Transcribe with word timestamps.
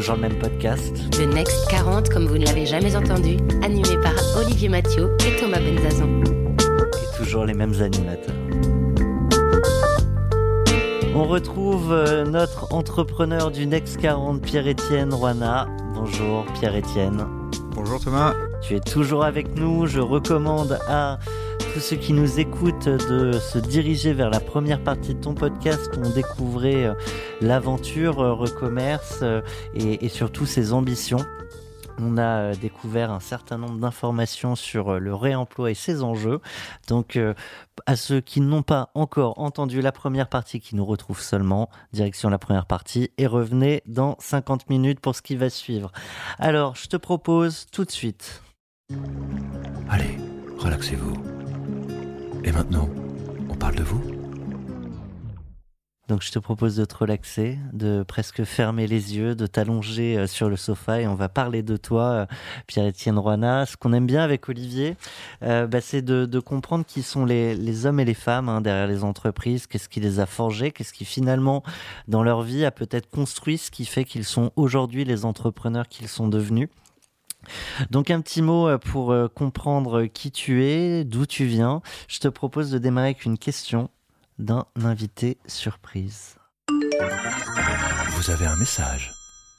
Toujours 0.00 0.14
le 0.14 0.22
même 0.22 0.38
podcast. 0.38 0.96
Le 1.18 1.26
Next 1.26 1.68
40 1.68 2.08
comme 2.08 2.24
vous 2.24 2.38
ne 2.38 2.46
l'avez 2.46 2.64
jamais 2.64 2.96
entendu, 2.96 3.36
animé 3.62 3.98
par 4.02 4.14
Olivier 4.38 4.70
Mathieu 4.70 5.14
et 5.26 5.38
Thomas 5.38 5.58
Benzazan. 5.58 6.08
Et 6.22 7.16
toujours 7.18 7.44
les 7.44 7.52
mêmes 7.52 7.74
animateurs. 7.82 8.34
On 11.14 11.24
retrouve 11.24 11.92
euh, 11.92 12.24
notre 12.24 12.72
entrepreneur 12.72 13.50
du 13.50 13.66
Next 13.66 13.98
40, 13.98 14.40
Pierre-Étienne 14.40 15.12
Roana. 15.12 15.68
Bonjour 15.92 16.46
Pierre-Étienne. 16.54 17.26
Bonjour 17.74 18.00
Thomas. 18.00 18.32
Tu 18.62 18.76
es 18.76 18.80
toujours 18.80 19.22
avec 19.22 19.54
nous. 19.54 19.86
Je 19.86 20.00
recommande 20.00 20.78
à 20.88 21.18
tous 21.74 21.80
ceux 21.80 21.96
qui 21.96 22.12
nous 22.12 22.40
écoutent 22.40 22.88
de 22.88 23.32
se 23.32 23.58
diriger 23.58 24.12
vers 24.12 24.30
la 24.30 24.40
première 24.40 24.82
partie 24.82 25.14
de 25.14 25.20
ton 25.20 25.34
podcast 25.34 25.90
on 25.96 26.10
découvrait 26.10 26.84
euh, 26.84 26.94
l'aventure 27.40 28.20
euh, 28.20 28.32
Recommerce 28.32 29.22
et, 29.74 30.04
et 30.04 30.08
surtout 30.08 30.46
ses 30.46 30.72
ambitions. 30.72 31.24
On 31.98 32.18
a 32.18 32.54
découvert 32.54 33.10
un 33.12 33.20
certain 33.20 33.58
nombre 33.58 33.78
d'informations 33.78 34.56
sur 34.56 34.98
le 34.98 35.14
réemploi 35.14 35.70
et 35.70 35.74
ses 35.74 36.02
enjeux. 36.02 36.40
Donc, 36.88 37.18
à 37.84 37.96
ceux 37.96 38.22
qui 38.22 38.40
n'ont 38.40 38.62
pas 38.62 38.90
encore 38.94 39.38
entendu 39.38 39.82
la 39.82 39.92
première 39.92 40.30
partie, 40.30 40.60
qui 40.60 40.76
nous 40.76 40.86
retrouvent 40.86 41.20
seulement, 41.20 41.68
direction 41.92 42.30
la 42.30 42.38
première 42.38 42.64
partie, 42.64 43.10
et 43.18 43.26
revenez 43.26 43.82
dans 43.84 44.16
50 44.18 44.70
minutes 44.70 45.00
pour 45.00 45.14
ce 45.14 45.20
qui 45.20 45.36
va 45.36 45.50
suivre. 45.50 45.92
Alors, 46.38 46.74
je 46.74 46.86
te 46.86 46.96
propose 46.96 47.66
tout 47.70 47.84
de 47.84 47.90
suite. 47.90 48.42
Allez, 49.90 50.16
relaxez-vous. 50.56 51.39
Et 52.44 52.52
maintenant, 52.52 52.88
on 53.48 53.54
parle 53.54 53.76
de 53.76 53.82
vous 53.82 54.02
donc 56.10 56.22
je 56.22 56.32
te 56.32 56.40
propose 56.40 56.74
de 56.74 56.84
te 56.84 56.96
relaxer, 56.96 57.56
de 57.72 58.02
presque 58.02 58.42
fermer 58.42 58.88
les 58.88 59.16
yeux, 59.16 59.36
de 59.36 59.46
t'allonger 59.46 60.18
euh, 60.18 60.26
sur 60.26 60.48
le 60.48 60.56
sofa 60.56 61.00
et 61.00 61.06
on 61.06 61.14
va 61.14 61.28
parler 61.28 61.62
de 61.62 61.76
toi, 61.76 62.02
euh, 62.02 62.26
Pierre-Étienne 62.66 63.16
Roana. 63.16 63.64
Ce 63.64 63.76
qu'on 63.76 63.92
aime 63.92 64.08
bien 64.08 64.24
avec 64.24 64.48
Olivier, 64.48 64.96
euh, 65.44 65.68
bah, 65.68 65.80
c'est 65.80 66.02
de, 66.02 66.40
comprendre 66.40 66.84
qui 66.84 67.04
sont 67.04 67.24
les, 67.24 67.86
hommes 67.86 68.00
et 68.00 68.04
les 68.04 68.14
femmes 68.14 68.48
hein, 68.48 68.60
derrière 68.60 68.88
les 68.88 69.04
entreprises, 69.04 69.68
qu'est-ce 69.68 69.88
qui 69.88 70.00
les 70.00 70.18
a 70.18 70.26
forgés, 70.26 70.72
qu'est-ce 70.72 70.92
qui 70.92 71.04
finalement 71.04 71.62
dans 72.08 72.24
leur 72.24 72.42
vie 72.42 72.64
a 72.64 72.72
peut-être 72.72 73.08
construit 73.08 73.56
ce 73.56 73.70
qui 73.70 73.84
fait 73.84 74.04
qu'ils 74.04 74.24
sont 74.24 74.50
aujourd'hui 74.56 75.04
les 75.04 75.24
entrepreneurs 75.24 75.86
qu'ils 75.86 76.08
sont 76.08 76.26
devenus. 76.26 76.70
Donc 77.90 78.10
un 78.10 78.20
petit 78.20 78.42
mot 78.42 78.78
pour 78.78 79.14
comprendre 79.34 80.06
qui 80.06 80.30
tu 80.30 80.64
es, 80.64 81.04
d'où 81.04 81.26
tu 81.26 81.44
viens. 81.44 81.82
Je 82.08 82.18
te 82.18 82.28
propose 82.28 82.70
de 82.70 82.78
démarrer 82.78 83.08
avec 83.08 83.24
une 83.24 83.38
question 83.38 83.90
d'un 84.38 84.66
invité 84.82 85.38
surprise. 85.46 86.36
Vous 88.12 88.30
avez 88.30 88.46
un 88.46 88.56
message. 88.56 89.12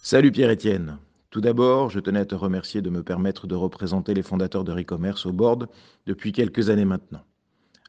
Salut 0.03 0.31
Pierre-Étienne. 0.31 0.97
Tout 1.29 1.41
d'abord, 1.41 1.89
je 1.89 1.99
tenais 1.99 2.19
à 2.19 2.25
te 2.25 2.35
remercier 2.35 2.81
de 2.81 2.89
me 2.89 3.03
permettre 3.03 3.47
de 3.47 3.55
représenter 3.55 4.13
les 4.13 4.21
fondateurs 4.21 4.63
de 4.63 4.71
Recommerce 4.71 5.25
au 5.25 5.31
board 5.31 5.69
depuis 6.05 6.31
quelques 6.31 6.69
années 6.69 6.85
maintenant. 6.85 7.23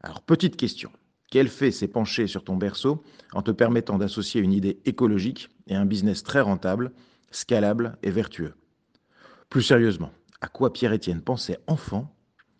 Alors, 0.02 0.22
petite 0.22 0.56
question. 0.56 0.90
Quel 1.30 1.48
fait 1.48 1.70
s'est 1.70 1.88
penché 1.88 2.26
sur 2.26 2.44
ton 2.44 2.56
berceau 2.56 3.02
en 3.32 3.42
te 3.42 3.50
permettant 3.50 3.98
d'associer 3.98 4.40
une 4.40 4.52
idée 4.52 4.80
écologique 4.84 5.48
et 5.66 5.74
un 5.74 5.86
business 5.86 6.22
très 6.22 6.40
rentable, 6.40 6.92
scalable 7.30 7.96
et 8.02 8.10
vertueux? 8.10 8.54
Plus 9.52 9.60
sérieusement, 9.60 10.10
à 10.40 10.48
quoi 10.48 10.72
Pierre-Étienne 10.72 11.20
pensait 11.20 11.58
enfant 11.66 12.10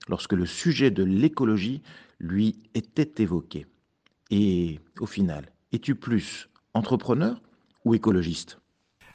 lorsque 0.09 0.35
le 0.35 0.45
sujet 0.45 0.91
de 0.91 1.03
l'écologie 1.03 1.83
lui 2.19 2.59
était 2.75 3.23
évoqué? 3.23 3.67
Et 4.31 4.79
au 5.01 5.07
final, 5.07 5.51
es-tu 5.73 5.95
plus 5.95 6.51
entrepreneur 6.75 7.41
ou 7.87 7.95
écologiste? 7.95 8.59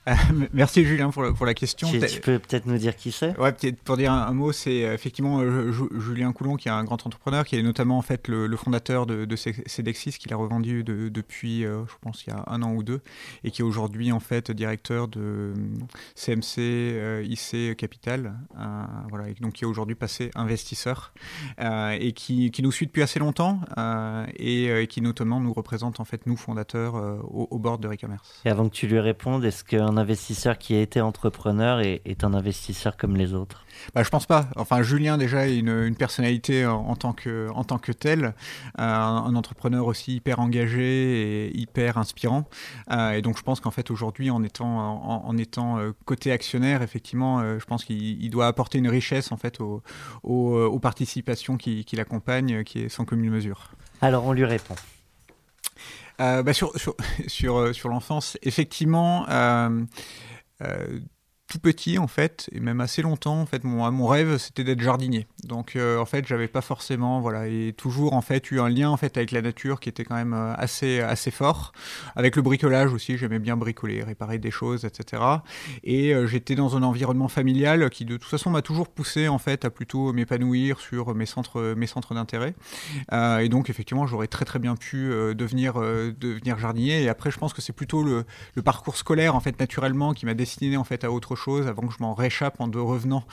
Merci 0.54 0.86
Julien 0.86 1.10
pour, 1.10 1.34
pour 1.34 1.46
la 1.46 1.54
question. 1.54 1.88
Tu, 1.90 2.22
peux 2.22 2.40
peut-être 2.40 2.66
nous 2.66 2.78
dire 2.78 2.96
qui 2.96 3.12
c'est? 3.12 3.38
Ouais, 3.38 3.52
peut-être 3.52 3.82
pour 3.82 3.98
dire 3.98 4.12
un, 4.12 4.32
mot, 4.32 4.52
c'est 4.52 4.86
euh, 4.86 4.94
effectivement 4.94 5.40
euh, 5.42 5.72
Julien 5.72 6.32
Coulon 6.32 6.56
qui 6.56 6.70
est 6.70 6.72
un 6.72 6.84
grand 6.84 7.06
entrepreneur, 7.06 7.46
qui 7.46 7.58
est 7.58 7.64
notamment 7.64 7.98
en 7.98 8.02
fait 8.02 8.28
le, 8.28 8.56
fondateur 8.56 9.06
de, 9.06 9.26
de 9.26 9.36
Cedexis, 9.36 10.14
qu'il 10.14 10.34
a 10.34 10.38
revendu 10.38 10.84
depuis, 10.84 11.66
euh, 11.66 11.86
je 11.88 11.94
pense, 12.02 12.24
il 12.26 12.30
y 12.30 12.34
a 12.34 12.44
un 12.48 12.62
an 12.64 12.74
ou 12.74 12.84
deux, 12.84 13.02
et 13.44 13.52
qui 13.52 13.62
est 13.62 13.66
aujourd'hui 13.66 14.12
en 14.12 14.20
fait 14.20 14.52
directeur 14.52 15.08
de 15.08 15.54
CMC 16.16 17.24
IC 17.26 17.76
Capital, 17.76 18.34
voilà, 19.10 19.30
et 19.30 19.34
donc 19.42 19.54
qui 19.54 19.64
est 19.64 19.68
aujourd'hui 19.68 19.96
passé 19.96 20.32
investisseur 20.36 21.14
et 21.60 22.14
qui, 22.14 22.52
qui, 22.52 22.62
nous 22.62 22.72
suit 22.72 22.86
depuis 22.86 23.02
assez 23.02 23.20
longtemps 23.20 23.60
et, 24.38 24.88
qui 24.90 25.02
notamment 25.02 25.40
nous 25.40 25.54
représente 25.54 26.00
en 26.00 26.06
fait 26.06 26.26
nous 26.26 26.38
fondateurs 26.38 26.96
au, 26.96 27.48
au, 27.52 27.60
bord 27.60 27.78
de 27.78 27.88
Recommerce. 27.88 28.42
Et 28.46 28.50
avant 28.50 28.70
que 28.70 28.74
tu 28.74 28.88
lui 28.88 29.00
répondes, 29.00 29.44
est-ce 29.44 29.64
qu'un 29.64 29.97
investisseur 29.98 30.58
qui 30.58 30.76
a 30.76 30.82
été 30.82 31.02
entrepreneur 31.02 31.80
est, 31.80 32.02
est 32.06 32.24
un 32.24 32.34
investisseur 32.34 32.98
comme 32.98 33.16
les 33.16 33.34
autres 33.34 33.66
bah, 33.94 34.04
Je 34.04 34.10
pense 34.10 34.26
pas. 34.26 34.48
Enfin, 34.56 34.82
Julien, 34.82 35.18
déjà, 35.18 35.48
est 35.48 35.58
une, 35.58 35.70
une 35.70 35.96
personnalité 35.96 36.66
en, 36.66 36.96
tant 36.96 37.14
que, 37.14 37.50
en 37.54 37.64
tant 37.64 37.78
que 37.78 37.92
tel, 37.92 38.26
euh, 38.26 38.32
un, 38.78 39.36
entrepreneur 39.36 39.86
aussi 39.86 40.16
hyper 40.16 40.40
engagé 40.40 41.48
et 41.48 41.58
hyper 41.58 41.98
inspirant. 41.98 42.48
Euh, 42.92 43.12
et 43.12 43.22
donc, 43.22 43.38
je 43.38 43.44
pense 43.44 43.60
qu'en 43.60 43.72
fait, 43.72 43.92
aujourd'hui, 43.92 44.30
en 44.30 44.44
étant, 44.44 45.26
en, 45.26 45.38
étant 45.38 45.80
euh, 45.80 45.92
côté 46.06 46.32
actionnaire, 46.32 46.82
effectivement, 46.82 47.42
je 47.60 47.66
pense 47.66 47.84
qu'il 47.84 48.30
doit 48.30 48.48
apporter 48.48 48.78
une 48.78 48.90
richesse 48.90 49.32
en 49.32 49.38
fait 49.38 49.60
aux, 49.62 49.82
aux, 50.24 50.80
participations 50.80 51.58
qui, 51.58 51.86
qui 51.86 51.96
l'accompagnent, 51.96 52.64
qui 52.64 52.80
est 52.80 52.90
sans 52.90 53.06
commune 53.06 53.32
mesure. 53.32 53.72
Alors, 54.02 54.26
on 54.26 54.34
lui 54.34 54.46
répond. 54.46 54.76
Euh, 56.20 56.42
bah 56.44 56.54
sur, 56.54 56.78
sur, 56.80 56.96
sur, 57.28 57.58
euh, 57.58 57.74
sur 57.74 57.90
l'enfance, 57.90 58.38
effectivement, 58.42 59.28
euh, 59.30 59.84
euh, 60.62 61.00
tout 61.48 61.60
petit 61.60 61.98
en 61.98 62.08
fait 62.08 62.50
et 62.52 62.60
même 62.60 62.82
assez 62.82 63.02
longtemps 63.02 63.40
en 63.40 63.46
fait 63.46 63.64
mon, 63.64 63.90
mon 63.92 64.08
rêve 64.08 64.38
c'était 64.38 64.64
d'être 64.64 64.82
jardinier. 64.82 65.28
Donc 65.44 65.76
euh, 65.76 65.98
en 65.98 66.06
fait 66.06 66.28
j'avais 66.28 66.50
pas 66.50 66.62
forcément 66.62 67.22
voilà 67.22 67.48
et 67.48 67.74
toujours 67.76 68.14
en 68.14 68.22
fait 68.22 68.52
eu 68.52 68.60
un 68.60 68.70
lien 68.70 68.90
en 68.90 68.98
fait 68.98 69.16
avec 69.16 69.32
la 69.32 69.42
nature 69.42 69.80
qui 69.80 69.88
était 69.88 70.04
quand 70.04 70.16
même 70.16 70.34
euh, 70.34 70.54
assez 70.56 71.00
assez 71.00 71.32
fort. 71.32 71.72
Avec 72.16 72.36
le 72.36 72.42
bricolage 72.42 72.94
aussi 72.94 73.18
j'aimais 73.18 73.40
bien 73.40 73.56
bricoler 73.56 74.04
réparer 74.04 74.40
des 74.40 74.52
choses 74.52 74.84
etc 74.84 75.24
et 75.84 76.14
euh, 76.14 76.28
j'étais 76.28 76.56
dans 76.56 76.76
un 76.76 76.84
environnement 76.84 77.30
familial 77.30 77.90
qui 77.90 78.04
de 78.04 78.18
toute 78.18 78.30
façon 78.30 78.50
m'a 78.50 78.62
toujours 78.62 78.90
poussé 78.90 79.30
en 79.30 79.38
fait 79.38 79.64
à 79.64 79.70
plutôt 79.70 80.12
m'épanouir 80.12 80.80
sur 80.82 81.16
mes 81.16 81.26
centres 81.26 81.74
mes 81.78 81.88
centres 81.88 82.14
d'intérêt. 82.14 82.56
Et 83.12 83.50
donc 83.50 83.70
effectivement 83.70 84.06
j'aurais 84.06 84.28
très 84.28 84.46
très 84.46 84.60
bien 84.60 84.76
pu 84.76 85.10
devenir 85.36 85.76
devenir 85.76 86.60
jardinier. 86.60 87.04
Et 87.04 87.10
après 87.10 87.32
je 87.32 87.38
pense 87.38 87.54
que 87.54 87.62
c'est 87.62 87.74
plutôt 87.74 88.04
le, 88.04 88.26
parcours 88.64 88.98
scolaire 88.98 89.36
en 89.36 89.40
fait 89.40 89.58
naturellement 89.60 90.14
qui 90.14 90.26
m'a 90.26 90.34
destiné 90.34 90.76
en 90.76 90.84
fait 90.84 91.06
à 91.06 91.12
autre 91.12 91.37
avant 91.68 91.88
que 91.88 91.94
je 91.94 92.02
m'en 92.02 92.14
réchappe 92.14 92.60
en 92.60 92.70
revenant 92.72 93.24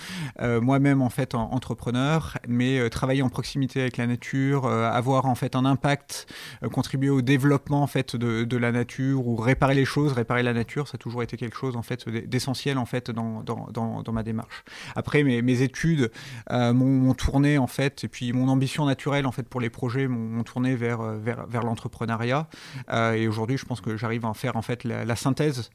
euh, 0.41 0.60
moi-même 0.60 1.03
en 1.03 1.10
fait 1.10 1.34
en 1.34 1.50
entrepreneur, 1.53 2.38
mais 2.47 2.78
euh, 2.78 2.88
travailler 2.88 3.22
en 3.22 3.28
proximité 3.28 3.81
avec 3.81 3.97
la 3.97 4.06
nature, 4.06 4.66
euh, 4.66 4.91
avoir 4.91 5.26
en 5.26 5.34
fait 5.34 5.56
un 5.56 5.65
impact, 5.65 6.26
contribuer 6.72 7.10
au 7.10 7.22
développement 7.22 7.82
en 7.82 7.87
fait 7.87 8.16
de, 8.16 8.44
de, 8.44 8.56
la 8.56 8.72
nature 8.72 9.26
ou 9.26 9.37
réparer 9.37 9.75
les 9.75 9.84
choses, 9.84 10.12
réparer 10.12 10.42
la 10.42 10.53
nature, 10.53 10.88
ça 10.88 10.97
a 10.97 10.98
toujours 10.98 11.22
été 11.22 11.37
quelque 11.37 11.56
chose 11.56 11.76
en 11.76 11.82
fait 11.82 12.09
d'essentiel 12.09 12.78
en 12.78 12.87
fait 12.87 13.10
dans, 13.10 13.42
dans, 13.42 14.12
ma 14.12 14.22
démarche. 14.22 14.65
Après 14.97 15.22
mes, 15.22 15.62
études 15.62 16.10
m'ont 16.50 17.15
tourné 17.15 17.59
en 17.59 17.66
fait 17.66 18.04
et 18.04 18.09
puis 18.09 18.33
mon 18.33 18.48
ambition 18.48 18.84
naturelle 18.86 19.27
en 19.27 19.33
fait 19.33 19.48
pour 19.48 19.60
les 19.60 19.71
projets 19.71 20.09
m'ont 20.09 20.42
tourné 20.42 20.74
vers 20.74 21.00
vers, 21.03 21.47
vers 21.47 21.62
l'entrepreneuriat 21.62 22.48
et 22.92 23.28
aujourd'hui 23.28 23.57
je 23.57 23.65
pense 23.65 23.80
que 23.80 23.97
j'arrive 23.97 24.24
à 24.24 24.28
en 24.28 24.34
faire 24.34 24.57
en 24.57 24.62
fait 24.62 24.84
la 24.84 25.16
synthèse 25.16 25.71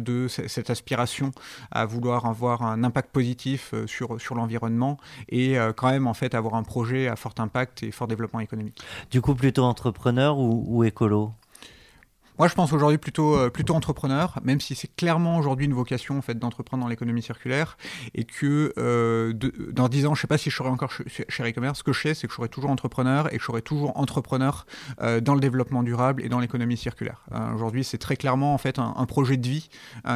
de 0.00 0.28
cette 0.28 0.70
aspiration 0.70 1.30
à 1.70 1.84
vouloir 1.86 2.26
avoir 2.26 2.62
un 2.62 2.84
impact 2.84 3.10
positif 3.10 3.72
euh, 3.74 3.86
sur, 3.86 4.20
sur 4.20 4.34
l'environnement 4.34 4.96
et 5.28 5.58
euh, 5.58 5.72
quand 5.72 5.90
même 5.90 6.06
en 6.06 6.14
fait 6.14 6.34
avoir 6.34 6.54
un 6.54 6.62
projet 6.62 7.08
à 7.08 7.16
fort 7.16 7.34
impact 7.38 7.82
et 7.82 7.90
fort 7.90 8.08
développement 8.08 8.40
économique. 8.40 8.80
Du 9.10 9.20
coup, 9.20 9.34
plutôt 9.34 9.64
entrepreneur 9.64 10.38
ou, 10.38 10.64
ou 10.66 10.84
écolo? 10.84 11.32
Moi, 12.38 12.46
je 12.46 12.54
pense 12.54 12.72
aujourd'hui 12.72 12.98
plutôt, 12.98 13.36
euh, 13.36 13.50
plutôt 13.50 13.74
entrepreneur, 13.74 14.38
même 14.44 14.60
si 14.60 14.76
c'est 14.76 14.94
clairement 14.94 15.38
aujourd'hui 15.38 15.66
une 15.66 15.74
vocation 15.74 16.18
en 16.18 16.22
fait, 16.22 16.38
d'entreprendre 16.38 16.84
dans 16.84 16.88
l'économie 16.88 17.22
circulaire 17.22 17.76
et 18.14 18.24
que 18.24 18.72
euh, 18.78 19.32
de, 19.32 19.52
dans 19.72 19.88
10 19.88 20.06
ans, 20.06 20.14
je 20.14 20.20
ne 20.20 20.22
sais 20.22 20.28
pas 20.28 20.38
si 20.38 20.48
je 20.48 20.56
serai 20.56 20.68
encore 20.68 20.92
chez, 20.92 21.24
e-commerce. 21.42 21.80
Ce 21.80 21.82
que 21.82 21.92
je 21.92 22.00
sais, 22.00 22.14
c'est 22.14 22.28
que 22.28 22.32
je 22.32 22.36
serai 22.36 22.48
toujours 22.48 22.70
entrepreneur 22.70 23.26
et 23.32 23.38
que 23.38 23.42
je 23.42 23.46
serai 23.46 23.60
toujours 23.60 23.98
entrepreneur 23.98 24.66
euh, 25.00 25.20
dans 25.20 25.34
le 25.34 25.40
développement 25.40 25.82
durable 25.82 26.24
et 26.24 26.28
dans 26.28 26.38
l'économie 26.38 26.76
circulaire. 26.76 27.24
Aujourd'hui, 27.54 27.82
c'est 27.82 27.98
très 27.98 28.16
clairement 28.16 28.54
en 28.54 28.58
fait 28.58 28.78
un, 28.78 29.06
projet 29.06 29.36
de 29.36 29.48
vie 29.48 29.68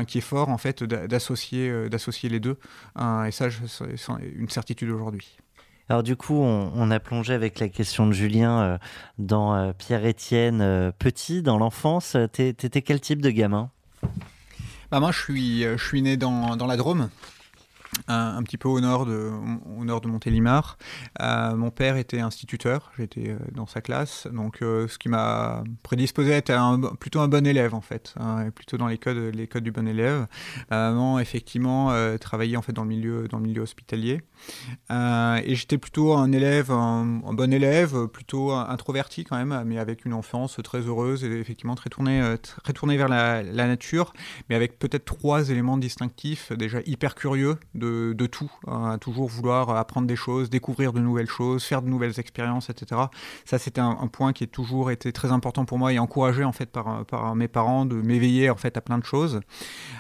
qui 0.07 0.19
est 0.19 0.23
fort 0.23 0.49
en 0.49 0.59
fait 0.59 0.85
d'associer 0.85 1.89
d'associer 1.89 2.29
les 2.29 2.41
deux. 2.41 2.57
et 3.27 3.31
ça, 3.31 3.49
c'est 3.51 4.13
une 4.37 4.49
certitude 4.49 4.91
aujourd'hui. 4.91 5.39
Alors 5.93 6.03
du 6.03 6.17
coup, 6.17 6.41
on, 6.41 6.91
a 6.91 7.00
plongé 7.00 7.35
avec 7.35 7.61
la 7.61 7.69
question 7.69 8.06
de 8.06 8.12
Julien 8.12 8.61
euh, 8.62 8.79
dans 9.19 9.55
euh, 9.55 9.73
Pierre-Étienne 9.77 10.62
euh, 10.62 10.91
petit, 10.91 11.43
dans 11.43 11.59
l'enfance. 11.59 12.17
T'étais 12.33 12.81
quel 12.81 12.99
type 12.99 13.21
de 13.21 13.29
gamin? 13.29 13.69
Bah 14.91 15.00
Moi, 15.00 15.12
je 15.12 15.21
suis, 15.21 15.62
je 15.65 15.85
suis 15.85 16.00
né 16.00 16.17
dans, 16.17 16.56
dans 16.56 16.67
la 16.67 16.79
Drôme 16.79 17.11
un, 18.09 18.43
petit 18.43 18.59
peu 18.59 18.69
au 18.69 18.81
nord 18.81 19.06
de, 19.06 19.31
au 19.79 19.85
nord 19.85 20.00
de 20.00 20.09
Montélimar. 20.09 20.79
Euh, 21.21 21.55
mon 21.56 21.71
père 21.71 21.97
était 21.97 22.21
instituteur, 22.21 22.91
j'étais 22.97 23.31
euh, 23.31 23.39
dans 23.53 23.67
sa 23.67 23.81
classe, 23.81 24.27
donc 24.33 24.62
euh, 24.62 24.89
ce 24.89 24.99
qui 24.99 25.09
m'a 25.09 25.62
prédisposé 25.83 26.35
à 26.35 26.37
être 26.39 26.97
plutôt 26.99 27.21
un 27.21 27.29
bon 27.29 27.47
élève 27.47 27.75
en 27.75 27.81
fait, 27.81 28.15
hein, 28.19 28.50
plutôt 28.55 28.77
dans 28.77 28.87
les 28.87 28.99
codes, 28.99 29.35
les 29.35 29.47
codes 29.47 29.65
du 29.65 29.73
bon 29.73 29.87
élève. 29.87 30.27
maman 30.71 31.19
effectivement 31.19 31.93
travaillait 32.19 32.56
en 32.56 32.62
fait 32.62 32.73
dans 32.73 32.83
le 32.83 32.89
milieu, 32.89 33.29
dans 33.29 33.39
le 33.39 33.44
milieu 33.44 33.62
hospitalier, 33.62 34.23
et 34.91 35.55
j'étais 35.55 35.79
plutôt 35.79 36.15
un 36.15 36.33
élève, 36.33 36.71
un, 36.71 37.05
bon 37.05 37.53
élève, 37.53 38.06
plutôt 38.09 38.53
introverti 38.53 39.25
quand 39.25 39.37
même, 39.37 39.62
mais 39.67 39.79
avec 39.79 40.05
une 40.05 40.15
enfance 40.15 40.59
très 40.65 40.81
heureuse 40.81 41.25
et 41.25 41.31
effectivement 41.41 41.75
très 41.75 41.91
tournée, 41.91 42.35
très 42.62 42.73
tournée 42.73 42.97
vers 42.97 43.09
la, 43.09 43.43
nature, 43.43 44.12
mais 44.49 44.55
avec 44.55 44.79
peut-être 44.79 45.05
trois 45.05 45.50
éléments 45.50 45.77
distinctifs, 45.77 46.53
déjà 46.53 46.81
hyper 46.87 47.15
curieux 47.15 47.59
de 47.82 48.26
tout, 48.26 48.50
hein, 48.67 48.99
toujours 48.99 49.29
vouloir 49.29 49.70
apprendre 49.70 50.06
des 50.06 50.17
choses, 50.17 50.50
découvrir 50.50 50.93
de 50.93 51.00
nouvelles 51.00 51.29
choses, 51.29 51.64
faire 51.64 51.82
de 51.82 51.88
nouvelles 51.88 52.19
expériences, 52.19 52.70
etc. 52.70 53.02
Ça, 53.44 53.58
c'était 53.58 53.81
un, 53.81 53.99
un, 54.00 54.06
point 54.06 54.32
qui 54.32 54.44
a 54.44 54.46
toujours 54.46 54.90
été 54.90 55.12
très 55.12 55.32
important 55.32 55.64
pour 55.64 55.79
moi 55.79 55.93
et 55.93 55.99
encouragé 55.99 56.44
en 56.44 56.52
fait 56.52 56.67
par, 56.67 57.05
par 57.06 57.34
mes 57.34 57.49
parents 57.49 57.87
de 57.87 57.96
m'éveiller 57.96 58.50
en 58.50 58.56
fait 58.56 58.76
à 58.76 58.81
plein 58.81 58.99
de 58.99 59.05
choses. 59.05 59.40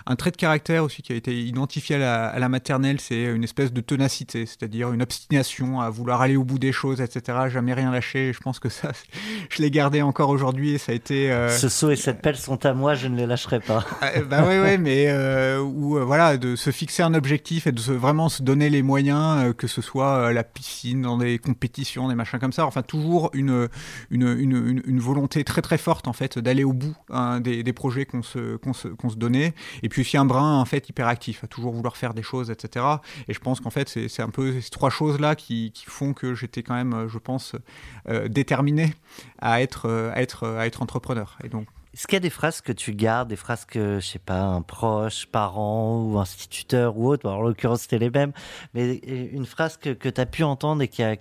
Un 0.06 0.16
trait 0.16 0.30
de 0.30 0.36
caractère 0.36 0.84
aussi 0.84 1.02
qui 1.02 1.12
a 1.12 1.16
été 1.16 1.38
identifié 1.42 1.96
à 1.96 1.98
la, 1.98 2.26
à 2.26 2.38
la 2.38 2.48
maternelle, 2.48 3.00
c'est 3.00 3.24
une 3.24 3.44
espèce 3.44 3.72
de 3.72 3.80
ténacité, 3.80 4.46
c'est-à-dire 4.46 4.92
une 4.92 5.02
obstination 5.02 5.80
à 5.80 5.90
vouloir 5.90 6.20
aller 6.20 6.36
au 6.36 6.44
bout 6.44 6.58
des 6.58 6.72
choses, 6.72 7.00
etc. 7.00 7.38
Jamais 7.48 7.74
rien 7.74 7.90
lâcher. 7.90 8.32
Je 8.32 8.40
pense 8.40 8.58
que 8.58 8.68
ça, 8.68 8.92
je 9.50 9.62
l'ai 9.62 9.70
gardé 9.70 10.02
encore 10.02 10.30
aujourd'hui 10.30 10.72
et 10.72 10.78
ça 10.78 10.92
a 10.92 10.94
été. 10.94 11.30
Euh... 11.30 11.48
Ce 11.48 11.68
seau 11.68 11.90
et 11.90 11.96
cette 11.96 12.22
pelle 12.22 12.36
sont 12.36 12.64
à 12.64 12.74
moi, 12.74 12.94
je 12.94 13.08
ne 13.08 13.16
les 13.16 13.26
lâcherai 13.26 13.60
pas. 13.60 13.84
Euh, 14.02 14.24
bah 14.24 14.44
ouais, 14.44 14.60
ouais, 14.60 14.78
mais 14.78 15.06
euh, 15.08 15.60
où 15.60 15.98
voilà, 16.04 16.36
de 16.36 16.56
se 16.56 16.70
fixer 16.70 17.02
un 17.02 17.14
objectif 17.14 17.66
et 17.66 17.71
de 17.72 17.80
vraiment 17.92 18.28
se 18.28 18.42
donner 18.42 18.70
les 18.70 18.82
moyens, 18.82 19.44
euh, 19.44 19.52
que 19.52 19.66
ce 19.66 19.82
soit 19.82 20.16
euh, 20.16 20.32
la 20.32 20.44
piscine, 20.44 21.02
dans 21.02 21.18
des 21.18 21.38
compétitions, 21.38 22.08
des 22.08 22.14
machins 22.14 22.38
comme 22.38 22.52
ça. 22.52 22.66
Enfin, 22.66 22.82
toujours 22.82 23.30
une, 23.32 23.68
une, 24.10 24.82
une, 24.86 25.00
volonté 25.00 25.44
très 25.44 25.62
très 25.62 25.78
forte 25.78 26.06
en 26.06 26.12
fait 26.12 26.38
d'aller 26.38 26.64
au 26.64 26.72
bout 26.72 26.94
hein, 27.10 27.40
des, 27.40 27.62
des, 27.62 27.72
projets 27.72 28.04
qu'on 28.04 28.22
se, 28.22 28.56
qu'on 28.56 28.72
se, 28.72 28.88
qu'on 28.88 29.08
se 29.08 29.16
donnait. 29.16 29.54
Et 29.82 29.88
puis 29.88 30.02
aussi 30.02 30.16
un 30.16 30.24
brin 30.24 30.58
en 30.58 30.64
fait 30.64 30.88
hyperactif, 30.88 31.44
à 31.44 31.46
toujours 31.46 31.72
vouloir 31.72 31.96
faire 31.96 32.14
des 32.14 32.22
choses, 32.22 32.50
etc. 32.50 32.84
Et 33.28 33.34
je 33.34 33.40
pense 33.40 33.60
qu'en 33.60 33.70
fait, 33.70 33.88
c'est 33.88 34.22
un 34.22 34.30
peu 34.30 34.60
ces 34.60 34.70
trois 34.70 34.90
choses-là 34.90 35.34
qui, 35.34 35.72
font 35.86 36.12
que 36.14 36.34
j'étais 36.34 36.62
quand 36.62 36.74
même, 36.74 37.08
je 37.08 37.18
pense, 37.18 37.54
euh, 38.08 38.28
déterminé 38.28 38.94
à 39.40 39.62
être, 39.62 39.88
à, 40.14 40.22
être, 40.22 40.46
à 40.48 40.66
être 40.66 40.82
entrepreneur. 40.82 41.38
Et 41.44 41.48
donc, 41.48 41.66
est-ce 41.94 42.06
qu'il 42.06 42.14
y 42.14 42.16
a 42.16 42.20
des 42.20 42.30
phrases 42.30 42.62
que 42.62 42.72
tu 42.72 42.94
gardes, 42.94 43.28
des 43.28 43.36
phrases 43.36 43.66
que, 43.66 44.00
je 44.00 44.06
sais 44.06 44.18
pas, 44.18 44.40
un 44.40 44.62
proche, 44.62 45.26
parent 45.26 46.02
ou 46.02 46.18
instituteur 46.18 46.96
ou 46.96 47.08
autre, 47.08 47.28
en 47.28 47.42
l'occurrence 47.42 47.82
c'était 47.82 47.98
les 47.98 48.10
mêmes, 48.10 48.32
mais 48.72 48.94
une 48.96 49.44
phrase 49.44 49.76
que, 49.76 49.90
tu 49.90 50.20
as 50.20 50.26
pu 50.26 50.42
entendre 50.42 50.82
et 50.82 50.88
qui 50.88 51.02
est 51.02 51.20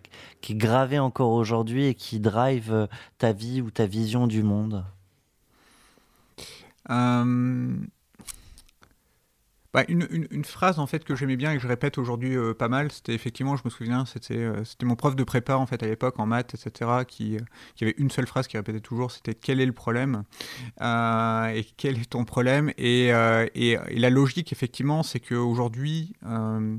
gravée 0.51 0.99
encore 0.99 1.31
aujourd'hui 1.31 1.87
et 1.87 1.93
qui 1.93 2.19
drive 2.21 2.71
euh, 2.71 2.87
ta 3.17 3.33
vie 3.33 3.61
ou 3.61 3.69
ta 3.69 3.85
vision 3.85 4.27
du 4.27 4.43
monde? 4.43 4.85
Euh... 6.89 7.75
Bah, 9.73 9.85
une, 9.87 10.05
une, 10.11 10.27
une, 10.31 10.43
phrase 10.43 10.79
en 10.79 10.85
fait 10.87 11.05
que 11.05 11.15
j'aimais 11.15 11.37
bien 11.37 11.53
et 11.53 11.55
que 11.55 11.61
je 11.61 11.67
répète 11.67 11.97
aujourd'hui 11.97 12.35
euh, 12.35 12.53
pas 12.53 12.67
mal, 12.67 12.91
c'était 12.91 13.13
effectivement, 13.13 13.55
je 13.55 13.61
me 13.63 13.69
souviens, 13.69 14.05
c'était 14.05 14.35
euh, 14.35 14.65
c'était 14.65 14.85
mon 14.85 14.95
prof 14.95 15.15
de 15.15 15.23
prépa 15.23 15.55
en 15.55 15.65
fait 15.65 15.81
à 15.81 15.87
l'époque 15.87 16.19
en 16.19 16.25
maths, 16.25 16.53
etc., 16.53 16.91
qui, 17.07 17.37
euh, 17.37 17.39
qui 17.75 17.85
avait 17.85 17.95
une 17.97 18.11
seule 18.11 18.27
phrase 18.27 18.47
qui 18.47 18.57
répétait 18.57 18.81
toujours, 18.81 19.11
c'était 19.11 19.33
quel 19.33 19.61
est 19.61 19.65
le 19.65 19.71
problème 19.71 20.23
euh, 20.81 21.47
et 21.47 21.65
quel 21.77 21.97
est 21.97 22.09
ton 22.09 22.25
problème? 22.25 22.73
Et, 22.77 23.13
euh, 23.13 23.47
et, 23.55 23.77
et, 23.87 23.99
la 23.99 24.09
logique 24.09 24.51
effectivement, 24.51 25.03
c'est 25.03 25.21
qu'aujourd'hui 25.21 26.13
euh, 26.25 26.77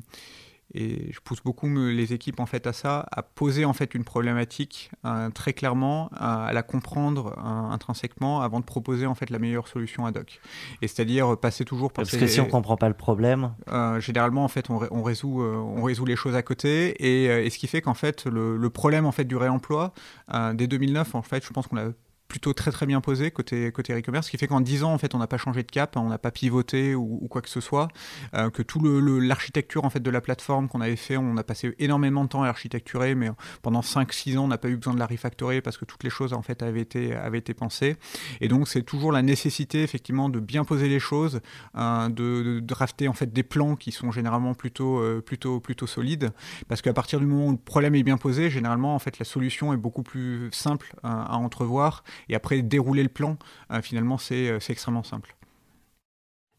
et 0.75 1.13
je 1.13 1.21
pousse 1.21 1.43
beaucoup 1.43 1.69
les 1.69 2.13
équipes 2.13 2.41
en 2.41 2.47
fait 2.47 2.67
à 2.67 2.73
ça, 2.73 3.07
à 3.11 3.23
poser 3.23 3.65
en 3.65 3.73
fait 3.73 3.95
une 3.95 4.05
problématique 4.05 4.91
euh, 5.05 5.31
très 5.31 5.53
clairement, 5.53 6.11
à, 6.15 6.47
à 6.47 6.53
la 6.53 6.63
comprendre 6.63 7.35
euh, 7.39 7.73
intrinsèquement 7.73 8.41
avant 8.43 8.61
de 8.61 8.65
proposer 8.65 9.07
en 9.07 9.15
fait 9.15 9.31
la 9.31 9.39
meilleure 9.39 9.69
solution 9.69 10.07
ad 10.07 10.17
hoc. 10.17 10.41
Et 10.81 10.89
c'est-à-dire 10.89 11.37
passer 11.39 11.65
toujours 11.65 11.93
par 11.93 12.05
parce 12.05 12.11
ces, 12.11 12.19
que 12.19 12.27
si 12.27 12.41
on 12.41 12.47
comprend 12.47 12.77
pas 12.77 12.89
le 12.89 12.95
problème, 12.95 13.55
euh, 13.69 14.01
généralement 14.01 14.45
en 14.45 14.49
fait 14.49 14.71
on, 14.71 14.81
on 14.91 15.03
résout 15.03 15.43
euh, 15.43 15.57
on 15.57 15.83
résout 15.83 16.05
les 16.05 16.17
choses 16.17 16.35
à 16.35 16.43
côté 16.43 16.95
et, 16.99 17.31
euh, 17.31 17.45
et 17.45 17.51
ce 17.51 17.59
qui 17.59 17.67
fait 17.67 17.81
qu'en 17.81 17.95
fait 17.95 18.27
le, 18.27 18.57
le, 18.57 18.71
problème 18.71 19.07
en 19.07 19.13
fait 19.13 19.25
du 19.25 19.37
réemploi 19.37 19.93
euh, 20.33 20.53
dès 20.55 20.67
2009 20.67 21.15
en 21.15 21.23
fait 21.23 21.45
je 21.45 21.51
pense 21.53 21.67
qu'on 21.67 21.77
a 21.77 21.91
plutôt 22.33 22.55
très 22.55 22.71
très 22.71 22.87
bien 22.87 23.03
posé 23.03 23.31
côté 23.31 23.71
côté 23.73 23.93
e-commerce, 23.93 24.25
ce 24.25 24.31
qui 24.31 24.39
fait 24.39 24.47
qu'en 24.47 24.63
10 24.63 24.85
ans 24.85 24.95
en 24.95 24.97
fait 24.97 25.15
on 25.15 25.19
n'a 25.19 25.27
pas 25.27 25.37
changé 25.37 25.63
de 25.65 25.71
cap, 25.71 25.99
on 25.99 26.09
n'a 26.09 26.17
pas 26.17 26.31
pivoté 26.31 26.95
ou, 26.95 27.29
quoi 27.29 27.43
que 27.43 27.51
ce 27.51 27.61
soit, 27.61 27.89
euh, 28.33 28.49
que 28.49 28.63
tout 28.63 28.81
le 28.81 29.19
l'architecture 29.19 29.85
en 29.85 29.91
fait 29.91 30.01
de 30.01 30.11
la 30.11 30.23
plateforme 30.23 30.67
qu'on 30.67 30.81
avait 30.81 30.97
fait, 30.97 31.19
on 31.19 31.37
a 31.37 31.45
passé 31.45 31.75
énormément 31.79 32.25
de 32.25 32.31
temps 32.31 32.43
à 32.43 32.49
architecturer, 32.49 33.15
mais 33.15 33.31
pendant 33.61 33.83
5-6 33.83 34.39
ans 34.39 34.45
on 34.45 34.49
n'a 34.49 34.57
pas 34.57 34.71
eu 34.71 34.77
besoin 34.77 34.95
de 34.95 34.99
la 34.99 35.05
refactorer 35.05 35.61
parce 35.61 35.77
que 35.77 35.85
toutes 35.85 36.05
les 36.05 36.09
choses 36.09 36.33
en 36.33 36.41
fait 36.41 36.63
avaient 36.63 36.81
été 36.81 37.15
avaient 37.15 37.37
été 37.37 37.53
pensées, 37.53 37.97
et 38.41 38.49
donc 38.49 38.67
c'est 38.67 38.83
toujours 38.83 39.13
la 39.13 39.21
nécessité 39.21 39.83
effectivement 39.83 40.31
de 40.31 40.41
bien 40.41 40.65
poser 40.65 40.89
les 40.89 41.01
choses, 41.01 41.41
euh, 41.77 42.09
de, 42.09 42.61
drafter 42.61 43.09
en 43.09 43.13
fait 43.13 43.31
des 43.31 43.43
plans 43.43 43.77
qui 43.77 43.93
sont 43.93 44.11
généralement 44.11 44.55
plutôt 44.55 45.01
euh, 45.01 45.21
plutôt 45.21 45.61
plutôt 45.61 45.87
solides, 45.87 46.31
parce 46.67 46.81
qu'à 46.81 46.95
partir 46.95 47.21
du 47.21 47.27
moment 47.27 47.49
où 47.49 47.53
le 47.53 47.59
problème 47.59 47.95
est 47.95 48.03
bien 48.03 48.17
posé, 48.17 48.49
généralement 48.49 48.95
en 48.95 48.99
fait 48.99 49.19
la 49.19 49.27
solution 49.27 49.75
est 49.75 49.77
beaucoup 49.77 50.03
plus 50.03 50.49
simple 50.51 50.95
euh, 51.05 51.09
à 51.09 51.37
entrevoir 51.37 52.05
et 52.29 52.35
après 52.35 52.63
dérouler 52.63 53.03
le 53.03 53.09
plan, 53.09 53.37
euh, 53.71 53.83
finalement, 53.83 54.19
c'est 54.19 54.59
extrêmement 54.69 55.03
simple. 55.03 55.37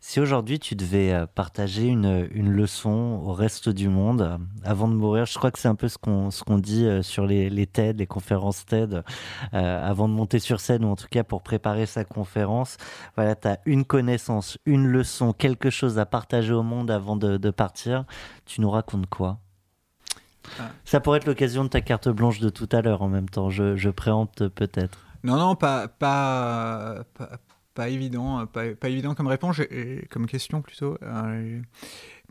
Si 0.06 0.20
aujourd'hui 0.20 0.60
tu 0.60 0.76
devais 0.76 1.14
euh, 1.14 1.26
partager 1.26 1.88
une, 1.88 2.28
une, 2.34 2.52
leçon 2.52 3.22
au 3.24 3.32
reste 3.32 3.70
du 3.70 3.88
monde 3.88 4.22
euh, 4.22 4.38
avant 4.66 4.90
de 4.90 4.94
mourir, 4.96 5.26
je 5.26 5.34
crois 5.34 5.50
que 5.50 5.58
c'est 5.58 5.70
un 5.70 5.76
peu 5.76 5.88
ce 5.88 5.98
qu'on 5.98 6.28
qu'on 6.46 6.58
dit 6.58 6.86
sur 7.04 7.26
les, 7.26 7.50
les 7.50 7.66
TED, 7.66 8.00
les 8.00 8.06
conférences 8.06 8.66
TED, 8.66 9.02
euh, 9.54 9.90
avant 9.90 10.10
de 10.10 10.14
monter 10.14 10.40
sur 10.40 10.60
scène 10.60 10.84
ou 10.84 10.90
en 10.90 10.98
tout 10.98 11.08
cas 11.10 11.24
pour 11.24 11.42
préparer 11.42 11.86
sa 11.86 12.04
conférence. 12.04 12.76
Voilà, 13.16 13.38
tu 13.38 13.48
as 13.48 13.60
une 13.66 13.86
connaissance, 13.86 14.58
une 14.66 14.88
leçon, 14.88 15.32
quelque 15.32 15.70
chose 15.70 15.98
à 15.98 16.06
partager 16.06 16.52
au 16.52 16.64
monde 16.64 16.92
avant 16.92 17.16
de, 17.16 17.38
de 17.38 17.50
partir. 17.50 18.04
Tu 18.46 18.60
nous 18.60 18.70
racontes 18.70 19.08
quoi? 19.08 19.40
Ah. 20.60 20.64
Ça 20.84 21.00
pourrait 21.00 21.20
être 21.20 21.28
l'occasion 21.28 21.64
de 21.64 21.70
ta 21.70 21.80
carte 21.80 22.10
blanche 22.10 22.42
de 22.42 22.50
tout 22.50 22.68
à 22.74 22.82
l'heure 22.82 23.04
en 23.04 23.08
même 23.08 23.30
temps. 23.30 23.50
Je, 23.50 23.78
je 23.78 23.90
préempte 23.90 24.50
peut-être. 24.50 25.13
Non, 25.24 25.38
non, 25.38 25.56
pas, 25.56 25.88
pas, 25.88 27.06
pas, 27.74 27.90
évident, 27.90 28.46
pas, 28.48 28.76
pas, 28.76 28.90
évident 28.90 29.16
comme 29.16 29.28
réponse, 29.28 29.62
comme 30.10 30.28
question 30.28 30.62
plutôt. 30.62 30.98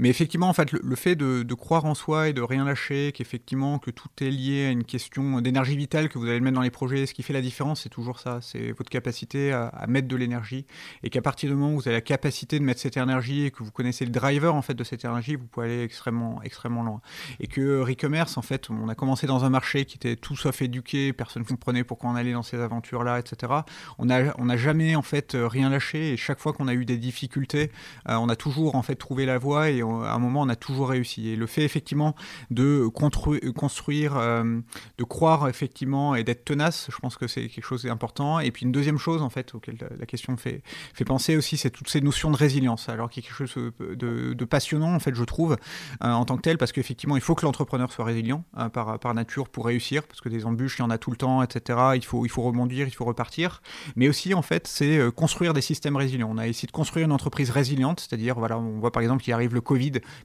Euh, 0.03 0.09
mais 0.09 0.09
effectivement, 0.09 0.49
en 0.49 0.53
fait, 0.53 0.73
le, 0.73 0.97
fait 0.97 1.15
de, 1.15 1.55
croire 1.55 1.85
en 1.85 1.95
soi 1.95 2.29
et 2.29 2.33
de 2.33 2.43
rien 2.43 2.65
lâcher, 2.65 3.13
qu'effectivement, 3.13 3.79
que 3.79 3.91
tout 3.91 4.09
est 4.21 4.31
lié 4.31 4.67
à 4.67 4.71
une 4.71 4.85
question 4.85 5.41
d'énergie 5.41 5.77
vitale 5.77 6.09
que 6.09 6.19
vous 6.19 6.27
allez 6.27 6.41
mettre 6.41 6.57
dans 6.57 6.63
les 6.63 6.71
projets, 6.71 7.07
ce 7.07 7.15
qui 7.15 7.23
fait 7.23 7.33
la 7.33 7.41
différence, 7.41 7.83
c'est 7.83 7.89
toujours 7.89 8.19
ça. 8.19 8.41
C'est 8.43 8.73
votre 8.73 8.91
capacité 8.91 9.53
à, 9.53 9.87
mettre 9.89 10.09
de 10.09 10.17
l'énergie. 10.17 10.67
Et 11.03 11.11
qu'à 11.11 11.23
partir 11.23 11.51
du 11.51 11.57
moment 11.57 11.75
où 11.75 11.81
vous 11.81 11.89
avez 11.89 11.97
la 11.97 12.01
capacité 12.01 12.59
de 12.59 12.65
mettre 12.65 12.81
cette 12.81 12.97
énergie 12.97 13.45
et 13.45 13.51
que 13.51 13.63
vous 13.63 13.71
connaissez 13.71 14.05
le 14.05 14.11
driver, 14.11 14.55
en 14.55 14.63
fait, 14.63 14.75
de 14.75 14.85
cette 14.85 15.05
énergie, 15.05 15.37
vous 15.37 15.47
pouvez 15.47 15.67
aller 15.67 15.83
extrêmement, 15.83 16.43
extrêmement 16.43 16.83
loin. 16.83 17.01
Et 17.41 17.47
que 17.47 17.81
Recommerce, 17.81 18.37
en 18.37 18.43
fait, 18.43 18.71
on 18.71 18.89
a 18.89 18.95
commencé 18.95 19.27
dans 19.27 19.45
un 19.45 19.51
marché 19.51 19.85
qui 19.85 19.97
était 19.97 20.17
tout 20.17 20.37
sauf 20.37 20.63
éduqué, 20.63 21.13
personne 21.13 21.43
ne 21.43 21.47
comprenait 21.47 21.85
pourquoi 21.85 22.11
on 22.11 22.15
allait 22.15 22.33
dans 22.33 22.43
ces 22.43 22.59
aventures-là, 22.59 23.19
etc. 23.19 23.53
On 23.99 24.07
n'a 24.07 24.35
on 24.39 24.49
a 24.49 24.57
jamais, 24.57 24.97
en 24.97 25.03
fait, 25.03 25.37
rien 25.39 25.71
lâché. 25.71 26.13
Et 26.13 26.17
chaque 26.17 26.41
fois 26.41 26.53
qu'on 26.53 26.69
a 26.69 26.75
eu 26.75 26.85
des 26.85 26.97
difficultés, 26.97 27.71
euh, 28.09 28.17
on 28.17 28.29
a 28.29 28.37
toujours, 28.37 28.75
en 28.75 28.83
fait, 28.83 28.97
trouvé 28.97 29.27
la 29.27 29.39
voie 29.39 29.71
et 29.71 29.83
un 30.03 30.19
moment, 30.19 30.43
on 30.43 30.49
a 30.49 30.57
toujours 30.57 30.89
réussi. 30.89 31.29
Et 31.29 31.37
le 31.37 31.47
fait 31.47 31.65
effectivement 31.65 32.15
de 32.51 32.87
construire, 32.87 34.15
de 34.15 35.05
croire 35.05 35.49
effectivement 35.49 36.15
et 36.15 36.25
d'être 36.25 36.45
tenace, 36.45 36.89
je 36.91 36.99
pense 36.99 37.17
que 37.17 37.27
c'est 37.27 37.49
quelque 37.49 37.65
chose 37.65 37.85
d'important. 37.85 38.41
Et 38.41 38.51
puis 38.51 38.65
une 38.65 38.73
deuxième 38.73 38.99
chose 38.99 39.23
en 39.23 39.31
fait 39.31 39.55
auquel 39.55 39.77
la 39.99 40.07
question 40.07 40.37
fait, 40.37 40.63
penser 41.05 41.37
aussi, 41.37 41.57
c'est 41.57 41.71
toutes 41.71 41.89
ces 41.89 42.01
notions 42.01 42.31
de 42.31 42.37
résilience. 42.37 42.89
Alors 42.89 43.11
qu'il 43.11 43.23
y 43.23 43.27
a 43.27 43.29
quelque 43.29 43.47
chose 43.47 43.73
de, 43.79 44.45
passionnant 44.45 44.95
en 44.95 45.01
fait, 45.01 45.15
je 45.15 45.25
trouve, 45.25 45.57
en 46.01 46.25
tant 46.25 46.37
que 46.37 46.43
tel, 46.43 46.59
parce 46.59 46.73
qu'effectivement, 46.73 47.17
il 47.17 47.23
faut 47.23 47.35
que 47.35 47.45
l'entrepreneur 47.45 47.93
soit 47.93 48.05
résilient 48.05 48.45
par, 48.73 48.99
par 48.99 49.15
nature 49.15 49.49
pour 49.49 49.67
réussir, 49.67 50.03
parce 50.05 50.21
que 50.21 50.29
des 50.29 50.45
embûches, 50.45 50.79
il 50.79 50.83
y 50.83 50.85
en 50.85 50.91
a 50.91 50.99
tout 50.99 51.11
le 51.11 51.17
temps, 51.17 51.43
etc. 51.43 51.79
Il 51.95 52.05
faut, 52.05 52.25
il 52.25 52.29
faut 52.29 52.43
rebondir, 52.43 52.87
il 52.87 52.95
faut 52.95 53.05
repartir. 53.05 53.63
Mais 53.97 54.09
aussi 54.09 54.35
en 54.35 54.43
fait, 54.43 54.67
c'est 54.67 55.01
construire 55.15 55.53
des 55.53 55.61
systèmes 55.61 55.97
résilients. 55.97 56.29
On 56.31 56.39
a 56.39 56.47
essayé 56.47 56.67
de 56.67 56.73
construire 56.73 57.07
une 57.07 57.13
entreprise 57.13 57.51
résiliente, 57.51 58.01
c'est-à-dire, 58.01 58.39
voilà, 58.39 58.59
on 58.59 58.79
voit 58.79 58.93
par 58.93 59.03
exemple 59.03 59.23
qu'il 59.23 59.33
arrive 59.33 59.55
le 59.55 59.61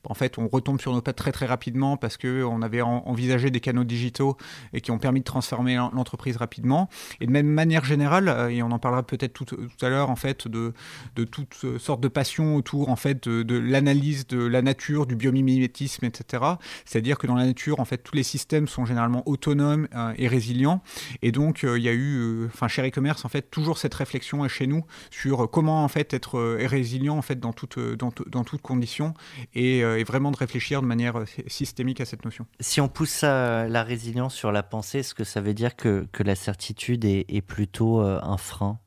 En 0.03 0.13
fait, 0.13 0.37
on 0.37 0.47
retombe 0.47 0.79
sur 0.79 0.93
nos 0.93 1.01
pattes 1.01 1.17
très 1.17 1.31
très 1.31 1.45
rapidement 1.45 1.97
parce 1.97 2.17
qu'on 2.17 2.61
avait 2.61 2.81
envisagé 2.81 3.51
des 3.51 3.59
canaux 3.59 3.83
digitaux 3.83 4.37
et 4.73 4.81
qui 4.81 4.91
ont 4.91 4.99
permis 4.99 5.19
de 5.19 5.25
transformer 5.25 5.75
l'entreprise 5.75 6.37
rapidement. 6.37 6.89
Et 7.21 7.25
de 7.25 7.31
même 7.31 7.47
manière 7.47 7.83
générale, 7.83 8.29
euh, 8.29 8.49
et 8.49 8.61
on 8.63 8.71
en 8.71 8.79
parlera 8.79 9.03
peut-être 9.03 9.33
tout, 9.33 9.45
à 9.81 9.89
l'heure, 9.89 10.09
en 10.09 10.15
fait, 10.15 10.47
de, 10.47 10.73
de 11.15 11.23
toutes 11.23 11.77
sortes 11.79 12.01
de 12.01 12.07
passions 12.07 12.55
autour, 12.55 12.89
en 12.89 12.95
fait, 12.95 13.27
de, 13.27 13.57
l'analyse 13.57 14.27
de 14.27 14.45
la 14.45 14.61
nature, 14.61 15.05
du 15.05 15.15
biomimétisme, 15.15 16.05
etc. 16.05 16.43
C'est-à-dire 16.85 17.17
que 17.17 17.27
dans 17.27 17.35
la 17.35 17.45
nature, 17.45 17.79
en 17.79 17.85
fait, 17.85 17.97
tous 17.97 18.15
les 18.15 18.23
systèmes 18.23 18.67
sont 18.67 18.85
généralement 18.85 19.27
autonomes 19.27 19.87
euh, 19.95 20.13
et 20.17 20.27
résilients. 20.27 20.81
Et 21.21 21.31
donc, 21.31 21.63
euh, 21.63 21.77
il 21.77 21.83
y 21.83 21.89
a 21.89 21.93
eu, 21.93 22.45
enfin, 22.45 22.67
chez 22.67 22.87
e-commerce, 22.87 23.25
en 23.25 23.29
fait, 23.29 23.49
toujours 23.49 23.77
cette 23.77 23.93
réflexion 23.93 24.47
chez 24.47 24.67
nous 24.67 24.83
sur 25.09 25.49
comment, 25.49 25.83
en 25.83 25.87
fait, 25.87 26.13
être 26.13 26.39
résilient, 26.39 27.17
en 27.17 27.21
fait, 27.21 27.39
dans 27.39 27.53
toute, 27.53 27.79
dans, 27.79 28.11
dans 28.27 28.43
toutes 28.43 28.61
conditions 28.61 29.13
et, 29.53 29.79
et, 29.79 30.03
vraiment 30.03 30.31
de 30.31 30.37
réfléchir 30.37 30.81
de 30.81 30.87
manière 30.87 31.23
systémique 31.47 32.01
à 32.01 32.05
cette 32.05 32.25
notion. 32.25 32.45
Si 32.59 32.81
on 32.81 32.87
pousse 32.87 33.21
la 33.21 33.83
résilience 33.83 34.33
sur 34.33 34.51
la 34.51 34.63
pensée, 34.63 34.99
est-ce 34.99 35.13
que 35.13 35.23
ça 35.23 35.41
veut 35.41 35.53
dire 35.53 35.75
que, 35.75 36.07
la 36.19 36.35
certitude 36.35 37.05
est, 37.05 37.41
plutôt 37.41 38.01
euh, 38.01 38.19
un 38.21 38.37
frein? 38.37 38.79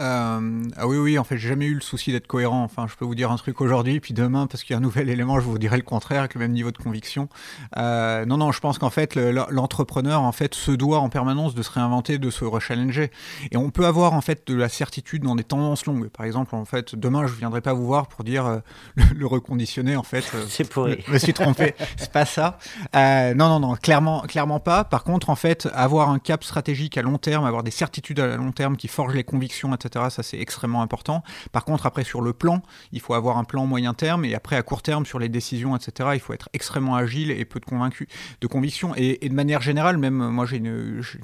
Euh, 0.00 0.62
ah 0.76 0.86
oui, 0.86 0.96
oui, 0.96 1.18
en 1.18 1.24
fait, 1.24 1.36
j'ai 1.36 1.48
jamais 1.48 1.66
eu 1.66 1.74
le 1.74 1.80
souci 1.80 2.12
d'être 2.12 2.26
cohérent. 2.26 2.62
Enfin, 2.62 2.86
je 2.88 2.94
peux 2.94 3.04
vous 3.04 3.14
dire 3.14 3.32
un 3.32 3.36
truc 3.36 3.60
aujourd'hui, 3.60 4.00
puis 4.00 4.14
demain, 4.14 4.46
parce 4.46 4.62
qu'il 4.62 4.74
y 4.74 4.74
a 4.74 4.78
un 4.78 4.82
nouvel 4.82 5.08
élément, 5.10 5.40
je 5.40 5.44
vous 5.44 5.58
dirai 5.58 5.76
le 5.76 5.82
contraire, 5.82 6.20
avec 6.20 6.34
le 6.34 6.40
même 6.40 6.52
niveau 6.52 6.70
de 6.70 6.78
conviction. 6.78 7.28
Euh, 7.76 8.24
non, 8.24 8.36
non, 8.36 8.52
je 8.52 8.60
pense 8.60 8.78
qu'en 8.78 8.90
fait, 8.90 9.16
l'entrepreneur, 9.16 10.22
en 10.22 10.32
fait, 10.32 10.54
se 10.54 10.70
doit 10.70 10.98
en 10.98 11.08
permanence 11.08 11.54
de 11.54 11.62
se 11.62 11.70
réinventer, 11.70 12.18
de 12.18 12.30
se 12.30 12.44
rechallenger. 12.44 13.10
Et 13.50 13.56
on 13.56 13.70
peut 13.70 13.86
avoir, 13.86 14.12
en 14.12 14.20
fait, 14.20 14.46
de 14.46 14.54
la 14.54 14.68
certitude 14.68 15.22
dans 15.22 15.34
des 15.34 15.44
tendances 15.44 15.86
longues. 15.86 16.08
Par 16.08 16.26
exemple, 16.26 16.54
en 16.54 16.64
fait, 16.64 16.94
demain, 16.94 17.26
je 17.26 17.34
viendrai 17.34 17.60
pas 17.60 17.72
vous 17.72 17.86
voir 17.86 18.06
pour 18.06 18.24
dire 18.24 18.46
euh, 18.46 18.58
le, 19.14 19.26
reconditionner, 19.26 19.96
en 19.96 20.02
fait. 20.04 20.24
C'est 20.48 20.68
pourri. 20.68 21.02
Je 21.06 21.12
me 21.12 21.18
suis 21.18 21.34
trompé. 21.34 21.74
C'est 21.96 22.12
pas 22.12 22.24
ça. 22.24 22.58
non, 22.94 23.48
non, 23.48 23.60
non, 23.60 23.74
clairement, 23.74 24.20
clairement 24.22 24.60
pas. 24.60 24.84
Par 24.84 25.02
contre, 25.02 25.28
en 25.30 25.36
fait, 25.36 25.68
avoir 25.74 26.10
un 26.10 26.18
cap 26.18 26.44
stratégique 26.44 26.96
à 26.96 27.02
long 27.02 27.18
terme, 27.18 27.44
avoir 27.44 27.62
des 27.62 27.70
certitudes 27.70 28.20
à 28.20 28.36
long 28.36 28.52
terme 28.52 28.76
qui 28.76 28.88
forgent 28.88 29.14
les 29.14 29.24
convictions, 29.24 29.74
etc 29.74 29.87
ça, 29.92 30.22
c'est 30.22 30.38
extrêmement 30.38 30.82
important. 30.82 31.22
Par 31.52 31.64
contre, 31.64 31.86
après, 31.86 32.04
sur 32.04 32.20
le 32.20 32.32
plan, 32.32 32.62
il 32.92 33.00
faut 33.00 33.14
avoir 33.14 33.38
un 33.38 33.44
plan 33.44 33.66
moyen 33.66 33.94
terme 33.94 34.24
et 34.24 34.34
après, 34.34 34.56
à 34.56 34.62
court 34.62 34.82
terme, 34.82 35.06
sur 35.06 35.18
les 35.18 35.28
décisions, 35.28 35.76
etc., 35.76 36.10
il 36.14 36.20
faut 36.20 36.32
être 36.32 36.48
extrêmement 36.52 36.96
agile 36.96 37.30
et 37.30 37.44
peu 37.44 37.60
de, 37.60 37.64
convaincu, 37.64 38.08
de 38.40 38.46
conviction. 38.46 38.94
Et, 38.96 39.28
de 39.28 39.34
manière 39.34 39.60
générale, 39.60 39.98
même 39.98 40.14
moi, 40.14 40.46
je 40.46 40.56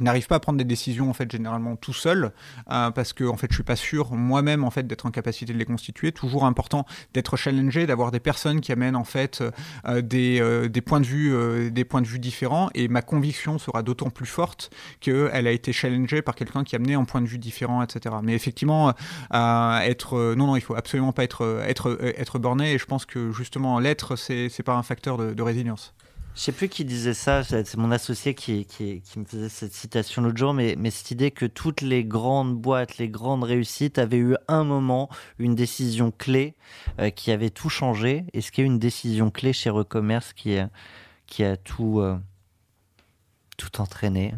n'arrive 0.01 0.27
pas 0.27 0.37
à 0.37 0.41
prendre 0.41 0.59
des 0.59 0.65
décisions, 0.65 1.11
en 1.11 1.15
fait, 1.15 1.31
généralement 1.31 1.77
tout 1.77 1.93
seul, 1.93 2.33
euh, 2.71 2.91
parce 2.91 3.13
que, 3.13 3.25
en 3.25 3.37
fait, 3.37 3.49
je 3.51 3.55
suis 3.55 3.65
pas 3.65 3.77
sûr 3.77 4.13
moi-même, 4.13 4.65
en 4.65 4.71
fait, 4.71 4.87
d'être 4.87 5.07
en 5.07 5.11
capacité 5.11 5.53
de 5.53 5.59
les 5.59 5.65
constituer. 5.65 6.13
Toujours 6.13 6.45
important 6.45 6.87
d'être 7.13 7.37
challengé, 7.37 7.87
d'avoir 7.87 8.11
des 8.11 8.21
personnes 8.21 8.61
qui 8.61 8.73
amènent, 8.73 8.97
en 8.97 9.05
fait, 9.05 9.43
euh, 9.87 10.03
des, 10.03 10.41
euh, 10.41 10.69
des, 10.69 10.81
points 10.81 11.01
de 11.01 11.07
vue, 11.07 11.71
des 11.71 11.85
points 11.85 12.03
de 12.03 12.07
vue 12.07 12.19
différents. 12.19 12.71
Et 12.75 12.89
ma 12.89 13.03
conviction 13.03 13.59
sera 13.59 13.83
d'autant 13.83 14.11
plus 14.11 14.27
forte 14.27 14.71
qu'elle 15.01 15.47
a 15.47 15.51
été 15.51 15.73
challengée 15.73 16.23
par 16.23 16.35
quelqu'un 16.35 16.65
qui 16.65 16.75
a 16.75 16.79
amené 16.79 16.95
un 16.95 17.05
point 17.05 17.21
de 17.21 17.27
vue 17.27 17.39
différent, 17.39 17.83
etc. 17.83 18.15
Mais 18.23 18.35
effectivement, 18.35 18.54
à 19.31 19.81
être. 19.85 20.17
Euh, 20.17 20.35
non, 20.35 20.47
non, 20.47 20.57
il 20.57 20.61
faut 20.61 20.75
absolument 20.75 21.13
pas 21.13 21.25
être, 21.25 21.43
euh, 21.43 21.65
être, 21.65 21.91
euh, 21.91 22.13
être 22.17 22.39
borné. 22.39 22.73
Et 22.73 22.79
je 22.79 22.87
pense 22.87 23.07
que 23.07 23.33
justement, 23.33 23.79
l'être, 23.79 24.17
c'est 24.17 24.63
pas 24.65 24.75
un 24.75 24.83
facteur 24.83 25.19
de, 25.19 25.43
résilience. 25.43 25.95
Je 26.35 26.41
sais 26.41 26.53
plus 26.53 26.69
qui 26.69 26.85
disait 26.85 27.15
ça, 27.15 27.45
c'est 27.45 27.77
mon 27.77 27.93
associé 27.93 28.35
qui, 28.35 28.65
qui, 28.65 29.03
qui, 29.03 29.19
me 29.21 29.25
faisait 29.25 29.49
cette 29.49 29.73
citation 29.73 30.21
l'autre 30.21 30.37
jour, 30.37 30.53
mais, 30.53 30.75
mais 30.77 30.91
cette 30.91 31.13
idée 31.13 31.31
que 31.31 31.47
toutes 31.47 31.81
les 31.81 32.05
grandes 32.05 32.57
boîtes, 32.57 32.99
les 32.99 33.09
grandes 33.09 33.45
réussites 33.45 33.99
avaient 33.99 34.17
eu 34.17 34.35
un 34.49 34.65
moment, 34.65 35.09
une 35.39 35.55
décision 35.55 36.11
clé 36.11 36.57
qui 37.15 37.31
avait 37.31 37.51
tout 37.51 37.69
changé. 37.69 38.25
Est-ce 38.33 38.51
qu'il 38.51 38.65
y 38.65 38.67
a 38.67 38.71
une 38.71 38.81
décision 38.81 39.31
clé 39.31 39.53
chez 39.53 39.71
Recommerce 39.71 40.33
qui 40.33 40.59
a, 40.59 40.71
qui 41.27 41.45
a 41.45 41.57
tout, 41.57 42.03
tout 43.57 43.81
entraîné? 43.81 44.35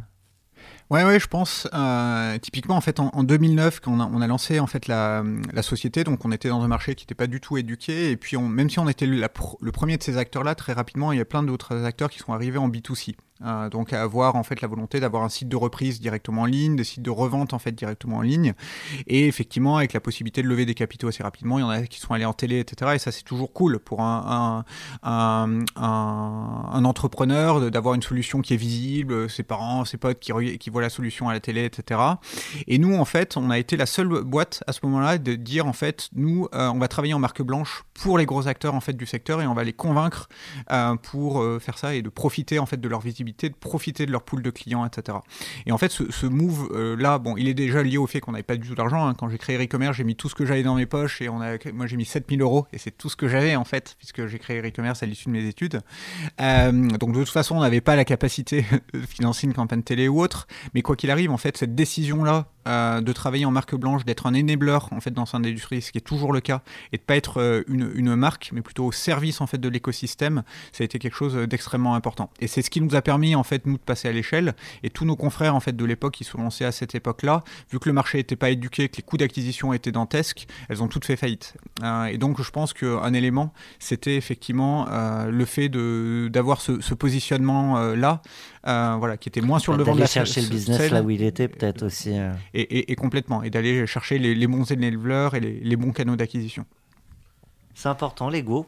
Ouais, 0.89 1.05
ouais, 1.05 1.19
je 1.19 1.27
pense. 1.27 1.67
Euh, 1.75 2.39
typiquement, 2.39 2.77
en 2.77 2.81
fait, 2.81 3.01
en, 3.01 3.25
2009, 3.25 3.81
quand 3.81 3.93
on 3.93 4.21
a, 4.21 4.27
lancé 4.29 4.61
en 4.61 4.69
fait 4.69 4.87
la, 4.87 5.25
société, 5.63 6.05
donc 6.05 6.25
on 6.25 6.31
était 6.31 6.49
dans 6.49 6.63
un 6.63 6.69
marché 6.69 6.95
qui 6.95 7.05
n'était 7.05 7.17
pas 7.17 7.27
du 7.27 7.41
tout 7.41 7.57
éduqué, 7.57 8.13
et 8.13 8.17
puis 8.17 8.37
on, 8.37 8.49
même 8.49 8.71
si 8.71 8.79
on 8.79 8.89
était 8.89 9.07
le 9.07 9.73
premier 9.73 9.97
de 9.97 10.03
ces 10.03 10.17
acteurs-là, 10.17 10.55
très 10.55 10.75
rapidement, 10.75 11.11
il 11.11 11.19
y 11.19 11.21
a 11.21 11.25
plein 11.25 11.43
d'autres 11.43 11.85
acteurs 11.85 12.09
qui 12.09 12.21
sont 12.21 12.33
arrivés 12.33 12.59
en 12.59 12.69
B2C. 12.69 13.17
Euh, 13.45 13.69
donc 13.69 13.93
à 13.93 14.03
avoir 14.03 14.35
en 14.37 14.43
fait 14.43 14.63
la 14.63 14.69
volonté 14.69 14.99
d'avoir 14.99 15.23
un 15.23 15.29
site 15.29 15.49
de 15.49 15.57
reprise 15.57 16.01
directement 16.01 16.43
en 16.43 16.47
ligne, 16.47 16.75
des 16.75 16.85
sites 16.85 17.03
de 17.03 17.11
revente 17.11 17.53
en 17.53 17.59
fait 17.59 17.73
directement 17.73 18.19
en 18.19 18.23
ligne, 18.23 18.55
et 19.07 19.27
effectivement 19.27 19.77
avec 19.77 19.93
la 19.93 20.01
possibilité 20.01 20.43
de 20.43 20.49
lever 20.49 20.65
des 20.65 20.75
capitaux 20.75 21.09
assez 21.09 21.23
rapidement. 21.23 21.59
Il 21.59 21.63
y 21.63 21.65
en 21.65 21.69
a 21.69 21.83
qui 21.83 22.01
sont 22.01 22.15
allés 22.15 22.25
en 22.25 22.33
télé, 22.33 22.61
etc. 22.61 22.93
Et 22.95 22.99
ça 22.99 23.13
c'est 23.13 23.25
toujours 23.25 23.53
cool 23.53 23.79
pour 23.79 24.01
un, 24.01 24.65
un, 25.03 25.65
un, 25.77 26.85
entrepreneur 26.85 27.71
d'avoir 27.71 27.95
une 27.95 28.03
solution 28.03 28.41
qui 28.41 28.55
est 28.55 28.59
visible, 28.59 29.29
ses 29.29 29.43
parents, 29.43 29.85
ses 29.85 29.99
potes 29.99 30.19
qui, 30.21 30.71
voient 30.71 30.83
la 30.83 30.89
solution 30.89 31.29
à 31.29 31.35
la 31.35 31.41
télé, 31.41 31.65
etc. 31.65 32.01
Et 32.67 32.79
nous 32.79 32.97
en 32.97 33.05
fait, 33.05 33.37
on 33.37 33.51
a 33.51 33.59
été 33.59 33.77
la 33.77 33.87
seule 33.87 34.23
boîte 34.23 34.63
à 34.67 34.73
ce 34.73 34.81
moment-là 34.85 35.19
de 35.19 35.35
dire 35.35 35.67
en 35.67 35.73
fait, 35.75 36.09
nous 36.15 36.49
euh, 36.55 36.69
on 36.69 36.79
va 36.79 36.89
travailler 36.89 37.15
en 37.15 37.19
marque 37.19 37.43
blanche 37.43 37.85
pour 37.93 38.17
les 38.17 38.25
gros 38.25 38.49
acteurs 38.49 38.75
en 38.75 38.81
fait 38.81 38.95
du 38.95 39.05
secteur 39.05 39.43
et 39.43 39.47
on 39.47 39.55
va 39.55 39.65
les 39.65 39.73
convaincre 39.75 40.29
euh, 40.71 40.97
pour 40.97 41.45
faire 41.61 41.77
ça 41.77 41.95
et 41.95 42.03
de 42.03 42.09
profiter 42.09 42.59
en 42.59 42.67
fait 42.67 42.81
de 42.81 42.89
leur 42.89 43.01
visibilité 43.01 43.26
de 43.33 43.55
profiter 43.55 44.07
de 44.07 44.13
leur 44.13 44.23
pool 44.23 44.43
de 44.43 44.51
clients, 44.51 44.85
etc. 44.85 45.19
Et 45.67 45.73
en 45.73 45.79
fait, 45.79 45.91
ce, 45.91 46.27
move 46.27 46.69
euh, 46.73 46.97
là, 46.97 47.19
bon, 47.19 47.37
il 47.37 47.49
est 47.49 47.55
déjà 47.55 47.83
lié 47.83 47.99
au 47.99 48.07
fait 48.07 48.21
qu'on 48.21 48.33
n'avait 48.33 48.43
pas 48.43 48.57
du 48.57 48.69
tout 48.69 48.75
d'argent. 48.75 49.07
Hein. 49.07 49.15
Quand 49.15 49.29
j'ai 49.29 49.39
créé 49.39 49.63
e-commerce, 49.63 49.97
j'ai 49.97 50.05
mis 50.05 50.17
tout 50.17 50.29
ce 50.29 50.35
que 50.35 50.45
j'avais 50.47 50.63
dans 50.63 50.75
mes 50.75 50.87
poches 50.87 51.23
et 51.23 51.29
on 51.29 51.41
a, 51.41 51.57
moi 51.73 51.87
j'ai 51.87 51.97
mis 51.97 52.05
7000 52.05 52.41
euros 52.43 52.67
et 52.73 52.79
c'est 52.79 52.91
tout 52.91 53.09
ce 53.09 53.17
que 53.17 53.29
j'avais 53.29 53.57
en 53.57 53.65
fait, 53.65 53.97
puisque 53.99 54.27
j'ai 54.27 54.39
créé 54.39 54.61
e-commerce 54.61 55.03
à 55.03 55.07
l'issue 55.07 55.27
de 55.27 55.33
mes 55.33 55.47
études. 55.47 55.81
Euh, 56.41 56.73
donc 56.73 57.13
de 57.13 57.21
toute 57.21 57.33
façon, 57.33 57.57
on 57.57 57.61
n'avait 57.61 57.81
pas 57.81 57.97
la 57.97 58.05
capacité 58.05 58.65
de 58.93 59.01
financer 59.01 59.47
une 59.47 59.55
campagne 59.55 59.83
télé 59.83 60.09
ou 60.09 60.21
autre. 60.21 60.47
Mais 60.75 60.83
quoi 60.83 60.97
qu'il 60.97 61.11
arrive, 61.11 61.31
en 61.31 61.39
fait, 61.39 61.57
cette 61.57 61.75
décision 61.75 62.25
là 62.25 62.47
euh, 62.67 63.01
de 63.01 63.13
travailler 63.13 63.45
en 63.45 63.51
marque 63.51 63.75
blanche, 63.75 64.05
d'être 64.05 64.27
un 64.27 64.35
enabler 64.35 64.79
en 64.91 65.01
fait 65.01 65.13
dans 65.13 65.27
cette 65.27 65.37
industrie, 65.37 65.81
ce 65.83 65.93
qui 65.93 65.99
est 65.99 66.03
toujours 66.03 66.33
le 66.33 66.41
cas, 66.41 66.63
et 66.93 66.97
de 66.97 67.03
pas 67.03 67.17
être 67.17 67.41
euh, 67.41 67.63
une, 67.69 68.17
marque, 68.17 68.51
mais 68.53 68.61
plutôt 68.61 68.85
au 68.87 68.93
service 68.93 69.41
en 69.41 69.47
fait 69.47 69.59
de 69.59 69.69
l'écosystème, 69.69 70.43
ça 70.73 70.83
a 70.83 70.85
été 70.85 70.99
quelque 70.99 71.15
chose 71.15 71.35
d'extrêmement 71.35 71.95
important. 71.95 72.31
Et 72.41 72.47
c'est 72.47 72.63
ce 72.63 72.71
qui 72.71 72.81
nous 72.81 72.95
a 72.95 73.03
permis 73.03 73.35
en 73.35 73.43
fait 73.43 73.67
nous 73.67 73.75
de 73.75 73.83
passer 73.83 74.09
à 74.09 74.13
l'échelle. 74.13 74.55
Et 74.83 74.91
tous 74.91 75.05
nos 75.05 75.17
confrères 75.17 75.55
en 75.55 75.61
fait 75.61 75.77
de 75.77 75.85
l'époque 75.85 76.15
qui 76.15 76.25
sont 76.25 76.39
lancés 76.39 76.65
à 76.65 76.73
cette 76.73 76.95
époque-là, 76.95 77.45
vu 77.71 77.79
que 77.79 77.89
le 77.89 77.93
marché 77.93 78.19
n'était 78.19 78.37
pas 78.37 78.51
éduqué, 78.51 78.89
que 78.89 78.97
les 78.97 79.03
coûts 79.03 79.17
d'acquisition 79.17 79.73
étaient 79.73 79.93
dantesques, 79.93 80.47
elles 80.69 80.83
ont 80.83 80.89
toutes 80.89 81.05
fait 81.05 81.17
faillite. 81.17 81.55
Euh, 81.83 82.07
et 82.07 82.19
donc 82.19 82.43
je 82.43 82.51
pense 82.51 82.73
qu'un 82.73 83.13
élément, 83.13 83.53
c'était 83.79 84.17
effectivement 84.17 84.87
le 85.29 85.45
fait 85.45 85.69
d'avoir 85.69 86.61
ce, 86.61 86.81
ce 86.81 86.95
positionnement 86.95 87.79
là, 87.95 88.23
voilà, 88.67 89.17
qui 89.17 89.29
était 89.29 89.41
moins 89.41 89.59
sur 89.59 89.73
le 89.73 89.79
devant 89.79 89.95
de 89.95 90.01
la 90.01 90.07
chercher 90.07 90.41
le 90.41 90.49
business 90.49 90.91
là 90.91 91.03
où 91.03 91.11
il 91.11 91.23
était 91.23 91.49
peut-être 91.49 91.85
aussi 91.85 92.15
et, 92.55 92.97
complètement, 92.97 93.43
et 93.43 93.51
d'aller 93.51 93.87
chercher 93.87 94.19
les, 94.19 94.47
bons 94.47 94.71
éleveurs 94.71 95.35
et 95.35 95.41
les, 95.41 95.77
bons 95.77 95.93
canaux 95.93 96.17
d'acquisition. 96.17 96.67
C'est 97.75 97.89
important 97.89 98.29
l'ego 98.29 98.67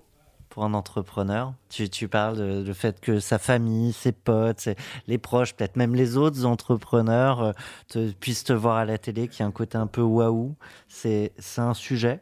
pour 0.48 0.64
un 0.64 0.74
entrepreneur. 0.74 1.54
Tu, 1.68 1.88
tu 1.88 2.08
parles 2.08 2.64
du 2.64 2.74
fait 2.74 3.00
que 3.00 3.20
sa 3.20 3.38
famille, 3.38 3.92
ses 3.92 4.12
potes, 4.12 4.68
les 5.06 5.18
proches, 5.18 5.54
peut-être 5.54 5.76
même 5.76 5.94
les 5.94 6.16
autres 6.16 6.44
entrepreneurs 6.44 7.42
euh, 7.42 7.52
te, 7.88 8.10
puissent 8.12 8.44
te 8.44 8.52
voir 8.52 8.76
à 8.76 8.84
la 8.84 8.98
télé, 8.98 9.28
qui 9.28 9.42
a 9.42 9.46
un 9.46 9.50
côté 9.50 9.78
un 9.78 9.86
peu 9.86 10.02
waouh. 10.02 10.56
C'est 10.88 11.32
un 11.58 11.74
sujet 11.74 12.20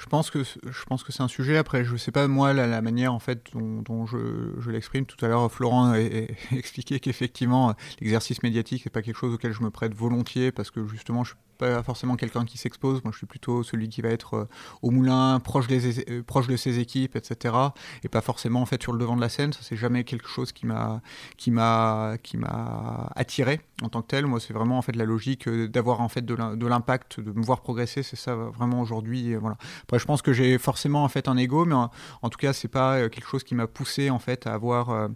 je 0.00 0.06
pense 0.06 0.30
que 0.30 0.42
je 0.42 0.84
pense 0.86 1.04
que 1.04 1.12
c'est 1.12 1.22
un 1.22 1.28
sujet. 1.28 1.58
Après, 1.58 1.84
je 1.84 1.94
sais 1.96 2.10
pas 2.10 2.26
moi 2.26 2.54
la, 2.54 2.80
manière 2.80 3.12
en 3.12 3.18
fait 3.18 3.44
dont, 3.52 4.06
je, 4.06 4.70
l'exprime. 4.70 5.04
Tout 5.04 5.22
à 5.22 5.28
l'heure, 5.28 5.52
Florent 5.52 5.92
a, 5.92 6.00
expliqué 6.52 7.00
qu'effectivement 7.00 7.74
l'exercice 8.00 8.42
médiatique 8.42 8.86
n'est 8.86 8.90
pas 8.90 9.02
quelque 9.02 9.18
chose 9.18 9.34
auquel 9.34 9.52
je 9.52 9.62
me 9.62 9.70
prête 9.70 9.94
volontiers 9.94 10.52
parce 10.52 10.70
que 10.70 10.86
justement 10.86 11.22
je 11.22 11.30
suis 11.30 11.38
pas 11.60 11.82
forcément 11.82 12.16
quelqu'un 12.16 12.44
qui 12.44 12.58
s'expose. 12.58 13.04
Moi, 13.04 13.12
je 13.12 13.18
suis 13.18 13.26
plutôt 13.26 13.62
celui 13.62 13.88
qui 13.88 14.00
va 14.00 14.08
être 14.08 14.48
au 14.82 14.90
moulin, 14.90 15.40
proche, 15.40 15.66
des, 15.66 16.22
proche 16.22 16.46
de 16.48 16.56
ses 16.56 16.78
équipes, 16.78 17.16
etc. 17.16 17.54
Et 18.02 18.08
pas 18.08 18.22
forcément 18.22 18.62
en 18.62 18.66
fait 18.66 18.82
sur 18.82 18.92
le 18.92 18.98
devant 18.98 19.16
de 19.16 19.20
la 19.20 19.28
scène. 19.28 19.52
Ça, 19.52 19.60
c'est 19.62 19.76
jamais 19.76 20.04
quelque 20.04 20.28
chose 20.28 20.52
qui 20.52 20.66
m'a 20.66 21.02
qui 21.36 21.50
m'a 21.50 22.16
qui 22.22 22.36
m'a 22.36 23.10
attiré 23.14 23.60
en 23.82 23.88
tant 23.88 24.02
que 24.02 24.08
tel. 24.08 24.26
Moi, 24.26 24.40
c'est 24.40 24.52
vraiment 24.52 24.78
en 24.78 24.82
fait 24.82 24.96
la 24.96 25.04
logique 25.04 25.48
d'avoir 25.48 26.00
en 26.00 26.08
fait 26.08 26.24
de 26.24 26.66
l'impact, 26.66 27.20
de 27.20 27.32
me 27.32 27.42
voir 27.42 27.60
progresser. 27.60 28.02
C'est 28.02 28.16
ça 28.16 28.34
vraiment 28.34 28.80
aujourd'hui. 28.80 29.34
Voilà. 29.36 29.56
Après, 29.82 29.98
je 29.98 30.06
pense 30.06 30.22
que 30.22 30.32
j'ai 30.32 30.58
forcément 30.58 31.04
en 31.04 31.08
fait 31.08 31.28
un 31.28 31.36
ego, 31.36 31.64
mais 31.64 31.74
en, 31.74 32.28
tout 32.30 32.38
cas, 32.38 32.52
c'est 32.52 32.68
pas 32.68 33.08
quelque 33.08 33.28
chose 33.28 33.44
qui 33.44 33.54
m'a 33.54 33.66
poussé 33.66 34.10
en 34.10 34.18
fait 34.18 34.46
à 34.46 34.54
avoir 34.54 35.08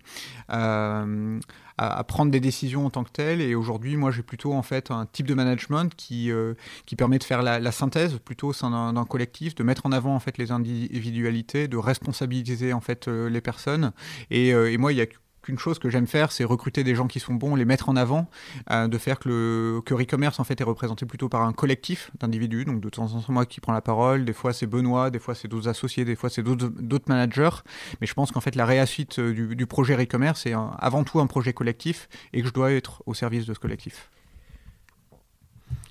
euh, 0.50 1.40
à, 1.78 2.04
prendre 2.04 2.30
des 2.30 2.40
décisions 2.40 2.86
en 2.86 2.90
tant 2.90 3.04
que 3.04 3.10
tel. 3.10 3.40
Et 3.40 3.54
aujourd'hui, 3.54 3.96
moi, 3.96 4.10
j'ai 4.10 4.22
plutôt 4.22 4.52
en 4.52 4.62
fait 4.62 4.90
un 4.90 5.06
type 5.06 5.26
de 5.26 5.34
management 5.34 5.94
qui, 5.94 6.30
euh, 6.30 6.54
qui 6.86 6.96
permet 6.96 7.18
de 7.18 7.24
faire 7.24 7.42
la, 7.42 7.72
synthèse 7.72 8.18
plutôt 8.24 8.48
au 8.48 8.52
sein 8.52 8.92
d'un 8.92 9.04
collectif, 9.04 9.54
de 9.54 9.62
mettre 9.64 9.86
en 9.86 9.92
avant 9.92 10.14
en 10.14 10.20
fait 10.20 10.38
les 10.38 10.52
individualités, 10.52 11.66
de 11.66 11.76
responsabiliser 11.76 12.72
en 12.72 12.80
fait 12.80 13.08
euh, 13.08 13.28
les 13.28 13.40
personnes. 13.40 13.92
Et, 14.30 14.50
et 14.50 14.78
moi, 14.78 14.92
il 14.92 14.98
y 14.98 15.02
a 15.02 15.06
qu'une 15.44 15.58
chose 15.58 15.78
que 15.78 15.90
j'aime 15.90 16.06
faire, 16.06 16.32
c'est 16.32 16.44
recruter 16.44 16.82
des 16.82 16.94
gens 16.94 17.06
qui 17.06 17.20
sont 17.20 17.34
bons, 17.34 17.54
les 17.54 17.64
mettre 17.64 17.88
en 17.88 17.96
avant, 17.96 18.28
euh, 18.70 18.88
de 18.88 18.98
faire 18.98 19.18
que 19.18 19.28
le 19.28 19.80
que 19.84 19.94
Recommerce 19.94 20.40
en 20.40 20.44
fait 20.44 20.60
est 20.60 20.64
représenté 20.64 21.06
plutôt 21.06 21.28
par 21.28 21.42
un 21.42 21.52
collectif 21.52 22.10
d'individus. 22.18 22.64
Donc 22.64 22.80
de 22.80 22.88
temps 22.88 23.14
en 23.14 23.20
temps 23.20 23.32
moi 23.32 23.46
qui 23.46 23.60
prends 23.60 23.72
la 23.72 23.82
parole, 23.82 24.24
des 24.24 24.32
fois 24.32 24.52
c'est 24.52 24.66
Benoît, 24.66 25.10
des 25.10 25.18
fois 25.18 25.34
c'est 25.34 25.48
d'autres 25.48 25.68
associés, 25.68 26.04
des 26.04 26.16
fois 26.16 26.30
c'est 26.30 26.42
d'autres 26.42 27.08
managers. 27.08 27.62
Mais 28.00 28.06
je 28.06 28.14
pense 28.14 28.32
qu'en 28.32 28.40
fait 28.40 28.56
la 28.56 28.66
réussite 28.66 29.18
euh, 29.18 29.54
du, 29.54 29.66
projet 29.66 29.94
Recommerce 29.94 30.46
est 30.46 30.54
avant 30.78 31.04
tout 31.04 31.20
un 31.20 31.26
projet 31.26 31.52
collectif 31.52 32.08
et 32.32 32.42
que 32.42 32.48
je 32.48 32.52
dois 32.52 32.72
être 32.72 33.02
au 33.06 33.14
service 33.14 33.46
de 33.46 33.54
ce 33.54 33.58
collectif. 33.58 34.10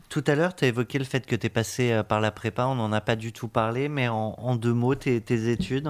Tout 0.09 0.23
à 0.27 0.35
l'heure, 0.35 0.55
tu 0.55 0.65
as 0.65 0.67
évoqué 0.67 0.99
le 0.99 1.05
fait 1.05 1.25
que 1.25 1.35
tu 1.35 1.47
es 1.47 1.49
passé 1.49 1.91
euh, 1.91 2.03
par 2.03 2.21
la 2.21 2.31
prépa, 2.31 2.67
on 2.67 2.75
n'en 2.75 2.91
a 2.91 3.01
pas 3.01 3.15
du 3.15 3.33
tout 3.33 3.47
parlé, 3.47 3.89
mais 3.89 4.07
en, 4.09 4.55
deux 4.55 4.73
mots, 4.73 4.93
tes, 4.93 5.51
études? 5.51 5.89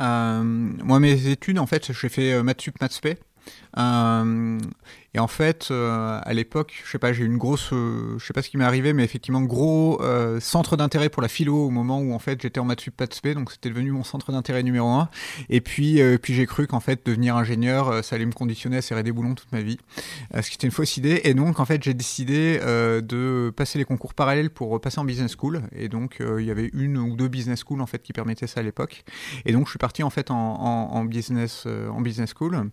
Moi, 0.00 1.00
mes 1.00 1.28
études, 1.28 1.58
en 1.58 1.66
fait, 1.66 1.92
j'ai 1.92 2.08
fait 2.08 2.32
euh, 2.32 2.42
maths 2.42 2.60
sup, 2.60 2.80
maths 2.80 2.92
spé. 2.92 3.18
Euh, 5.14 5.18
et 5.18 5.20
en 5.20 5.28
fait, 5.28 5.68
euh, 5.70 6.18
à 6.22 6.34
l'époque, 6.34 6.82
je 6.84 6.90
sais 6.90 6.98
pas, 6.98 7.12
j'ai 7.12 7.22
eu 7.22 7.26
une 7.26 7.38
grosse, 7.38 7.72
euh, 7.72 8.18
je 8.18 8.26
sais 8.26 8.32
pas 8.32 8.42
ce 8.42 8.50
qui 8.50 8.56
m'est 8.56 8.64
arrivé, 8.64 8.92
mais 8.92 9.04
effectivement, 9.04 9.42
gros 9.42 10.02
euh, 10.02 10.40
centre 10.40 10.76
d'intérêt 10.76 11.08
pour 11.08 11.22
la 11.22 11.28
philo 11.28 11.66
au 11.66 11.70
moment 11.70 12.00
où 12.00 12.12
en 12.12 12.18
fait 12.18 12.42
j'étais 12.42 12.58
en 12.58 12.64
maths 12.64 12.80
sup, 12.80 13.00
maths 13.00 13.14
spé, 13.14 13.34
donc 13.34 13.52
c'était 13.52 13.68
devenu 13.68 13.92
mon 13.92 14.02
centre 14.02 14.32
d'intérêt 14.32 14.64
numéro 14.64 14.88
un. 14.88 15.08
Et 15.48 15.60
puis, 15.60 16.00
puis 16.20 16.34
j'ai 16.34 16.46
cru 16.46 16.66
qu'en 16.66 16.80
fait 16.80 17.06
devenir 17.06 17.36
ingénieur, 17.36 18.04
ça 18.04 18.16
allait 18.16 18.26
me 18.26 18.32
conditionner 18.32 18.78
à 18.78 18.82
serrer 18.82 19.02
des 19.02 19.12
boulons 19.12 19.34
toute 19.34 19.52
ma 19.52 19.60
vie, 19.60 19.78
ce 20.34 20.48
qui 20.48 20.56
était 20.56 20.66
une 20.66 20.72
fausse 20.72 20.96
idée. 20.96 21.20
Et 21.24 21.34
donc 21.34 21.60
en 21.60 21.64
fait, 21.64 21.82
j'ai 21.82 21.94
décidé 21.94 22.58
de 22.58 23.52
passer 23.56 23.78
les 23.78 23.84
concours 23.84 24.14
parallèles 24.14 24.50
pour 24.50 24.80
passer 24.80 24.98
en 24.98 25.04
business 25.04 25.36
school. 25.38 25.62
Et 25.76 25.88
donc 25.88 26.20
il 26.20 26.44
y 26.44 26.50
avait 26.50 26.70
une 26.72 26.98
ou 26.98 27.16
deux 27.16 27.28
business 27.28 27.60
schools 27.60 27.80
en 27.80 27.86
fait 27.86 28.02
qui 28.02 28.12
permettaient 28.12 28.46
ça 28.46 28.60
à 28.60 28.62
l'époque. 28.62 29.04
Et 29.44 29.52
donc 29.52 29.66
je 29.66 29.70
suis 29.70 29.78
parti 29.78 30.02
en 30.02 30.10
fait 30.10 30.30
en, 30.30 30.34
en, 30.34 31.04
business, 31.04 31.66
en 31.66 32.00
business 32.00 32.32
school. 32.36 32.70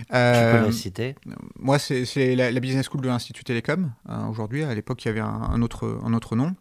tu 0.00 0.06
peux 0.08 0.16
la 0.16 0.72
citer? 0.72 1.14
Moi, 1.58 1.78
c'est 1.84 2.34
la, 2.36 2.60
business 2.60 2.86
school 2.86 3.00
de 3.00 3.08
l'Institut 3.08 3.44
Télécom. 3.44 3.92
Hein, 4.08 4.28
aujourd'hui, 4.28 4.64
à 4.64 4.74
l'époque, 4.74 5.04
il 5.04 5.08
y 5.08 5.10
avait 5.10 5.20
un, 5.20 5.60
autre, 5.62 6.00
un 6.04 6.14
autre 6.14 6.36
nom. 6.36 6.54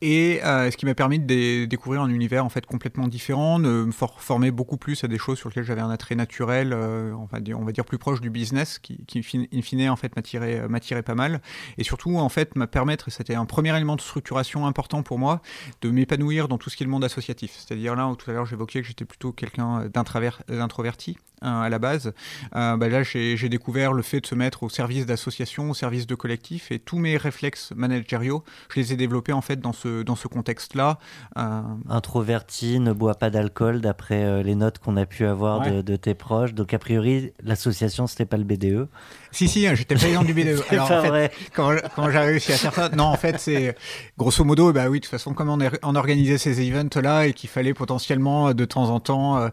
Et 0.00 0.40
euh, 0.44 0.70
ce 0.70 0.76
qui 0.76 0.86
m'a 0.86 0.94
permis 0.94 1.18
de 1.18 1.64
découvrir 1.66 2.02
un 2.02 2.08
univers 2.08 2.44
en 2.44 2.48
fait 2.48 2.66
complètement 2.66 3.08
différent, 3.08 3.58
de 3.58 3.84
me 3.84 3.92
former 3.92 4.50
beaucoup 4.50 4.76
plus 4.76 5.04
à 5.04 5.08
des 5.08 5.18
choses 5.18 5.38
sur 5.38 5.48
lesquelles 5.48 5.64
j'avais 5.64 5.80
un 5.80 5.90
attrait 5.90 6.14
naturel, 6.14 6.72
euh, 6.72 7.14
on, 7.14 7.26
va 7.26 7.40
dire, 7.40 7.84
plus 7.84 7.98
proche 7.98 8.20
du 8.20 8.30
business, 8.30 8.78
qui, 8.78 9.04
qui 9.06 9.18
in 9.52 9.62
fine 9.62 9.88
en 9.88 9.96
fait 9.96 10.14
m'attirait 10.16 11.02
pas 11.02 11.14
mal, 11.14 11.40
et 11.78 11.84
surtout 11.84 12.16
en 12.18 12.28
fait 12.28 12.56
me 12.56 12.66
permettre, 12.66 13.10
c'était 13.10 13.34
un 13.34 13.44
premier 13.44 13.74
élément 13.76 13.96
de 13.96 14.00
structuration 14.00 14.66
important 14.66 15.02
pour 15.02 15.18
moi, 15.18 15.42
de 15.80 15.90
m'épanouir 15.90 16.48
dans 16.48 16.58
tout 16.58 16.70
ce 16.70 16.76
qui 16.76 16.82
est 16.82 16.86
le 16.86 16.90
monde 16.90 17.04
associatif. 17.04 17.52
C'est-à-dire 17.56 17.94
là, 17.94 18.08
où 18.08 18.16
tout 18.16 18.30
à 18.30 18.34
l'heure 18.34 18.46
j'évoquais 18.46 18.80
que 18.82 18.88
j'étais 18.88 19.04
plutôt 19.04 19.32
quelqu'un 19.32 19.86
d'introverti 19.86 21.16
hein, 21.18 21.31
à 21.42 21.68
la 21.68 21.78
base, 21.78 22.12
euh, 22.54 22.76
bah 22.76 22.88
là 22.88 23.02
j'ai 23.02 23.48
découvert 23.48 23.92
le 23.92 24.02
fait 24.02 24.20
de 24.20 24.26
se 24.26 24.34
mettre 24.34 24.62
au 24.62 24.68
service 24.68 25.06
d'associations, 25.06 25.70
au 25.70 25.74
service 25.74 26.06
de 26.06 26.14
collectifs, 26.14 26.70
et 26.72 26.78
tous 26.78 26.98
mes 26.98 27.16
réflexes 27.16 27.72
managériaux, 27.74 28.44
je 28.72 28.80
les 28.80 28.92
ai 28.92 28.96
développés 28.96 29.32
en 29.32 29.40
fait 29.40 29.60
dans 29.60 29.72
ce, 29.72 30.02
dans 30.02 30.16
ce 30.16 30.28
contexte-là. 30.28 30.98
Euh, 31.36 31.60
Introverti, 31.88 32.80
ne 32.80 32.92
boit 32.92 33.14
pas 33.14 33.30
d'alcool 33.30 33.80
d'après 33.80 34.24
euh, 34.24 34.42
les 34.42 34.54
notes 34.54 34.78
qu'on 34.78 34.96
a 34.96 35.06
pu 35.06 35.26
avoir 35.26 35.60
de, 35.60 35.82
de, 35.82 35.96
tes 35.96 36.14
proches. 36.14 36.54
Donc 36.54 36.72
a 36.74 36.78
priori, 36.78 37.32
l'association, 37.42 38.06
c'était 38.06 38.26
pas 38.26 38.36
le 38.36 38.44
BDE. 38.44 38.88
Si, 39.30 39.48
si, 39.48 39.66
hein, 39.66 39.74
j'étais 39.74 39.94
président 39.94 40.22
du 40.22 40.34
BDE. 40.34 40.62
Alors, 40.70 40.90
en 40.90 41.02
fait, 41.02 41.32
quand, 41.54 41.74
quand 41.96 42.10
j'ai 42.10 42.18
réussi 42.18 42.52
à 42.52 42.56
faire 42.56 42.74
ça, 42.74 42.88
non, 42.90 43.04
en 43.04 43.16
fait, 43.16 43.38
c'est 43.38 43.76
grosso 44.18 44.44
modo, 44.44 44.72
bah 44.72 44.88
oui, 44.88 44.98
de 45.00 45.04
toute 45.04 45.10
façon, 45.10 45.32
comme 45.32 45.48
on, 45.48 45.58
on 45.82 45.94
organisait 45.94 46.38
ces 46.38 46.60
events-là 46.60 47.26
et 47.26 47.32
qu'il 47.32 47.48
fallait 47.48 47.74
potentiellement 47.74 48.52
de 48.54 48.64
temps 48.64 48.90
en 48.90 49.00
temps, 49.00 49.38
euh, 49.38 49.48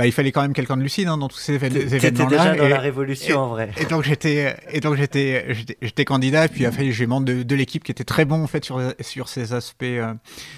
bah, 0.00 0.06
il 0.06 0.12
fallait 0.12 0.32
quand 0.32 0.40
même 0.40 0.54
quelqu'un 0.54 0.78
de 0.78 0.82
lucide 0.82 1.08
hein, 1.08 1.18
dans 1.18 1.28
tous 1.28 1.36
ces 1.36 1.56
événements-là. 1.56 2.26
Déjà 2.26 2.54
dans 2.56 2.68
la 2.68 2.78
révolution, 2.78 3.38
en 3.38 3.48
vrai. 3.48 3.70
Et 3.76 3.84
donc 3.84 4.02
j'étais, 4.02 4.56
et 4.70 4.80
donc 4.80 4.94
j'étais, 4.96 5.54
j'étais 5.82 6.06
candidat, 6.06 6.46
et 6.46 6.48
puis 6.48 6.64
après 6.64 6.90
j'ai 6.90 7.06
membre 7.06 7.26
de, 7.26 7.42
de 7.42 7.54
l'équipe 7.54 7.84
qui 7.84 7.92
était 7.92 8.04
très 8.04 8.24
bon 8.24 8.42
en 8.42 8.46
fait 8.46 8.64
sur 8.64 8.80
sur 9.00 9.28
ces 9.28 9.52
aspects, 9.52 9.82
euh, 9.82 10.14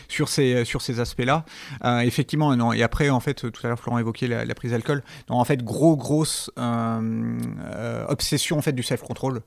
sur 0.06 0.28
ces 0.28 0.64
sur 0.64 0.80
ces 0.80 1.00
aspects-là. 1.00 1.44
Euh, 1.84 1.99
effectivement, 2.02 2.54
non. 2.54 2.72
Et 2.72 2.84
après, 2.84 3.11
en 3.11 3.18
fait, 3.18 3.50
tout 3.50 3.61
à 3.64 3.66
l'heure 3.66 3.80
Florent 3.80 3.99
évoquait 3.99 4.28
la, 4.28 4.44
la 4.44 4.54
prise 4.54 4.70
d'alcool. 4.70 5.02
Non, 5.28 5.40
en 5.40 5.44
fait, 5.44 5.64
gros 5.64 5.96
grosse 5.96 6.52
euh, 6.56 8.04
obsession 8.06 8.62
fait 8.62 8.72
du 8.72 8.84
self-control 8.84 9.40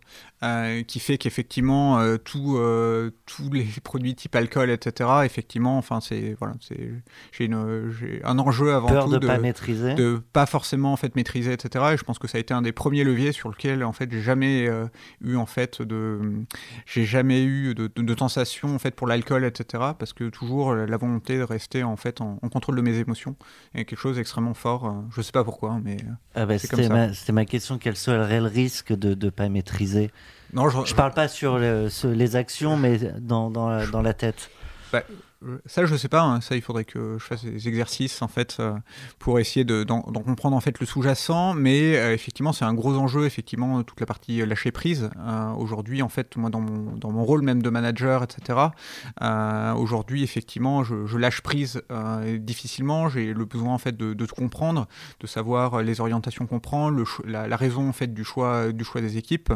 euh, 0.43 0.83
qui 0.83 0.99
fait 0.99 1.17
qu'effectivement 1.17 1.99
euh, 1.99 2.17
tout, 2.17 2.57
euh, 2.57 3.11
tous 3.25 3.49
les 3.51 3.65
produits 3.83 4.15
type 4.15 4.35
alcool 4.35 4.69
etc 4.69 5.09
effectivement 5.23 5.77
enfin 5.77 6.01
c'est 6.01 6.35
voilà 6.39 6.55
c'est 6.59 6.91
j'ai 7.31 7.49
un 8.23 8.39
enjeu 8.39 8.73
avant 8.73 8.87
Peur 8.89 9.05
tout 9.05 9.17
de, 9.17 9.25
pas 9.25 9.37
maîtriser 9.37 9.84
de 9.93 10.21
pas 10.33 10.45
forcément 10.45 10.93
en 10.93 10.97
fait 10.97 11.15
maîtriser 11.15 11.53
etc 11.53 11.85
et 11.93 11.97
je 11.97 12.03
pense 12.03 12.19
que 12.19 12.27
ça 12.27 12.37
a 12.37 12.41
été 12.41 12.53
un 12.53 12.61
des 12.61 12.71
premiers 12.71 13.03
leviers 13.03 13.31
sur 13.31 13.49
lequel 13.49 13.83
en 13.83 13.93
fait 13.93 14.11
j'ai 14.11 14.21
jamais 14.21 14.69
eu 15.21 15.35
en 15.35 15.45
fait 15.45 15.81
de 15.81 16.19
j'ai 16.85 17.05
jamais 17.05 17.43
eu 17.43 17.75
de, 17.75 17.91
de, 17.93 18.01
de 18.01 18.17
sensation 18.17 18.73
en 18.73 18.79
fait 18.79 18.95
pour 18.95 19.07
l'alcool 19.07 19.45
etc 19.45 19.83
parce 19.97 20.13
que 20.13 20.29
toujours 20.29 20.73
la 20.73 20.97
volonté 20.97 21.37
de 21.37 21.43
rester 21.43 21.83
en 21.83 21.95
fait 21.95 22.21
en, 22.21 22.37
contrôle 22.51 22.75
de 22.75 22.81
mes 22.81 22.97
émotions 22.97 23.35
est 23.73 23.85
quelque 23.85 23.99
chose 23.99 24.15
d'extrêmement 24.15 24.53
fort 24.53 25.03
je 25.15 25.21
sais 25.21 25.31
pas 25.31 25.43
pourquoi 25.43 25.79
mais 25.83 25.97
ah 26.33 26.45
bah, 26.45 26.57
c'était 26.57 26.89
ma, 26.89 27.09
ma, 27.31 27.45
question 27.45 27.77
quel 27.77 27.95
serait 27.95 28.39
le 28.39 28.47
risque 28.47 28.93
de 28.93 29.15
ne 29.25 29.29
pas 29.29 29.49
maîtriser? 29.49 30.11
Non, 30.53 30.69
je, 30.69 30.85
je 30.85 30.95
parle 30.95 31.13
pas 31.13 31.27
sur 31.27 31.57
les 31.57 32.35
actions, 32.35 32.77
mais 32.77 32.97
dans, 33.19 33.49
dans, 33.49 33.69
la, 33.69 33.87
dans 33.87 34.01
la 34.01 34.13
tête. 34.13 34.49
Bah, 34.91 35.03
ça, 35.65 35.85
je 35.85 35.95
sais 35.95 36.09
pas. 36.09 36.21
Hein. 36.21 36.41
Ça, 36.41 36.55
il 36.55 36.61
faudrait 36.61 36.85
que 36.85 37.17
je 37.19 37.23
fasse 37.23 37.43
des 37.43 37.67
exercices 37.67 38.21
en 38.21 38.27
fait 38.27 38.57
euh, 38.59 38.73
pour 39.19 39.39
essayer 39.39 39.65
d'en 39.65 40.01
comprendre 40.01 40.55
en 40.55 40.59
fait 40.59 40.79
le 40.79 40.85
sous-jacent. 40.85 41.53
Mais 41.53 41.97
euh, 41.97 42.13
effectivement, 42.13 42.53
c'est 42.53 42.65
un 42.65 42.73
gros 42.73 42.95
enjeu. 42.95 43.25
Effectivement, 43.25 43.83
toute 43.83 43.99
la 43.99 44.05
partie 44.05 44.41
euh, 44.41 44.45
lâcher 44.45 44.71
prise. 44.71 45.09
aujourd'hui, 45.57 46.01
en 46.01 46.09
fait, 46.09 46.35
moi, 46.37 46.49
dans 46.49 46.61
mon, 46.61 47.25
rôle 47.25 47.41
même 47.41 47.61
de 47.61 47.69
manager, 47.69 48.23
etc. 48.23 48.59
aujourd'hui, 49.75 50.23
effectivement, 50.23 50.83
je, 50.83 51.17
lâche 51.17 51.41
prise 51.41 51.81
difficilement. 52.39 53.09
J'ai 53.09 53.33
le 53.33 53.45
besoin 53.45 53.73
en 53.73 53.77
fait 53.77 53.95
de, 53.95 54.13
de, 54.13 54.25
comprendre, 54.25 54.87
de 55.19 55.27
savoir 55.27 55.81
les 55.81 56.01
orientations 56.01 56.45
qu'on 56.45 56.59
prend, 56.59 56.91
la, 57.25 57.55
raison 57.55 57.89
en 57.89 57.93
fait 57.93 58.13
du 58.13 58.23
choix 58.23 58.71
du 58.71 58.83
choix 58.83 59.01
des 59.01 59.17
équipes. 59.17 59.51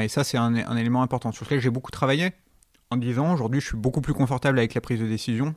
et 0.00 0.08
ça, 0.08 0.24
c'est 0.24 0.36
un, 0.36 0.54
un 0.54 0.76
élément 0.76 1.02
important 1.02 1.32
sur 1.32 1.44
lequel 1.44 1.60
j'ai 1.60 1.70
beaucoup 1.70 1.90
travaillé 1.90 2.32
en 2.94 2.96
disant 2.96 3.32
aujourd'hui 3.32 3.60
je 3.60 3.66
suis 3.66 3.76
beaucoup 3.76 4.00
plus 4.00 4.14
confortable 4.14 4.58
avec 4.58 4.74
la 4.74 4.80
prise 4.80 5.00
de 5.00 5.06
décision 5.06 5.54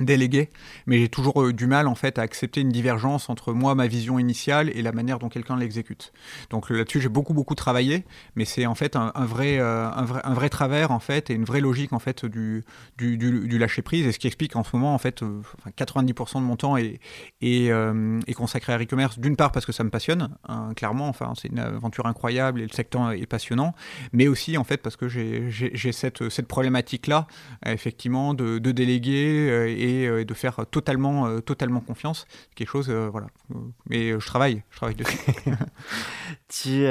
délégué, 0.00 0.50
mais 0.86 0.98
j'ai 0.98 1.08
toujours 1.08 1.42
euh, 1.42 1.52
du 1.52 1.66
mal 1.66 1.86
en 1.86 1.94
fait 1.94 2.18
à 2.18 2.22
accepter 2.22 2.60
une 2.60 2.70
divergence 2.70 3.30
entre 3.30 3.52
moi, 3.52 3.74
ma 3.74 3.86
vision 3.86 4.18
initiale 4.18 4.70
et 4.74 4.82
la 4.82 4.92
manière 4.92 5.18
dont 5.18 5.28
quelqu'un 5.28 5.56
l'exécute. 5.56 6.12
Donc 6.50 6.70
là-dessus 6.70 7.00
j'ai 7.00 7.08
beaucoup 7.08 7.34
beaucoup 7.34 7.54
travaillé, 7.54 8.04
mais 8.34 8.44
c'est 8.44 8.66
en 8.66 8.74
fait 8.74 8.96
un, 8.96 9.12
vrai, 9.24 9.58
euh, 9.58 9.88
un, 9.88 10.04
vrai, 10.04 10.20
un 10.24 10.34
vrai 10.34 10.48
travers 10.48 10.90
en 10.90 10.98
fait 10.98 11.30
et 11.30 11.34
une 11.34 11.44
vraie 11.44 11.60
logique 11.60 11.92
en 11.92 11.98
fait 11.98 12.24
du, 12.26 12.64
du, 12.98 13.16
du, 13.16 13.58
lâcher 13.58 13.82
prise 13.82 14.06
et 14.06 14.12
ce 14.12 14.18
qui 14.18 14.26
explique 14.26 14.56
en 14.56 14.64
ce 14.64 14.70
moment 14.74 14.94
en 14.94 14.98
fait 14.98 15.22
90% 15.78 16.38
euh, 16.38 16.40
de 16.40 16.44
mon 16.44 16.56
temps 16.56 16.76
est, 16.76 16.98
est, 17.40 18.34
consacré 18.34 18.72
à 18.72 18.78
e-commerce 18.78 19.18
d'une 19.18 19.36
part 19.36 19.52
parce 19.52 19.64
que 19.64 19.72
ça 19.72 19.84
me 19.84 19.90
passionne 19.90 20.36
hein, 20.48 20.70
clairement, 20.74 21.08
enfin 21.08 21.34
c'est 21.40 21.48
une 21.48 21.60
aventure 21.60 22.06
incroyable 22.06 22.60
et 22.60 22.66
le 22.66 22.72
secteur 22.72 23.12
est 23.12 23.26
passionnant, 23.26 23.74
mais 24.12 24.26
aussi 24.26 24.58
en 24.58 24.64
fait 24.64 24.78
parce 24.78 24.96
que 24.96 25.08
j'ai 25.08 25.92
cette, 25.92 26.28
cette 26.30 26.48
problématique 26.48 27.06
là 27.06 27.28
effectivement 27.64 28.34
de, 28.34 28.58
de 28.58 28.72
déléguer 28.72 29.48
euh, 29.50 29.83
et, 29.84 30.24
de 30.24 30.34
faire 30.34 30.64
totalement, 30.70 31.26
euh, 31.26 31.40
totalement 31.40 31.80
confiance. 31.80 32.26
Quelque 32.54 32.68
chose, 32.68 32.88
euh, 32.90 33.08
voilà. 33.10 33.26
Mais 33.88 34.18
je 34.18 34.26
travaille, 34.26 34.62
je 34.70 34.76
travaille 34.76 34.94
dessus. 34.94 35.18
tu, 36.48 36.82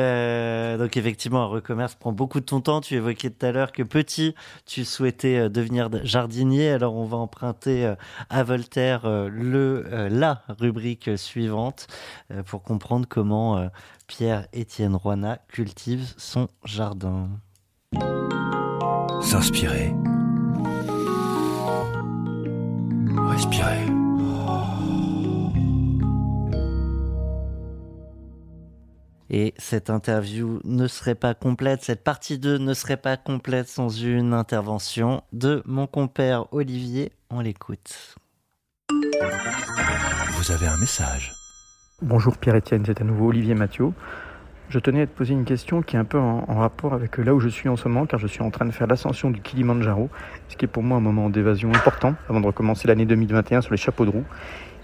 donc 0.78 0.98
effectivement, 0.98 1.44
un 1.44 1.48
recommerce 1.48 1.96
prend 1.96 2.12
beaucoup 2.12 2.40
de 2.40 2.46
ton 2.46 2.62
temps. 2.62 2.82
Tu 2.82 2.96
évoquais 2.96 3.30
tout 3.30 3.46
à 3.46 3.52
l'heure 3.52 3.72
que 3.72 3.84
petit, 3.84 4.36
tu 4.66 4.86
souhaitais 4.86 5.50
devenir 5.50 5.90
jardinier. 6.04 6.72
Alors 6.72 6.96
on 6.96 7.06
va 7.06 7.18
emprunter 7.18 7.94
à 8.30 8.44
Voltaire 8.44 9.02
le, 9.06 10.08
la 10.10 10.44
rubrique 10.60 11.18
suivante 11.18 11.88
pour 12.46 12.64
comprendre 12.64 13.08
comment 13.08 13.70
Pierre-Étienne 14.08 14.96
Roina 14.96 15.40
cultive 15.48 16.14
son 16.18 16.50
jardin. 16.66 17.30
Vous 19.22 20.13
Respirez. 23.18 23.86
Et 29.30 29.54
cette 29.58 29.90
interview 29.90 30.60
ne 30.64 30.88
serait 30.88 31.16
pas 31.16 31.34
complète, 31.34 31.84
cette 31.84 32.04
partie 32.04 32.38
2 32.38 32.60
ne 32.60 32.74
serait 32.74 32.98
pas 32.98 33.18
complète 33.18 33.68
sans 33.68 33.90
une 33.90 34.34
intervention 34.34 35.24
de 35.32 35.64
mon 35.66 35.88
compère 35.88 36.54
Olivier. 36.54 37.12
On 37.30 37.40
l'écoute. 37.40 38.16
Vous 38.90 40.52
avez 40.52 40.68
un 40.68 40.78
message. 40.78 41.34
Bonjour 42.02 42.38
Pierre-Etienne, 42.38 42.84
c'est 42.86 43.02
à 43.02 43.04
nouveau 43.04 43.30
Olivier 43.30 43.56
Mathieu. 43.56 43.92
Je 44.74 44.80
tenais 44.80 45.04
à 45.04 45.06
te 45.06 45.16
poser 45.16 45.36
une 45.36 45.46
question 45.46 45.84
qui 45.84 45.98
est 45.98 46.00
un 46.00 46.04
peu 46.04 46.18
en, 46.18 46.46
rapport 46.48 46.96
avec 46.96 47.20
là 47.20 47.36
où 47.36 47.40
je 47.40 47.48
suis 47.48 47.70
en 47.70 47.76
ce 47.76 47.88
moment, 47.88 48.08
car 48.08 48.20
je 48.20 48.26
suis 48.26 48.42
en 48.42 48.50
train 48.50 48.66
de 48.66 48.72
faire 48.72 48.88
l'ascension 48.88 49.30
du 49.30 49.40
Kilimanjaro, 49.40 50.10
ce 50.50 50.58
qui 50.58 50.66
est 50.66 50.68
pour 50.68 50.82
moi 50.82 50.98
un 50.98 51.00
moment 51.00 51.30
d'évasion 51.30 51.70
important 51.70 52.16
avant 52.28 52.42
de 52.42 52.48
recommencer 52.48 52.88
l'année 52.88 53.06
2021 53.06 53.62
sur 53.62 53.70
les 53.70 53.78
chapeaux 53.78 54.04
de 54.04 54.10
roue. 54.10 54.24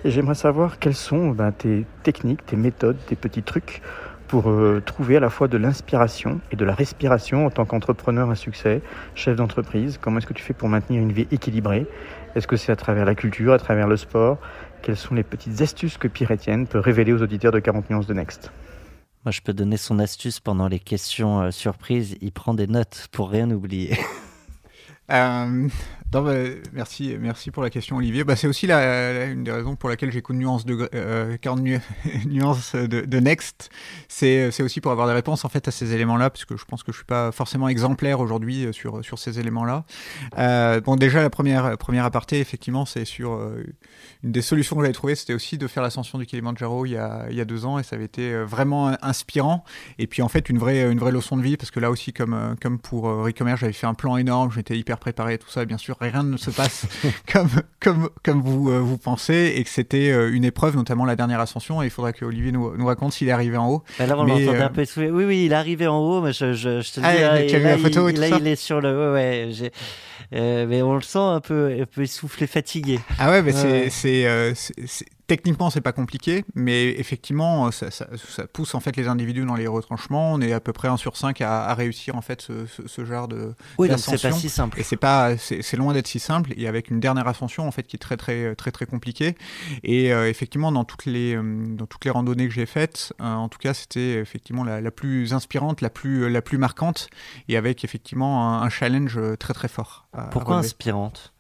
Et 0.06 0.12
j'aimerais 0.12 0.36
savoir 0.36 0.78
quelles 0.78 0.94
sont 0.94 1.32
ben, 1.32 1.52
tes 1.52 1.88
techniques, 2.04 2.46
tes 2.46 2.56
méthodes, 2.56 2.98
tes 3.08 3.16
petits 3.16 3.42
trucs 3.42 3.82
pour 4.28 4.52
euh, 4.52 4.80
trouver 4.86 5.18
à 5.18 5.20
la 5.20 5.32
fois 5.32 5.48
de 5.48 5.58
l'inspiration 5.58 6.40
et 6.52 6.56
de 6.56 6.66
la 6.66 6.76
respiration 6.76 7.48
en 7.48 7.50
tant 7.50 7.66
qu'entrepreneur 7.66 8.30
à 8.30 8.36
succès, 8.36 8.84
chef 9.16 9.38
d'entreprise. 9.38 9.98
Comment 10.00 10.20
est-ce 10.20 10.28
que 10.28 10.34
tu 10.34 10.44
fais 10.44 10.54
pour 10.54 10.70
maintenir 10.70 11.02
une 11.02 11.14
vie 11.14 11.28
équilibrée? 11.32 11.88
Est-ce 12.36 12.46
que 12.46 12.58
c'est 12.58 12.72
à 12.72 12.76
travers 12.76 13.06
la 13.06 13.16
culture, 13.16 13.54
à 13.54 13.58
travers 13.58 13.88
le 13.88 13.98
sport? 13.98 14.38
Quelles 14.84 14.98
sont 14.98 15.16
les 15.16 15.24
petites 15.24 15.62
astuces 15.62 15.98
que 15.98 16.08
Pierre-Etienne 16.08 16.68
peut 16.68 16.78
révéler 16.78 17.12
aux 17.12 17.24
auditeurs 17.24 17.52
de 17.52 17.60
40 17.60 17.90
nuances 17.90 18.06
de 18.06 18.14
Next? 18.14 18.52
Moi, 19.26 19.32
je 19.32 19.42
peux 19.42 19.54
donner 19.54 19.78
son 19.78 20.00
astuce 20.00 20.40
pendant 20.40 20.68
les 20.68 20.80
questions 20.80 21.42
euh, 21.42 21.52
surprises. 21.52 22.16
Il 22.22 22.32
prend 22.32 22.54
des 22.54 22.68
notes 22.68 23.10
pour 23.12 23.30
rien 23.30 23.52
oublier. 23.52 23.98
euh, 25.12 25.68
non, 26.12 26.24
bah, 26.24 26.34
merci, 26.74 27.16
merci 27.20 27.52
pour 27.52 27.62
la 27.62 27.70
question, 27.70 27.98
Olivier. 27.98 28.24
Bah, 28.24 28.36
c'est 28.36 28.48
aussi 28.48 28.66
la, 28.66 29.14
la, 29.14 29.26
une 29.26 29.44
des 29.44 29.52
raisons 29.52 29.76
pour 29.76 29.90
laquelle 29.90 30.12
j'écoute 30.12 30.36
nuances 30.36 30.66
de, 30.66 30.90
euh, 30.96 31.38
40 31.38 31.62
nu 31.62 31.80
nuances 32.26 32.74
de, 32.76 33.02
de 33.02 33.20
Next. 33.20 33.70
C'est, 34.08 34.50
aussi 34.62 34.82
pour 34.82 34.92
avoir 34.92 35.08
des 35.08 35.14
réponses 35.14 35.46
en 35.46 35.50
fait 35.50 35.68
à 35.68 35.72
ces 35.72 35.94
éléments-là, 35.94 36.32
parce 36.32 36.46
que 36.46 36.58
je 36.58 36.66
pense 36.66 36.82
que 36.82 36.92
je 36.92 36.98
suis 36.98 37.06
pas 37.06 37.32
forcément 37.32 37.70
exemplaire 37.70 38.22
aujourd'hui 38.22 38.66
euh, 38.66 38.72
sur, 38.72 39.06
sur 39.06 39.20
ces 39.20 39.40
éléments-là. 39.40 39.86
Euh, 40.40 40.82
bon, 40.82 40.96
déjà 40.96 41.22
la 41.22 41.30
première 41.30 41.78
première 41.78 42.06
aparté, 42.06 42.40
effectivement, 42.40 42.86
c'est 42.86 43.06
sur 43.06 43.34
euh, 43.34 43.64
une 44.24 44.32
des 44.32 44.42
solutions 44.42 44.76
que 44.78 44.82
j'avais 44.82 44.94
trouvées, 44.94 45.16
c'était 45.16 45.36
aussi 45.36 45.60
de 45.60 45.68
faire 45.68 45.84
l'ascension 45.84 46.18
du 46.18 46.26
Kilimanjaro 46.26 46.88
il 46.88 46.92
y 46.92 46.98
a 46.98 47.28
il 47.30 47.38
y 47.38 47.42
a 47.42 47.46
deux 47.46 47.66
ans, 47.66 47.78
et 47.78 47.84
ça 47.84 47.96
avait 47.96 48.06
été 48.06 48.34
euh, 48.34 48.46
vraiment 48.46 48.98
inspirant. 49.04 49.64
Et 50.00 50.08
puis 50.08 50.24
en 50.24 50.28
fait 50.28 50.50
une 50.50 50.58
vraie 50.58 50.92
une 50.92 51.00
vraie 51.00 51.12
leçon 51.12 51.38
de 51.38 51.44
vie, 51.44 51.56
parce 51.56 51.70
que 51.70 51.80
là 51.80 51.92
aussi 51.92 52.14
comme 52.14 52.34
euh, 52.34 52.56
comme 52.60 52.80
pour 52.80 53.24
Ricomer, 53.24 53.56
j'avais 53.58 53.74
fait 53.74 53.88
un 53.88 53.94
plan 53.94 54.18
énorme, 54.18 54.52
j'étais 54.52 54.76
hyper 54.76 54.98
préparé, 54.98 55.38
tout 55.38 55.50
ça, 55.50 55.66
bien 55.66 55.78
sûr 55.78 55.99
rien 56.00 56.24
ne 56.24 56.38
se 56.38 56.50
passe 56.50 56.86
comme, 57.32 57.50
comme, 57.80 58.10
comme 58.24 58.42
vous, 58.42 58.70
euh, 58.70 58.80
vous 58.80 58.98
pensez 58.98 59.54
et 59.56 59.64
que 59.64 59.70
c'était 59.70 60.12
euh, 60.12 60.34
une 60.34 60.46
épreuve, 60.46 60.76
notamment 60.76 61.06
la 61.06 61.16
dernière 61.16 61.40
ascension. 61.40 61.82
Et 61.82 61.86
il 61.86 61.92
faudrait 61.92 62.14
que 62.14 62.26
Olivier 62.26 62.52
nous, 62.52 62.76
nous 62.78 62.86
raconte 62.86 63.14
s'il 63.14 63.28
est 63.28 63.32
arrivé 63.32 63.58
en 63.58 63.70
haut. 63.70 63.84
Bah 63.98 64.06
là, 64.06 64.18
on 64.18 64.24
l'entendait 64.24 64.62
un 64.62 64.70
peu 64.70 64.82
essoufflé. 64.82 65.12
Oui, 65.12 65.26
oui, 65.26 65.46
il 65.46 65.52
est 65.52 65.56
arrivé 65.56 65.88
en 65.88 65.98
haut, 65.98 66.22
mais 66.22 66.34
je, 66.34 66.54
je, 66.54 66.82
je 66.82 66.92
te 66.92 67.02
ah, 67.04 67.42
dis, 67.42 67.54
là, 67.54 67.60
la 67.60 67.78
photo 67.78 68.10
il, 68.10 68.18
et 68.18 68.30
là 68.30 68.38
il 68.40 68.48
est 68.48 68.56
sur 68.56 68.82
le. 68.82 69.14
Ouais, 69.14 69.50
ouais. 69.60 69.72
Euh, 70.34 70.66
mais 70.68 70.82
on 70.82 70.96
le 70.96 71.02
sent 71.02 71.18
un 71.18 71.42
peu, 71.42 71.76
un 71.82 71.86
peu 71.86 72.04
essoufflé, 72.04 72.48
fatigué. 72.48 73.00
Ah 73.18 73.30
ouais, 73.32 73.42
mais 73.42 73.90
c'est. 73.90 74.26
Euh, 75.30 75.36
techniquement, 75.36 75.70
c'est 75.70 75.82
pas 75.82 75.92
compliqué, 75.92 76.44
mais 76.56 76.90
effectivement, 76.90 77.72
ça, 77.72 77.92
ça, 77.92 78.08
ça, 78.16 78.48
pousse 78.48 78.76
en 78.76 78.80
fait 78.80 78.96
les 78.96 79.08
individus 79.08 79.46
dans 79.46 79.56
les 79.56 79.68
retranchements. 79.68 80.34
On 80.34 80.42
est 80.42 80.54
à 80.54 80.60
peu 80.60 80.74
près 80.74 80.88
1 80.88 80.98
sur 80.98 81.18
5 81.18 81.42
à, 81.42 81.66
à 81.66 81.74
réussir 81.74 82.16
en 82.16 82.22
fait 82.22 82.42
ce, 82.42 82.66
ce, 82.66 82.88
ce 82.88 83.06
genre 83.06 83.28
de. 83.28 83.54
Oui, 83.78 83.90
donc 83.90 84.00
c'est 84.00 84.22
pas 84.22 84.32
si 84.32 84.50
simple. 84.50 84.80
Et 84.80 84.84
c'est 84.84 84.98
pas, 84.98 85.38
c'est 85.38 85.78
loin 85.78 85.94
d'être 85.94 86.08
si 86.08 86.20
simple. 86.20 86.54
Et 86.58 86.68
avec 86.68 86.90
une 86.90 87.00
dernière 87.00 87.28
ascension 87.28 87.68
en 87.68 87.72
fait 87.72 87.84
qui 87.84 87.96
est 87.96 88.00
très 88.00 88.18
très 88.18 88.56
très 88.56 88.72
très 88.72 88.86
compliquée. 88.86 89.36
Et 89.84 90.14
euh, 90.14 90.30
effectivement, 90.30 90.72
dans 90.72 90.84
toutes 90.84 91.06
les 91.06 91.36
euh, 91.36 91.66
dans 91.76 91.86
toutes 91.86 92.06
les 92.06 92.12
randonnées 92.12 92.48
que 92.48 92.54
j'ai 92.54 92.66
faites, 92.66 93.14
euh, 93.22 93.34
en 93.34 93.50
tout 93.50 93.60
cas, 93.60 93.74
c'était 93.74 94.14
effectivement 94.14 94.64
la, 94.64 94.82
la, 94.82 94.92
plus 94.92 95.34
inspirante, 95.34 95.82
la 95.82 95.90
plus 95.90 96.30
la 96.30 96.42
plus 96.42 96.58
marquante, 96.58 97.10
et 97.48 97.58
avec 97.58 97.84
effectivement 97.84 98.54
un, 98.54 98.62
un 98.64 98.70
challenge 98.70 99.20
très 99.40 99.54
très 99.54 99.68
fort. 99.68 100.08
Pourquoi 100.32 100.58
inspirante? 100.58 101.34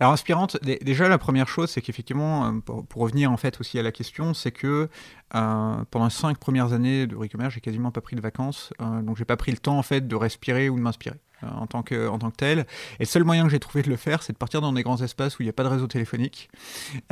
Alors 0.00 0.12
inspirante, 0.12 0.56
déjà 0.62 1.08
la 1.08 1.18
première 1.18 1.48
chose, 1.48 1.70
c'est 1.70 1.80
qu'effectivement, 1.80 2.60
pour, 2.60 2.86
pour, 2.86 3.02
revenir 3.02 3.32
en 3.32 3.36
fait 3.36 3.60
aussi 3.60 3.78
à 3.78 3.82
la 3.82 3.90
question, 3.90 4.32
c'est 4.32 4.52
que 4.52 4.88
euh, 5.34 5.84
pendant 5.90 6.08
cinq 6.08 6.38
premières 6.38 6.72
années 6.72 7.06
de 7.06 7.16
Ricomer, 7.16 7.48
j'ai 7.50 7.60
quasiment 7.60 7.90
pas 7.90 8.00
pris 8.00 8.14
de 8.14 8.20
vacances, 8.20 8.72
euh, 8.80 9.02
donc 9.02 9.16
j'ai 9.16 9.24
pas 9.24 9.36
pris 9.36 9.50
le 9.50 9.58
temps 9.58 9.76
en 9.76 9.82
fait 9.82 10.06
de 10.06 10.14
respirer 10.14 10.68
ou 10.68 10.76
de 10.76 10.82
m'inspirer. 10.82 11.16
Euh, 11.44 11.46
en, 11.56 11.68
tant 11.68 11.84
que, 11.84 12.08
en 12.08 12.18
tant 12.18 12.30
que 12.30 12.36
tel. 12.36 12.60
Et 12.98 13.00
le 13.00 13.04
seul 13.04 13.22
moyen 13.22 13.44
que 13.44 13.50
j'ai 13.50 13.60
trouvé 13.60 13.82
de 13.82 13.88
le 13.88 13.96
faire, 13.96 14.24
c'est 14.24 14.32
de 14.32 14.38
partir 14.38 14.60
dans 14.60 14.72
des 14.72 14.82
grands 14.82 15.00
espaces 15.00 15.38
où 15.38 15.42
il 15.42 15.46
n'y 15.46 15.50
a 15.50 15.52
pas 15.52 15.62
de 15.62 15.68
réseau 15.68 15.86
téléphonique. 15.86 16.50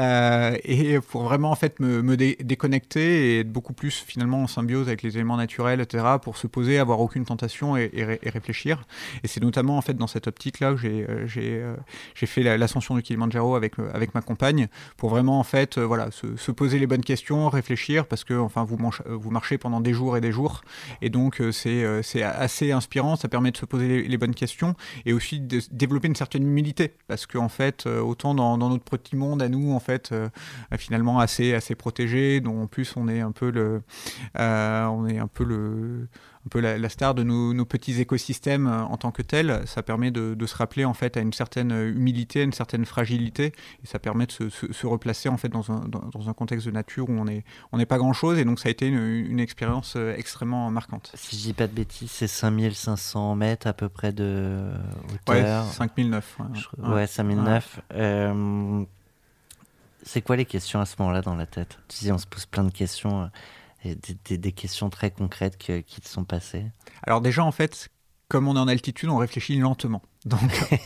Euh, 0.01 0.57
et 0.65 0.99
pour 0.99 1.23
vraiment 1.23 1.53
en 1.53 1.55
fait 1.55 1.79
me, 1.79 2.03
me 2.03 2.17
dé 2.17 2.37
déconnecter 2.43 3.37
et 3.37 3.41
être 3.41 3.53
beaucoup 3.53 3.73
plus 3.73 4.03
finalement 4.05 4.43
en 4.43 4.47
symbiose 4.49 4.89
avec 4.89 5.03
les 5.03 5.15
éléments 5.17 5.37
naturels, 5.37 5.81
etc. 5.81 6.05
pour 6.21 6.39
se 6.39 6.49
poser, 6.49 6.79
avoir 6.79 7.01
aucune 7.01 7.25
tentation 7.25 7.77
et, 7.77 7.89
et, 7.93 8.05
ré 8.05 8.19
et 8.21 8.31
réfléchir. 8.31 8.85
Et 9.23 9.29
c'est 9.29 9.41
notamment 9.41 9.79
en 9.79 9.81
fait 9.81 9.95
dans 9.95 10.09
cette 10.09 10.27
optique-là 10.27 10.73
que 10.73 10.79
j'ai 10.79 11.07
euh, 11.09 11.77
j'ai 12.17 12.27
fait 12.27 12.43
l'ascension 12.43 12.95
la, 12.95 13.01
du 13.01 13.07
Kilimanjaro 13.07 13.55
avec, 13.55 13.75
avec 13.95 14.13
ma 14.15 14.23
compagne 14.23 14.67
pour 14.97 15.11
vraiment 15.11 15.39
en 15.39 15.45
fait 15.45 15.79
voilà, 15.79 16.11
se, 16.11 16.37
se, 16.37 16.51
poser 16.51 16.81
les 16.81 16.89
bonnes 16.89 17.05
questions, 17.05 17.49
réfléchir 17.49 18.07
parce 18.07 18.25
que 18.25 18.35
enfin 18.35 18.65
vous, 18.65 18.77
vous 19.07 19.31
marchez 19.31 19.57
pendant 19.57 19.81
des 19.81 19.93
jours 19.93 20.17
et 20.17 20.21
des 20.21 20.33
jours. 20.33 20.63
Et 21.01 21.11
donc 21.11 21.41
c'est 21.53 22.23
assez 22.23 22.73
inspirant, 22.73 23.15
ça 23.15 23.29
permet 23.29 23.53
de 23.53 23.57
se 23.57 23.67
poser 23.67 23.87
les, 23.87 24.03
les 24.03 24.16
bonnes 24.19 24.35
questions 24.35 24.75
et 25.05 25.13
aussi 25.13 25.41
de 25.41 25.61
développer 25.71 26.09
une 26.09 26.15
certaine 26.15 26.43
humilité. 26.43 26.95
Parce 27.09 27.27
qu'en 27.27 27.45
en 27.45 27.49
fait 27.49 27.87
euh, 27.87 28.01
autant 28.01 28.35
dans, 28.35 28.59
dans, 28.59 28.69
notre 28.69 28.85
petit 28.85 29.17
monde 29.17 29.43
à 29.43 29.49
nous 29.49 29.73
en 29.73 29.81
fait 29.81 30.11
euh, 30.13 30.29
finalement 30.77 31.19
assez 31.19 31.55
assez 31.55 31.75
protégé 31.75 32.41
dont 32.41 32.63
en 32.63 32.67
plus 32.67 32.95
on 32.97 33.09
est 33.09 33.21
un 33.21 33.33
peu 33.33 33.51
le 33.51 33.83
euh, 34.39 34.85
on 34.87 35.07
est 35.07 35.19
un 35.19 35.29
peu 35.29 35.45
le 35.45 36.09
un 36.47 36.49
peu 36.49 36.61
la, 36.61 36.79
la 36.79 36.89
star 36.89 37.15
de 37.15 37.23
nos, 37.23 37.53
nos, 37.53 37.65
petits 37.65 38.01
écosystèmes 38.01 38.67
en 38.67 38.97
tant 38.97 39.11
que 39.11 39.23
tel 39.23 39.63
ça 39.67 39.83
permet 39.83 40.11
de, 40.11 40.35
de, 40.35 40.47
se 40.47 40.57
rappeler 40.57 40.85
en 40.85 40.95
fait 40.95 41.17
à 41.17 41.21
une 41.21 41.33
certaine 41.33 41.73
humilité 41.73 42.43
une 42.43 42.53
certaine 42.53 42.85
fragilité 42.85 43.47
et 43.83 43.87
ça 43.87 43.99
permet 43.99 44.27
de 44.27 44.33
se, 44.33 44.49
se, 44.49 44.73
se 44.73 44.87
replacer 44.87 45.29
en 45.29 45.37
fait 45.37 45.49
dans 45.49 45.71
un, 45.71 45.89
dans, 45.89 46.09
dans, 46.13 46.29
un 46.29 46.33
contexte 46.33 46.67
de 46.67 46.73
nature 46.73 47.09
où 47.09 47.13
on 47.13 47.27
est 47.27 47.45
on 47.73 47.79
n'est 47.79 47.87
pas 47.87 47.99
grand 47.99 48.13
chose 48.13 48.39
et 48.39 48.45
donc 48.45 48.61
ça 48.61 48.69
a 48.69 48.71
été 48.71 48.87
une, 48.87 48.99
une 48.99 49.41
expérience 49.41 49.97
extrêmement 50.17 50.71
marquante 50.71 51.13
si 51.15 51.37
je 51.37 51.43
dis 51.43 51.53
pas 51.53 51.67
de 51.67 51.73
bêtises 51.73 52.11
c'est 52.11 52.29
5500 52.29 53.35
mètres 53.35 53.67
à 53.67 53.73
peu 53.73 53.89
près 53.89 54.13
de 54.13 54.73
hauteur. 55.13 55.65
Ouais, 55.65 55.73
5009. 55.73 56.39
Ouais, 56.79 56.89
ouais 56.89 57.07
5009. 57.07 57.77
Ouais. 57.77 57.83
Euh, 57.97 58.85
c'est 60.03 60.23
quoi 60.23 60.37
les 60.37 60.45
questions 60.45 60.81
à 60.81 60.87
ce 60.87 60.97
moment-là 60.99 61.23
dans 61.23 61.35
la 61.35 61.47
tête? 61.47 61.79
Tu 61.89 61.99
dis, 62.05 62.13
on 62.13 62.19
se 62.19 62.27
pose 62.27 62.47
plein 62.47 62.65
de 62.65 62.71
questions, 62.71 63.23
euh, 63.23 63.27
des, 63.95 64.53
questions 64.53 64.91
très 64.91 65.11
concrètes 65.11 65.57
qui 65.57 66.01
te 66.01 66.09
sont 66.09 66.25
passées? 66.25 66.67
Alors 67.03 67.21
déjà, 67.21 67.45
en 67.45 67.53
fait, 67.53 67.91
comme 68.29 68.49
on 68.49 68.57
est 68.57 68.61
en 68.61 68.69
altitude, 68.69 69.09
on 69.09 69.17
réfléchit 69.17 69.59
lentement. 69.59 70.03
Donc, 70.27 70.41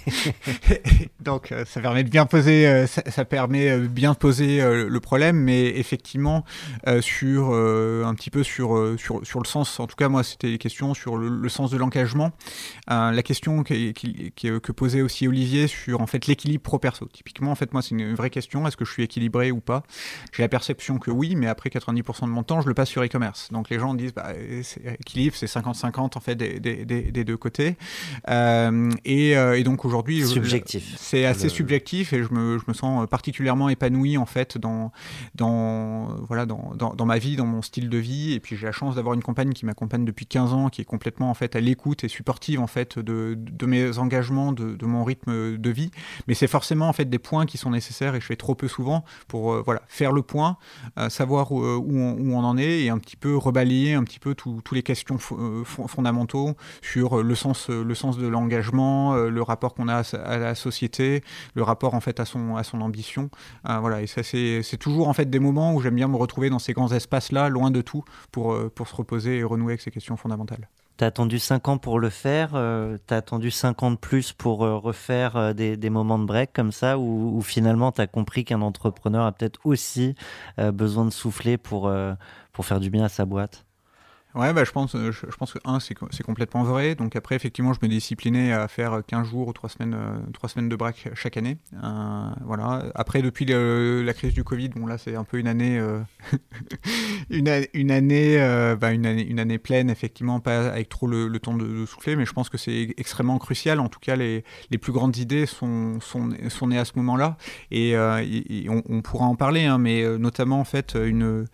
donc 1.20 1.50
euh, 1.50 1.64
ça 1.64 1.80
permet 1.80 2.04
de 2.04 2.10
bien 2.10 2.26
poser, 2.26 2.68
euh, 2.68 2.86
ça, 2.86 3.02
ça, 3.10 3.24
permet 3.24 3.70
euh, 3.70 3.88
bien 3.88 4.14
poser 4.14 4.60
le 4.60 5.00
problème, 5.00 5.36
mais 5.36 5.66
effectivement 5.66 6.44
sur 7.00 7.52
un 7.52 8.14
petit 8.14 8.30
peu 8.30 8.42
sur, 8.42 8.96
sur 8.98 9.24
sur 9.24 9.40
le 9.40 9.46
sens. 9.46 9.80
En 9.80 9.86
tout 9.86 9.96
cas, 9.96 10.08
moi, 10.08 10.22
c'était 10.22 10.50
des 10.50 10.58
questions 10.58 10.94
sur 10.94 11.16
le, 11.16 11.28
le 11.28 11.48
sens 11.48 11.70
de 11.70 11.76
l'engagement. 11.78 12.32
la 12.88 13.22
question 13.22 13.62
qui, 13.62 13.92
qui, 13.94 14.32
qui, 14.34 14.60
que 14.60 14.72
posait 14.72 15.02
aussi 15.02 15.26
Olivier 15.26 15.66
sur 15.66 16.00
en 16.00 16.06
fait 16.06 16.26
l'équilibre 16.26 16.62
pro 16.62 16.78
perso. 16.78 17.06
Typiquement, 17.12 17.50
en 17.50 17.54
fait, 17.54 17.72
moi, 17.72 17.82
c'est 17.82 17.90
une 17.90 18.14
vraie 18.14 18.30
question. 18.30 18.66
Est-ce 18.66 18.76
que 18.76 18.84
je 18.84 18.92
suis 18.92 19.02
équilibré 19.02 19.50
ou 19.50 19.60
pas? 19.60 19.82
J'ai 20.32 20.42
la 20.42 20.48
perception 20.48 20.98
que 20.98 21.10
oui, 21.10 21.34
mais 21.36 21.46
après 21.46 21.70
90% 21.70 22.22
de 22.22 22.26
mon 22.26 22.42
temps, 22.42 22.60
je 22.60 22.68
le 22.68 22.74
passe 22.74 22.88
sur 22.88 23.02
e-commerce. 23.02 23.48
Donc 23.52 23.70
les 23.70 23.78
gens 23.78 23.94
disent, 23.94 24.14
bah, 24.14 24.32
équilibre, 25.00 25.36
c'est 25.36 25.46
50-50 25.46 26.16
en 26.16 26.20
fait 26.20 26.34
des, 26.34 26.60
des, 26.60 26.84
des, 26.84 27.02
des 27.10 27.24
deux 27.24 27.36
côtés. 27.36 27.76
et 28.28 29.29
et, 29.30 29.36
euh, 29.36 29.58
et, 29.58 29.62
donc 29.62 29.84
aujourd'hui, 29.84 30.26
subjectif. 30.26 30.94
C'est 30.98 31.24
assez 31.24 31.44
le... 31.44 31.50
subjectif 31.50 32.12
et 32.12 32.22
je 32.22 32.32
me, 32.32 32.58
je 32.58 32.64
me, 32.68 32.74
sens 32.74 33.06
particulièrement 33.08 33.68
épanoui 33.68 34.16
en 34.16 34.26
fait 34.26 34.58
dans 34.58 34.92
dans 35.34 36.08
voilà 36.28 36.46
dans, 36.46 36.72
dans, 36.74 36.94
dans, 36.94 37.06
ma 37.06 37.18
vie, 37.18 37.36
dans 37.36 37.46
mon 37.46 37.62
style 37.62 37.88
de 37.88 37.98
vie. 37.98 38.32
Et 38.32 38.40
puis 38.40 38.56
j'ai 38.56 38.66
la 38.66 38.72
chance 38.72 38.96
d'avoir 38.96 39.14
une 39.14 39.22
compagne 39.22 39.52
qui 39.52 39.66
m'accompagne 39.66 40.04
depuis 40.04 40.26
15 40.26 40.52
ans, 40.52 40.68
qui 40.68 40.80
est 40.80 40.84
complètement 40.84 41.30
en 41.30 41.34
fait 41.34 41.56
à 41.56 41.60
l'écoute 41.60 42.04
et 42.04 42.08
supportive 42.08 42.60
en 42.60 42.66
fait 42.66 42.98
de, 42.98 43.36
de 43.36 43.66
mes 43.66 43.98
engagements, 43.98 44.52
de, 44.52 44.74
de, 44.74 44.86
mon 44.86 45.04
rythme 45.04 45.56
de 45.56 45.70
vie. 45.70 45.90
Mais 46.26 46.34
c'est 46.34 46.48
forcément 46.48 46.88
en 46.88 46.92
fait 46.92 47.06
des 47.06 47.18
points 47.18 47.46
qui 47.46 47.58
sont 47.58 47.70
nécessaires 47.70 48.14
et 48.14 48.20
je 48.20 48.26
fais 48.26 48.36
trop 48.36 48.54
peu 48.54 48.68
souvent 48.68 49.04
pour 49.28 49.52
euh, 49.52 49.62
voilà 49.64 49.82
faire 49.88 50.12
le 50.12 50.22
point, 50.22 50.56
euh, 50.98 51.08
savoir 51.08 51.52
où, 51.52 51.60
où, 51.60 51.98
on, 51.98 52.12
où, 52.18 52.34
on, 52.34 52.44
en 52.44 52.56
est 52.56 52.82
et 52.82 52.90
un 52.90 52.98
petit 52.98 53.16
peu 53.16 53.36
rebalayer 53.36 53.94
un 53.94 54.04
petit 54.04 54.18
peu 54.18 54.34
tous 54.34 54.74
les 54.74 54.82
questions 54.82 55.18
fondamentaux 55.18 56.56
sur 56.82 57.22
le 57.22 57.34
sens 57.34 57.68
le 57.68 57.94
sens 57.94 58.18
de 58.18 58.26
l'engagement 58.26 59.14
le 59.28 59.42
rapport 59.42 59.74
qu'on 59.74 59.88
a 59.88 60.02
à 60.16 60.38
la 60.38 60.54
société, 60.54 61.22
le 61.54 61.62
rapport 61.62 61.94
en 61.94 62.00
fait 62.00 62.20
à 62.20 62.24
son, 62.24 62.56
à 62.56 62.62
son 62.64 62.80
ambition. 62.80 63.30
Euh, 63.68 63.78
voilà, 63.78 64.02
et 64.02 64.06
ça 64.06 64.22
c'est 64.22 64.78
toujours 64.78 65.08
en 65.08 65.12
fait 65.12 65.28
des 65.28 65.40
moments 65.40 65.74
où 65.74 65.80
j'aime 65.80 65.96
bien 65.96 66.08
me 66.08 66.16
retrouver 66.16 66.50
dans 66.50 66.58
ces 66.58 66.72
grands 66.72 66.92
espaces-là, 66.92 67.48
loin 67.48 67.70
de 67.70 67.82
tout, 67.82 68.04
pour, 68.32 68.52
euh, 68.52 68.70
pour 68.74 68.88
se 68.88 68.96
reposer 68.96 69.38
et 69.38 69.44
renouer 69.44 69.72
avec 69.72 69.80
ces 69.80 69.90
questions 69.90 70.16
fondamentales. 70.16 70.68
T'as 71.00 71.06
attendu 71.06 71.38
5 71.38 71.66
ans 71.68 71.78
pour 71.78 71.98
le 71.98 72.10
faire, 72.10 72.50
euh, 72.52 72.98
t'as 73.06 73.16
attendu 73.16 73.50
5 73.50 73.82
ans 73.82 73.90
de 73.90 73.96
plus 73.96 74.34
pour 74.34 74.66
euh, 74.66 74.76
refaire 74.76 75.34
euh, 75.34 75.52
des, 75.54 75.78
des, 75.78 75.88
moments 75.88 76.18
de 76.18 76.26
break 76.26 76.52
comme 76.52 76.72
ça, 76.72 76.98
ou, 76.98 77.38
ou 77.38 77.40
finalement 77.40 77.90
t'as 77.90 78.06
compris 78.06 78.44
qu'un 78.44 78.60
entrepreneur 78.60 79.24
a 79.24 79.32
peut-être 79.32 79.60
aussi 79.64 80.14
euh, 80.58 80.72
besoin 80.72 81.06
de 81.06 81.10
souffler 81.10 81.56
pour, 81.56 81.88
euh, 81.88 82.12
pour 82.52 82.66
faire 82.66 82.80
du 82.80 82.90
bien 82.90 83.04
à 83.04 83.08
sa 83.08 83.24
boîte? 83.24 83.64
Ouais, 84.34 84.52
bah, 84.52 84.62
je, 84.64 84.70
pense, 84.70 84.92
je, 84.92 85.10
je 85.10 85.36
pense 85.36 85.52
que, 85.52 85.58
un, 85.64 85.80
c'est 85.80 85.94
complètement 86.22 86.62
vrai. 86.62 86.94
Donc 86.94 87.16
après, 87.16 87.34
effectivement, 87.34 87.72
je 87.72 87.80
me 87.82 87.88
disciplinais 87.88 88.52
à 88.52 88.68
faire 88.68 89.00
15 89.06 89.28
jours 89.28 89.48
ou 89.48 89.52
3 89.52 89.70
semaines, 89.70 89.94
euh, 89.94 90.18
3 90.32 90.48
semaines 90.48 90.68
de 90.68 90.76
break 90.76 91.08
chaque 91.14 91.36
année. 91.36 91.58
Euh, 91.82 92.30
voilà. 92.44 92.84
Après, 92.94 93.22
depuis 93.22 93.44
la 93.44 94.12
crise 94.12 94.32
du 94.32 94.44
Covid, 94.44 94.68
bon 94.68 94.86
là, 94.86 94.98
c'est 94.98 95.16
un 95.16 95.24
peu 95.24 95.38
une 95.38 95.48
année, 95.48 95.78
euh, 95.78 96.00
une, 97.30 97.48
une, 97.74 97.90
année, 97.90 98.36
bah, 98.80 98.92
une, 98.92 99.04
année, 99.04 99.26
une 99.26 99.40
année 99.40 99.58
pleine, 99.58 99.90
effectivement, 99.90 100.38
pas 100.38 100.68
avec 100.68 100.88
trop 100.88 101.08
le, 101.08 101.38
temps 101.40 101.56
de, 101.56 101.84
souffler, 101.86 102.14
mais 102.14 102.24
je 102.24 102.32
pense 102.32 102.48
que 102.48 102.58
c'est 102.58 102.94
extrêmement 102.98 103.38
crucial. 103.38 103.80
En 103.80 103.88
tout 103.88 104.00
cas, 104.00 104.14
les, 104.14 104.44
les 104.70 104.78
plus 104.78 104.92
grandes 104.92 105.16
idées 105.16 105.46
sont, 105.46 105.98
sont, 106.00 106.30
sont 106.48 106.68
nées 106.68 106.78
à 106.78 106.84
ce 106.84 106.92
moment-là. 106.96 107.36
Et, 107.72 107.96
on, 108.68 109.02
pourra 109.02 109.26
en 109.26 109.34
parler, 109.34 109.64
hein, 109.64 109.78
mais 109.78 110.04
notamment, 110.18 110.60
en 110.60 110.64
fait, 110.64 110.94
une 110.94 111.24
euh, 111.24 111.44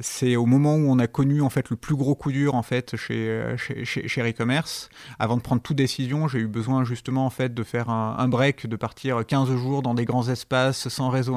c'est 0.00 0.36
au 0.36 0.46
moment 0.46 0.76
où 0.76 0.90
on 0.90 0.98
a 0.98 1.06
connu 1.06 1.40
en 1.40 1.48
fait 1.48 1.70
le 1.70 1.76
plus 1.76 1.96
gros 1.96 2.14
coup 2.14 2.30
dur 2.30 2.54
en 2.54 2.62
fait 2.62 2.96
chez 2.96 3.54
chez, 3.56 4.30
e-commerce. 4.30 4.90
Avant 5.18 5.36
de 5.36 5.42
prendre 5.42 5.62
toute 5.62 5.76
décision, 5.76 6.28
j'ai 6.28 6.40
eu 6.40 6.46
besoin 6.46 6.84
justement 6.84 7.24
en 7.24 7.30
fait 7.30 7.54
de 7.54 7.62
faire 7.62 7.88
un, 7.88 8.28
break, 8.28 8.66
de 8.66 8.76
partir 8.76 9.24
15 9.24 9.56
jours 9.56 9.82
dans 9.82 9.94
des 9.94 10.04
grands 10.04 10.28
espaces 10.28 10.88
sans 10.88 11.08
réseau 11.08 11.36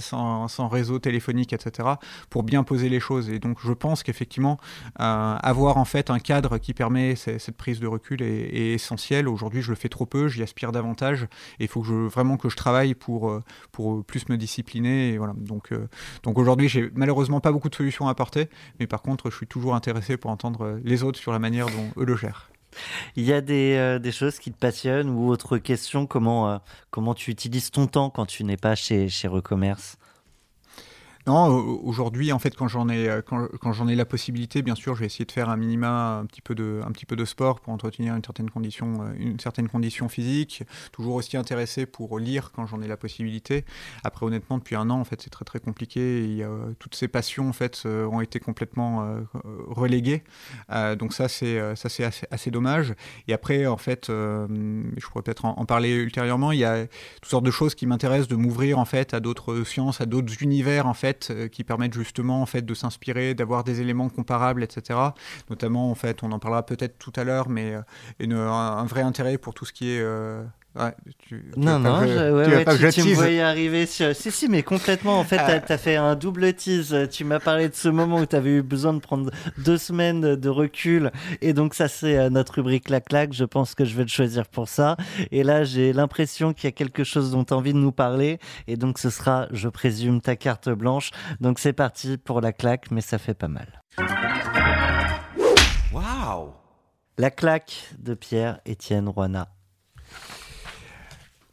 sans, 0.00 0.48
sans, 0.48 0.68
réseau 0.68 0.98
téléphonique, 0.98 1.52
etc. 1.52 1.88
pour 2.30 2.42
bien 2.42 2.62
poser 2.62 2.88
les 2.88 3.00
choses. 3.00 3.28
Et 3.28 3.38
donc 3.38 3.58
je 3.62 3.72
pense 3.72 4.02
qu'effectivement 4.02 4.58
euh, 5.00 5.36
avoir 5.36 5.76
en 5.76 5.84
fait 5.84 6.10
un 6.10 6.18
cadre 6.18 6.58
qui 6.58 6.72
permet 6.72 7.14
cette 7.16 7.56
prise 7.56 7.80
de 7.80 7.86
recul 7.86 8.22
est, 8.22 8.74
essentiel. 8.74 9.28
Aujourd'hui, 9.28 9.62
je 9.62 9.70
le 9.70 9.76
fais 9.76 9.88
trop 9.88 10.06
peu, 10.06 10.28
j'y 10.28 10.42
aspire 10.42 10.72
davantage 10.72 11.24
et 11.58 11.64
il 11.64 11.68
faut 11.68 11.82
que 11.82 12.06
vraiment 12.08 12.36
que 12.36 12.48
je 12.48 12.56
travaille 12.56 12.94
pour 12.94 13.40
pour 13.72 14.04
plus 14.04 14.28
me 14.28 14.36
discipliner. 14.36 15.12
Et 15.12 15.18
voilà. 15.18 15.34
Donc 15.36 15.72
euh, 15.72 15.88
donc 16.22 16.38
aujourd'hui, 16.38 16.68
j'ai 16.68 16.85
malheureusement 16.94 17.40
pas 17.40 17.52
beaucoup 17.52 17.68
de 17.68 17.74
solutions 17.74 18.08
à 18.08 18.10
apporter, 18.10 18.48
mais 18.80 18.86
par 18.86 19.02
contre, 19.02 19.30
je 19.30 19.36
suis 19.36 19.46
toujours 19.46 19.74
intéressé 19.74 20.16
pour 20.16 20.30
entendre 20.30 20.78
les 20.84 21.02
autres 21.02 21.18
sur 21.18 21.32
la 21.32 21.38
manière 21.38 21.66
dont 21.66 21.90
eux 21.96 22.04
le 22.04 22.16
gèrent. 22.16 22.50
Il 23.16 23.24
y 23.24 23.32
a 23.32 23.40
des, 23.40 23.76
euh, 23.76 24.12
choses 24.12 24.38
qui 24.38 24.52
te 24.52 24.58
passionnent 24.58 25.10
ou 25.10 25.28
autre 25.28 25.58
question 25.58 26.06
comment, 26.06 26.50
euh, 26.50 26.58
comment 26.90 27.14
tu 27.14 27.30
utilises 27.30 27.70
ton 27.70 27.86
temps 27.86 28.10
quand 28.10 28.26
tu 28.26 28.44
n'es 28.44 28.56
pas 28.56 28.74
chez, 28.74 29.08
chez 29.08 29.28
Recommerce? 29.28 29.98
Non, 31.26 31.46
aujourd'hui, 31.84 32.32
en 32.32 32.38
fait, 32.38 32.54
quand 32.54 32.68
j'en 32.68 32.88
ai, 32.88 33.20
quand, 33.26 33.48
quand 33.60 33.72
j'en 33.72 33.88
ai 33.88 33.94
la 33.94 34.04
possibilité, 34.04 34.62
bien 34.62 34.74
sûr, 34.74 34.94
je 34.94 35.00
vais 35.00 35.06
essayer 35.06 35.24
de 35.24 35.32
faire 35.32 35.48
un 35.48 35.56
minima, 35.56 36.18
un 36.18 36.26
petit 36.26 36.40
peu 36.40 36.54
de, 36.54 36.80
un 36.86 36.92
petit 36.92 37.06
peu 37.06 37.16
de 37.16 37.24
sport 37.24 37.60
pour 37.60 37.72
entretenir 37.72 38.14
une 38.14 38.22
certaine 38.24 38.50
condition, 38.50 39.12
une 39.18 39.40
certaine 39.40 39.68
condition 39.68 40.08
physique. 40.08 40.62
Toujours 40.92 41.14
aussi 41.16 41.36
intéressé 41.36 41.86
pour 41.86 42.18
lire 42.18 42.52
quand 42.54 42.66
j'en 42.66 42.80
ai 42.80 42.88
la 42.88 42.96
possibilité. 42.96 43.64
Après, 44.04 44.24
honnêtement, 44.24 44.58
depuis 44.58 44.76
un 44.76 44.88
an, 44.90 45.00
en 45.00 45.04
fait, 45.04 45.20
c'est 45.20 45.30
très 45.30 45.44
très 45.44 45.58
compliqué. 45.60 46.24
Il 46.24 46.36
y 46.36 46.42
a, 46.42 46.50
toutes 46.78 46.94
ces 46.94 47.08
passions, 47.08 47.48
en 47.48 47.52
fait, 47.52 47.84
ont 47.86 48.20
été 48.20 48.38
complètement 48.38 49.02
euh, 49.02 49.20
reléguées. 49.68 50.22
Euh, 50.70 50.94
donc 50.96 51.12
ça, 51.12 51.28
c'est, 51.28 51.58
ça, 51.76 51.88
c'est 51.88 52.04
assez, 52.04 52.26
assez, 52.30 52.50
dommage. 52.50 52.94
Et 53.28 53.32
après, 53.32 53.66
en 53.66 53.76
fait, 53.76 54.10
euh, 54.10 54.46
je 54.96 55.06
pourrais 55.06 55.22
peut-être 55.22 55.44
en, 55.44 55.58
en, 55.58 55.64
parler 55.66 55.92
ultérieurement. 55.94 56.52
Il 56.52 56.58
y 56.58 56.64
a 56.64 56.86
toutes 57.20 57.30
sortes 57.30 57.44
de 57.44 57.50
choses 57.50 57.74
qui 57.74 57.86
m'intéressent, 57.86 58.28
de 58.28 58.36
m'ouvrir 58.36 58.78
en 58.78 58.84
fait 58.84 59.14
à 59.14 59.20
d'autres 59.20 59.64
sciences, 59.64 60.00
à 60.00 60.06
d'autres 60.06 60.42
univers, 60.42 60.86
en 60.86 60.94
fait 60.94 61.15
qui 61.52 61.64
permettent 61.64 61.94
justement 61.94 62.42
en 62.42 62.46
fait 62.46 62.62
de 62.62 62.74
s'inspirer, 62.74 63.34
d'avoir 63.34 63.64
des 63.64 63.80
éléments 63.80 64.08
comparables, 64.08 64.62
etc. 64.62 64.98
Notamment 65.50 65.90
en 65.90 65.94
fait, 65.94 66.22
on 66.22 66.32
en 66.32 66.38
parlera 66.38 66.64
peut-être 66.64 66.98
tout 66.98 67.12
à 67.16 67.24
l'heure, 67.24 67.48
mais 67.48 67.74
un, 68.20 68.30
un, 68.30 68.86
vrai 68.86 69.02
intérêt 69.02 69.38
pour 69.38 69.54
tout 69.54 69.64
ce 69.64 69.72
qui 69.72 69.90
est 69.90 70.00
euh, 70.00 70.42
Ouais, 70.78 70.94
tu, 71.18 71.42
tu 71.52 71.58
non, 71.58 71.78
non, 71.78 72.02
je, 72.02 72.06
ouais, 72.06 72.64
ouais, 72.64 72.92
tu, 72.92 73.00
tu, 73.00 73.08
me 73.08 73.14
voyais 73.14 73.40
arriver 73.40 73.86
sur... 73.86 74.14
Si, 74.14 74.30
si, 74.30 74.46
mais 74.46 74.62
complètement. 74.62 75.18
En 75.18 75.24
fait, 75.24 75.38
ah. 75.40 75.58
tu 75.58 75.72
as, 75.72 75.78
fait 75.78 75.96
un 75.96 76.14
double 76.14 76.52
tease. 76.52 77.08
Tu 77.10 77.24
m'as 77.24 77.40
parlé 77.40 77.70
de 77.70 77.74
ce 77.74 77.88
moment 77.88 78.18
où 78.18 78.26
tu 78.26 78.36
avais 78.36 78.56
eu 78.56 78.62
besoin 78.62 78.92
de 78.92 78.98
prendre 78.98 79.30
deux 79.56 79.78
semaines 79.78 80.36
de 80.36 80.48
recul. 80.50 81.12
Et 81.40 81.54
donc, 81.54 81.74
ça, 81.74 81.88
c'est 81.88 82.28
notre 82.28 82.56
rubrique 82.56 82.84
clac-clac. 82.84 83.32
Je 83.32 83.44
pense 83.44 83.74
que 83.74 83.86
je 83.86 83.96
vais 83.96 84.02
le 84.02 84.08
choisir 84.08 84.46
pour 84.46 84.68
ça. 84.68 84.96
Et 85.30 85.44
là, 85.44 85.64
j'ai 85.64 85.94
l'impression 85.94 86.52
qu'il 86.52 86.64
y 86.64 86.68
a 86.68 86.72
quelque 86.72 87.04
chose 87.04 87.30
dont 87.30 87.44
tu 87.44 87.54
as 87.54 87.56
envie 87.56 87.72
de 87.72 87.78
nous 87.78 87.92
parler. 87.92 88.38
Et 88.66 88.76
donc, 88.76 88.98
ce 88.98 89.08
sera, 89.08 89.46
je 89.52 89.68
présume, 89.68 90.20
ta 90.20 90.36
carte 90.36 90.68
blanche. 90.68 91.10
Donc, 91.40 91.58
c'est 91.58 91.72
parti 91.72 92.18
pour 92.18 92.42
la 92.42 92.52
claque, 92.52 92.90
mais 92.90 93.00
ça 93.00 93.16
fait 93.16 93.34
pas 93.34 93.48
mal. 93.48 93.82
Waouh 95.90 96.50
La 97.16 97.30
claque 97.30 97.94
de 97.98 98.12
Pierre-Étienne 98.12 99.08
Roina 99.08 99.48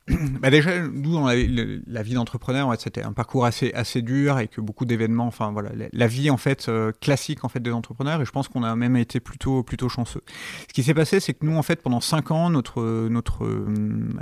bah 0.41 0.49
déjà, 0.49 0.79
nous, 0.79 1.13
dans 1.13 1.27
la, 1.27 2.03
vie 2.03 2.13
d'entrepreneur, 2.13 2.73
c'était 2.77 3.03
un 3.03 3.13
parcours 3.13 3.45
assez, 3.45 4.01
dur 4.01 4.37
et 4.39 4.49
que 4.49 4.59
beaucoup 4.59 4.83
d'événements, 4.83 5.27
enfin 5.27 5.53
voilà, 5.53 5.69
la, 5.93 6.07
vie 6.07 6.29
en 6.29 6.35
fait 6.35 6.67
euh, 6.67 6.91
classique 6.99 7.45
en 7.45 7.49
fait 7.49 7.61
des 7.61 7.71
entrepreneurs 7.71 8.21
et 8.21 8.25
je 8.25 8.31
pense 8.31 8.49
qu'on 8.49 8.63
a 8.63 8.75
même 8.75 8.97
été 8.97 9.21
plutôt, 9.21 9.63
chanceux. 9.87 10.21
Ce 10.67 10.73
qui 10.73 10.83
s'est 10.83 10.93
passé, 10.93 11.21
c'est 11.21 11.33
que 11.33 11.45
nous, 11.45 11.55
en 11.55 11.63
fait, 11.63 11.81
pendant 11.81 12.01
cinq 12.01 12.31
ans, 12.31 12.49
notre, 12.49 12.81
euh, 12.81 13.09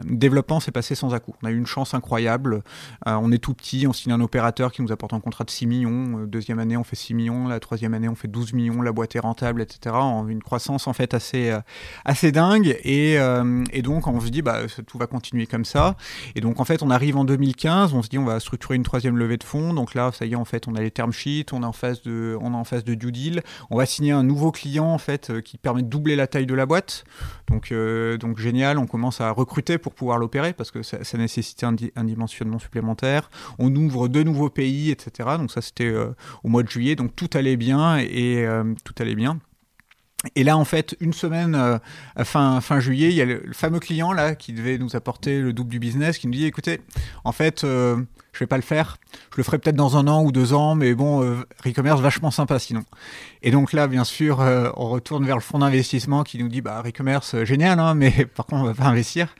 développement 0.03 0.59
s'est 0.59 0.71
passé 0.71 0.93
sans 0.93 1.15
à-coup. 1.15 1.33
On 1.41 1.47
a 1.47 1.51
eu 1.51 1.57
une 1.57 1.65
chance 1.65 1.95
incroyable. 1.95 2.61
Euh, 3.07 3.15
on 3.15 3.31
est 3.31 3.39
tout 3.39 3.55
petit, 3.55 3.87
on 3.87 3.93
signe 3.93 4.11
un 4.11 4.21
opérateur 4.21 4.71
qui 4.71 4.83
nous 4.83 4.91
apporte 4.91 5.13
un 5.13 5.19
contrat 5.19 5.45
de 5.45 5.49
6 5.49 5.65
millions. 5.65 6.25
Deuxième 6.27 6.59
année, 6.59 6.77
on 6.77 6.83
fait 6.83 6.95
6 6.95 7.15
millions. 7.15 7.47
La 7.47 7.59
troisième 7.59 7.95
année, 7.95 8.07
on 8.07 8.15
fait 8.15 8.27
12 8.27 8.53
millions. 8.53 8.83
La 8.83 8.91
boîte 8.91 9.15
est 9.15 9.19
rentable, 9.19 9.63
etc. 9.63 9.95
En 9.95 10.27
une 10.27 10.43
croissance 10.43 10.87
en 10.87 10.93
fait 10.93 11.15
assez, 11.15 11.51
dingue 12.31 12.77
et, 12.83 13.13
et 13.71 13.81
donc 13.81 14.05
on 14.05 14.19
se 14.19 14.29
dit, 14.29 14.43
bah, 14.43 14.61
tout 14.85 14.99
va 14.99 15.07
continuer 15.07 15.47
comme 15.47 15.65
ça 15.65 15.70
Et 16.35 16.41
donc 16.41 16.59
en 16.59 16.65
fait, 16.65 16.83
on 16.83 16.89
arrive 16.89 17.17
en 17.17 17.25
2015, 17.25 17.93
on 17.93 18.01
se 18.01 18.09
dit 18.09 18.17
on 18.17 18.25
va 18.25 18.39
structurer 18.39 18.75
une 18.75 18.83
troisième 18.83 19.17
levée 19.17 19.37
de 19.37 19.43
fonds. 19.43 19.73
Donc 19.73 19.93
là, 19.93 20.11
ça 20.13 20.25
y 20.25 20.33
est, 20.33 20.35
en 20.35 20.45
fait, 20.45 20.67
on 20.67 20.75
a 20.75 20.81
les 20.81 20.91
term 20.91 21.11
sheets, 21.11 21.47
on 21.51 21.63
est 21.63 21.65
en 21.65 21.71
phase 21.71 22.01
de, 22.01 22.37
on 22.41 22.53
est 22.53 22.55
en 22.55 22.63
phase 22.63 22.83
de 22.83 22.93
due 22.93 23.11
deal. 23.11 23.41
On 23.69 23.77
va 23.77 23.85
signer 23.85 24.11
un 24.11 24.23
nouveau 24.23 24.51
client 24.51 24.85
en 24.85 24.97
fait 24.97 25.29
euh, 25.29 25.41
qui 25.41 25.57
permet 25.57 25.83
de 25.83 25.87
doubler 25.87 26.15
la 26.15 26.27
taille 26.27 26.45
de 26.45 26.53
la 26.53 26.65
boîte. 26.65 27.03
Donc 27.47 27.71
euh, 27.71 28.17
donc 28.17 28.37
génial, 28.37 28.77
on 28.77 28.87
commence 28.87 29.21
à 29.21 29.31
recruter 29.31 29.77
pour 29.77 29.93
pouvoir 29.93 30.17
l'opérer 30.17 30.53
parce 30.53 30.71
que 30.71 30.83
ça, 30.83 31.03
ça 31.03 31.17
nécessitait 31.17 31.65
un, 31.65 31.73
di 31.73 31.91
un, 31.95 32.03
dimensionnement 32.03 32.59
supplémentaire. 32.59 33.29
On 33.59 33.73
ouvre 33.75 34.07
deux 34.07 34.23
nouveaux 34.23 34.49
pays, 34.49 34.91
etc. 34.91 35.29
Donc 35.37 35.51
ça 35.51 35.61
c'était 35.61 35.85
euh, 35.85 36.13
au 36.43 36.49
mois 36.49 36.63
de 36.63 36.69
juillet. 36.69 36.95
Donc 36.95 37.15
tout 37.15 37.29
allait 37.33 37.57
bien 37.57 37.97
et 37.97 38.45
tout 38.83 38.93
allait 38.99 39.15
bien. 39.15 39.39
Et 40.35 40.43
là, 40.43 40.57
en 40.57 40.65
fait, 40.65 40.95
une 40.99 41.13
semaine 41.13 41.55
euh, 41.55 41.79
fin, 42.23 42.79
juillet, 42.79 43.09
il 43.09 43.15
y 43.15 43.21
a 43.21 43.25
le, 43.25 43.41
le, 43.43 43.53
fameux 43.53 43.79
client 43.79 44.13
là 44.13 44.35
qui 44.35 44.53
devait 44.53 44.77
nous 44.77 44.95
apporter 44.95 45.41
le 45.41 45.51
double 45.51 45.71
du 45.71 45.79
business 45.79 46.17
qui 46.17 46.27
nous 46.27 46.33
dit 46.33 46.45
écoutez, 46.45 46.81
en 47.23 47.31
fait, 47.31 47.63
euh, 47.63 47.97
je 48.33 48.39
vais 48.39 48.47
pas 48.47 48.55
le 48.55 48.63
faire. 48.63 48.97
Je 49.31 49.37
le 49.37 49.43
ferai 49.43 49.59
peut-être 49.59 49.75
dans 49.75 49.97
un 49.97 50.07
an 50.07 50.23
ou 50.23 50.31
deux 50.31 50.53
ans, 50.53 50.75
mais 50.75 50.93
bon, 50.93 51.23
euh, 51.23 51.45
e-commerce 51.65 51.99
vachement 51.99 52.31
sympa 52.31 52.59
sinon. 52.59 52.83
Et 53.43 53.51
donc 53.51 53.73
là, 53.73 53.87
bien 53.87 54.03
sûr, 54.03 54.39
euh, 54.39 54.69
on 54.77 54.87
retourne 54.89 55.25
vers 55.25 55.35
le 55.35 55.41
fonds 55.41 55.59
d'investissement 55.59 56.23
qui 56.23 56.37
nous 56.37 56.47
dit 56.47 56.61
bah 56.61 56.81
e-commerce 56.85 57.35
euh, 57.35 57.45
génial, 57.45 57.79
hein, 57.79 57.93
mais 57.93 58.11
par 58.35 58.45
contre 58.45 58.61
on 58.61 58.65
va 58.65 58.73
pas 58.73 58.85
investir. 58.85 59.35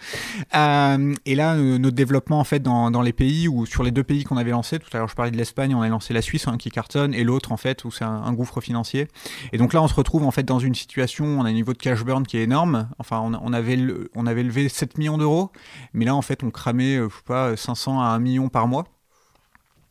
Et 0.54 1.36
là, 1.36 1.56
notre 1.56 1.96
développement 1.96 2.40
en 2.40 2.44
fait 2.44 2.60
dans, 2.60 2.92
dans, 2.92 3.02
les 3.02 3.14
pays 3.14 3.48
ou 3.48 3.66
sur 3.66 3.84
les 3.84 3.92
deux 3.92 4.04
pays 4.04 4.24
qu'on 4.24 4.38
avait 4.38 4.52
lancés, 4.52 4.80
tout 4.80 4.90
à 4.94 4.98
l'heure 4.98 5.08
je 5.08 5.16
parlais 5.16 5.32
de 5.32 5.38
l'Espagne, 5.38 5.74
on 5.74 5.82
a 5.82 5.88
lancé 5.88 6.14
la 6.14 6.22
Suisse 6.22 6.48
hein, 6.48 6.58
qui 6.58 6.70
cartonne, 6.70 7.14
et 7.14 7.24
l'autre 7.24 7.52
en 7.52 7.58
fait 7.58 7.86
où 7.86 7.92
c'est 7.92 8.04
un, 8.04 8.24
un, 8.24 8.34
gouffre 8.34 8.60
financier. 8.62 9.08
Et 9.54 9.58
donc 9.58 9.74
là, 9.74 9.82
on 9.82 9.88
se 9.88 9.94
retrouve 9.94 10.24
en 10.24 10.32
fait 10.32 10.44
dans 10.44 10.60
une 10.60 10.76
situation, 10.76 11.26
on 11.26 11.46
a 11.46 11.50
un 11.50 11.54
niveau 11.54 11.74
de 11.74 11.78
cash 11.78 12.04
burn 12.04 12.26
qui 12.26 12.38
est 12.38 12.44
énorme. 12.44 12.90
Enfin, 13.00 13.20
on, 13.20 13.54
avait 13.54 13.78
on 14.16 14.26
avait 14.26 14.44
levé 14.44 14.68
7 14.70 14.98
millions 14.98 15.18
d'euros, 15.18 15.52
mais 15.94 16.06
là 16.06 16.16
en 16.16 16.22
fait 16.22 16.44
on 16.44 16.52
cramait, 16.52 16.98
je 16.98 17.06
sais 17.06 17.24
pas, 17.26 17.56
500 17.56 18.02
à 18.02 18.06
1 18.06 18.20
million 18.20 18.50
par 18.50 18.68
mois. 18.68 18.81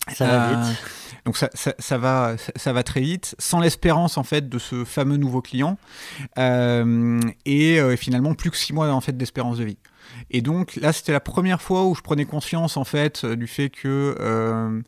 Ça 0.08 0.26
va 0.26 0.48
vite. 0.48 0.58
Euh, 0.58 1.00
donc 1.24 1.36
ça, 1.36 1.50
ça, 1.54 1.74
ça, 1.78 1.98
va, 1.98 2.36
ça 2.56 2.72
va 2.72 2.82
très 2.82 3.00
vite, 3.00 3.34
sans 3.38 3.60
l'espérance 3.60 4.16
en 4.16 4.22
fait 4.22 4.48
de 4.48 4.58
ce 4.58 4.84
fameux 4.84 5.16
nouveau 5.16 5.42
client, 5.42 5.78
euh, 6.38 7.20
et 7.44 7.78
euh, 7.80 7.96
finalement 7.96 8.34
plus 8.34 8.50
que 8.50 8.56
six 8.56 8.72
mois 8.72 8.90
en 8.90 9.00
fait 9.00 9.16
d'espérance 9.16 9.58
de 9.58 9.64
vie. 9.64 9.78
Et 10.30 10.40
donc 10.40 10.76
là, 10.76 10.92
c'était 10.92 11.12
la 11.12 11.20
première 11.20 11.62
fois 11.62 11.84
où 11.84 11.94
je 11.94 12.00
prenais 12.00 12.24
conscience 12.24 12.76
en 12.76 12.84
fait 12.84 13.24
du 13.24 13.46
fait 13.46 13.68
que 13.68 14.16
euh, 14.18 14.80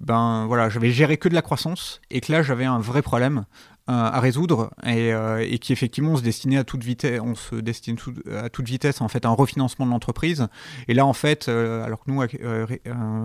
ben 0.00 0.44
voilà, 0.46 0.68
j'avais 0.68 0.90
géré 0.90 1.16
que 1.16 1.28
de 1.28 1.34
la 1.34 1.42
croissance 1.42 2.00
et 2.10 2.20
que 2.20 2.32
là 2.32 2.42
j'avais 2.42 2.66
un 2.66 2.78
vrai 2.78 3.02
problème 3.02 3.46
à 3.88 4.18
résoudre 4.18 4.70
et, 4.84 5.12
euh, 5.12 5.56
qui 5.58 5.72
effectivement 5.72 6.16
se 6.16 6.22
destinait 6.22 6.56
à 6.56 6.64
toute 6.64 6.82
vitesse, 6.82 7.20
on 7.22 7.36
se 7.36 7.54
destine 7.54 7.96
à 8.34 8.48
toute 8.48 8.66
vitesse 8.66 9.00
en 9.00 9.08
fait 9.08 9.24
à 9.24 9.28
un 9.28 9.32
refinancement 9.32 9.86
de 9.86 9.92
l'entreprise. 9.92 10.48
Et 10.88 10.94
là 10.94 11.06
en 11.06 11.12
fait, 11.12 11.48
euh, 11.48 11.84
alors 11.84 12.00
que 12.04 12.10
nous, 12.10 12.20
euh, 12.20 12.66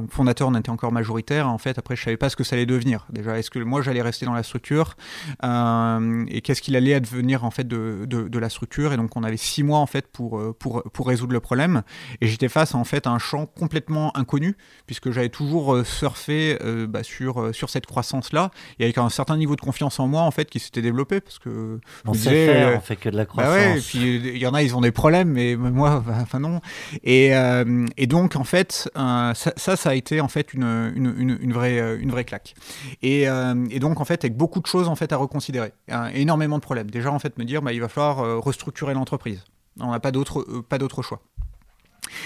fondateur, 0.10 0.48
on 0.50 0.56
était 0.56 0.70
encore 0.70 0.92
majoritaire, 0.92 1.50
en 1.50 1.58
fait 1.58 1.80
après 1.80 1.96
je 1.96 2.04
savais 2.04 2.18
pas 2.18 2.30
ce 2.30 2.36
que 2.36 2.44
ça 2.44 2.56
allait 2.56 2.68
devenir. 2.68 3.08
Déjà, 3.10 3.40
est-ce 3.40 3.50
que 3.50 3.58
moi 3.60 3.82
j'allais 3.82 4.04
rester 4.04 4.26
dans 4.26 4.34
la 4.34 4.44
structure 4.44 4.96
euh, 5.44 6.26
et 6.28 6.42
qu'est-ce 6.42 6.62
qu'il 6.62 6.76
allait 6.76 6.94
advenir 6.94 7.44
en 7.44 7.52
fait 7.52 7.68
de, 7.68 8.06
de, 8.08 8.28
de, 8.28 8.40
la 8.40 8.50
structure? 8.50 8.94
Et 8.94 8.98
donc 8.98 9.16
on 9.16 9.24
avait 9.24 9.38
six 9.38 9.64
mois 9.64 9.80
en 9.80 9.88
fait 9.88 10.08
pour 10.08 10.40
pour 10.60 10.84
pour 10.84 11.08
résoudre 11.08 11.34
le 11.34 11.40
problème. 11.40 11.82
Et 12.22 12.28
j'étais 12.28 12.50
face 12.50 12.76
en 12.76 12.84
fait 12.84 13.08
à 13.08 13.10
un 13.10 13.20
champ 13.20 13.48
complètement 13.48 14.16
inconnu 14.16 14.56
puisque 14.86 15.10
j'avais 15.10 15.30
toujours 15.30 15.86
surfé 15.86 16.58
bah, 16.88 17.02
sur 17.02 17.54
sur 17.56 17.70
cette 17.70 17.88
croissance 17.88 18.32
là 18.32 18.52
et 18.80 18.84
avec 18.84 19.00
un 19.00 19.10
certain 19.10 19.38
niveau 19.38 19.56
de 19.56 19.62
confiance 19.62 20.00
en 20.00 20.08
moi 20.08 20.22
en 20.22 20.32
fait 20.32 20.51
qui 20.52 20.60
s'était 20.60 20.84
développé 20.84 21.20
parce 21.22 21.40
que 21.40 21.80
On 22.06 22.14
sait 22.14 22.20
disais, 22.30 22.46
faire, 22.46 22.68
euh, 22.68 22.78
on 22.78 22.82
fait 22.82 22.96
que 22.96 23.10
de 23.10 23.16
la 23.18 23.24
bah 23.24 23.28
croissance. 23.28 23.56
ouais, 23.56 23.78
et 23.80 23.82
puis 23.82 24.16
il 24.18 24.38
y 24.38 24.46
en 24.46 24.54
a, 24.54 24.62
ils 24.62 24.76
ont 24.76 24.82
des 24.82 24.92
problèmes, 24.92 25.30
mais 25.30 25.56
moi, 25.56 26.04
enfin 26.22 26.40
non. 26.40 26.62
Et, 27.04 27.36
euh, 27.36 27.88
et 27.98 28.06
donc 28.06 28.36
en 28.36 28.44
fait, 28.44 28.92
euh, 28.98 29.34
ça, 29.34 29.54
ça, 29.58 29.76
ça 29.76 29.90
a 29.90 29.96
été 29.96 30.22
en 30.22 30.28
fait 30.28 30.54
une, 30.54 30.64
une, 30.96 31.16
une, 31.18 31.38
une 31.42 31.54
vraie, 31.54 31.80
euh, 31.80 31.98
une 32.00 32.12
vraie 32.12 32.26
claque. 32.26 32.54
Et, 33.02 33.28
euh, 33.28 33.66
et 33.72 33.80
donc 33.80 34.00
en 34.00 34.06
fait, 34.06 34.24
avec 34.24 34.38
beaucoup 34.38 34.60
de 34.60 34.68
choses 34.68 34.88
en 34.88 34.96
fait 34.96 35.12
à 35.14 35.18
reconsidérer, 35.18 35.72
Hein, 35.90 36.10
énormément 36.14 36.58
de 36.58 36.62
problèmes. 36.64 36.92
Déjà 36.92 37.12
en 37.12 37.20
fait, 37.20 37.38
me 37.40 37.46
dire, 37.46 37.62
bah, 37.62 37.74
il 37.74 37.82
va 37.82 37.88
falloir 37.88 38.44
restructurer 38.44 38.94
l'entreprise. 38.94 39.44
On 39.80 39.92
n'a 39.92 40.00
pas 40.00 40.12
d'autre, 40.12 40.46
pas 40.68 40.78
d'autre 40.78 41.02
choix. 41.02 41.22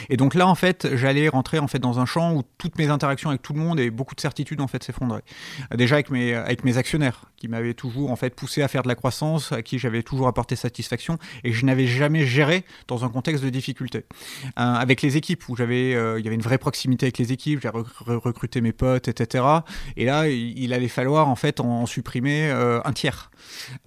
Et 0.09 0.17
donc 0.17 0.35
là, 0.35 0.47
en 0.47 0.55
fait, 0.55 0.87
j'allais 0.95 1.27
rentrer 1.29 1.59
en 1.59 1.67
fait 1.67 1.79
dans 1.79 1.99
un 1.99 2.05
champ 2.05 2.33
où 2.33 2.43
toutes 2.57 2.77
mes 2.77 2.87
interactions 2.89 3.29
avec 3.29 3.41
tout 3.41 3.53
le 3.53 3.59
monde 3.59 3.79
et 3.79 3.89
beaucoup 3.89 4.15
de 4.15 4.21
certitudes 4.21 4.61
en 4.61 4.67
fait 4.67 4.83
s'effondraient. 4.83 5.23
Déjà 5.75 5.95
avec 5.95 6.09
mes 6.09 6.33
avec 6.33 6.63
mes 6.63 6.77
actionnaires 6.77 7.25
qui 7.37 7.47
m'avaient 7.47 7.73
toujours 7.73 8.11
en 8.11 8.15
fait 8.15 8.33
poussé 8.35 8.61
à 8.61 8.67
faire 8.67 8.83
de 8.83 8.87
la 8.87 8.95
croissance, 8.95 9.51
à 9.51 9.61
qui 9.61 9.79
j'avais 9.79 10.03
toujours 10.03 10.27
apporté 10.27 10.55
satisfaction 10.55 11.17
et 11.43 11.51
que 11.51 11.55
je 11.55 11.65
n'avais 11.65 11.87
jamais 11.87 12.25
géré 12.25 12.63
dans 12.87 13.05
un 13.05 13.09
contexte 13.09 13.43
de 13.43 13.49
difficulté. 13.49 14.05
Euh, 14.45 14.51
avec 14.55 15.01
les 15.01 15.17
équipes 15.17 15.47
où 15.49 15.55
j'avais 15.55 15.93
euh, 15.95 16.19
il 16.19 16.25
y 16.25 16.27
avait 16.27 16.35
une 16.35 16.41
vraie 16.41 16.57
proximité 16.57 17.07
avec 17.07 17.17
les 17.17 17.31
équipes, 17.31 17.61
re- 17.63 18.15
recruté 18.17 18.61
mes 18.61 18.73
potes, 18.73 19.07
etc. 19.07 19.43
Et 19.97 20.05
là, 20.05 20.27
il, 20.27 20.73
allait 20.73 20.87
falloir 20.87 21.27
en 21.27 21.35
fait 21.35 21.59
en, 21.59 21.85
supprimer 21.85 22.49
euh, 22.49 22.79
un 22.83 22.93
tiers. 22.93 23.31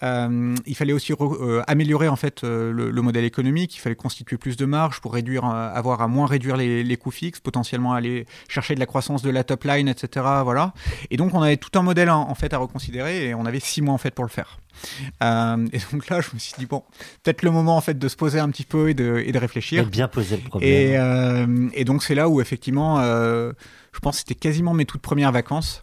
Il 0.03 0.75
fallait 0.77 0.93
aussi 0.93 1.13
re- 1.13 1.63
améliorer 1.67 2.09
en 2.09 2.17
fait 2.17 2.43
le, 2.43 2.73
le 2.73 3.03
modèle 3.03 3.25
économique. 3.25 3.77
Il 3.77 3.81
fallait 3.81 3.97
constituer 3.97 4.37
plus 4.37 4.57
de 4.57 4.65
marge 4.65 5.01
pour 5.01 5.15
réduire, 5.15 5.45
euh, 5.45 5.71
avoir 5.93 6.03
à 6.03 6.09
moins 6.09 6.27
réduire 6.27 6.57
les, 6.57 6.83
les 6.83 6.97
coûts 6.97 7.11
fixes, 7.11 7.41
potentiellement 7.41 7.93
aller 7.95 8.27
chercher 8.49 8.75
de 8.75 8.81
la 8.81 8.87
croissance 8.87 9.23
de 9.23 9.31
la 9.31 9.45
top 9.45 9.65
line, 9.65 9.89
etc. 9.89 10.25
Voilà. 10.43 10.73
Et 11.11 11.17
donc 11.17 11.35
on 11.35 11.43
avait 11.43 11.57
tout 11.57 11.77
un 11.79 11.83
modèle 11.83 12.11
en, 12.11 12.29
en 12.29 12.35
fait 12.35 12.53
à 12.55 12.59
reconsidérer 12.59 13.29
et 13.29 13.35
on 13.35 13.47
avait 13.47 13.61
six 13.61 13.83
mois 13.83 13.95
en 13.95 13.99
fait 13.99 14.15
pour 14.15 14.25
le 14.25 14.31
faire. 14.31 14.59
Euh, 15.23 15.67
et 15.73 15.79
donc 15.93 16.09
là, 16.09 16.21
je 16.21 16.29
me 16.35 16.39
suis 16.39 16.55
dit 16.59 16.67
bon, 16.67 16.83
peut-être 17.23 17.43
le 17.43 17.51
moment 17.51 17.77
en 17.77 17.81
fait 17.81 17.99
de 17.99 18.09
se 18.09 18.17
poser 18.17 18.39
un 18.39 18.49
petit 18.51 18.65
peu 18.65 18.91
et 18.91 18.95
de, 18.95 19.23
et 19.25 19.33
de 19.33 19.39
réfléchir. 19.39 19.83
Et 19.83 19.87
bien 19.87 20.09
poser 20.09 20.37
le 20.37 20.43
problème. 20.43 20.71
Et, 20.71 20.97
euh, 20.97 21.69
et 21.75 21.85
donc 21.85 22.03
c'est 22.03 22.15
là 22.15 22.29
où 22.29 22.41
effectivement, 22.41 23.01
euh, 23.01 23.53
je 23.93 24.01
pense 24.01 24.17
que 24.17 24.19
c'était 24.21 24.35
quasiment 24.35 24.75
mes 24.75 24.85
toutes 24.85 25.03
premières 25.03 25.33
vacances. 25.33 25.83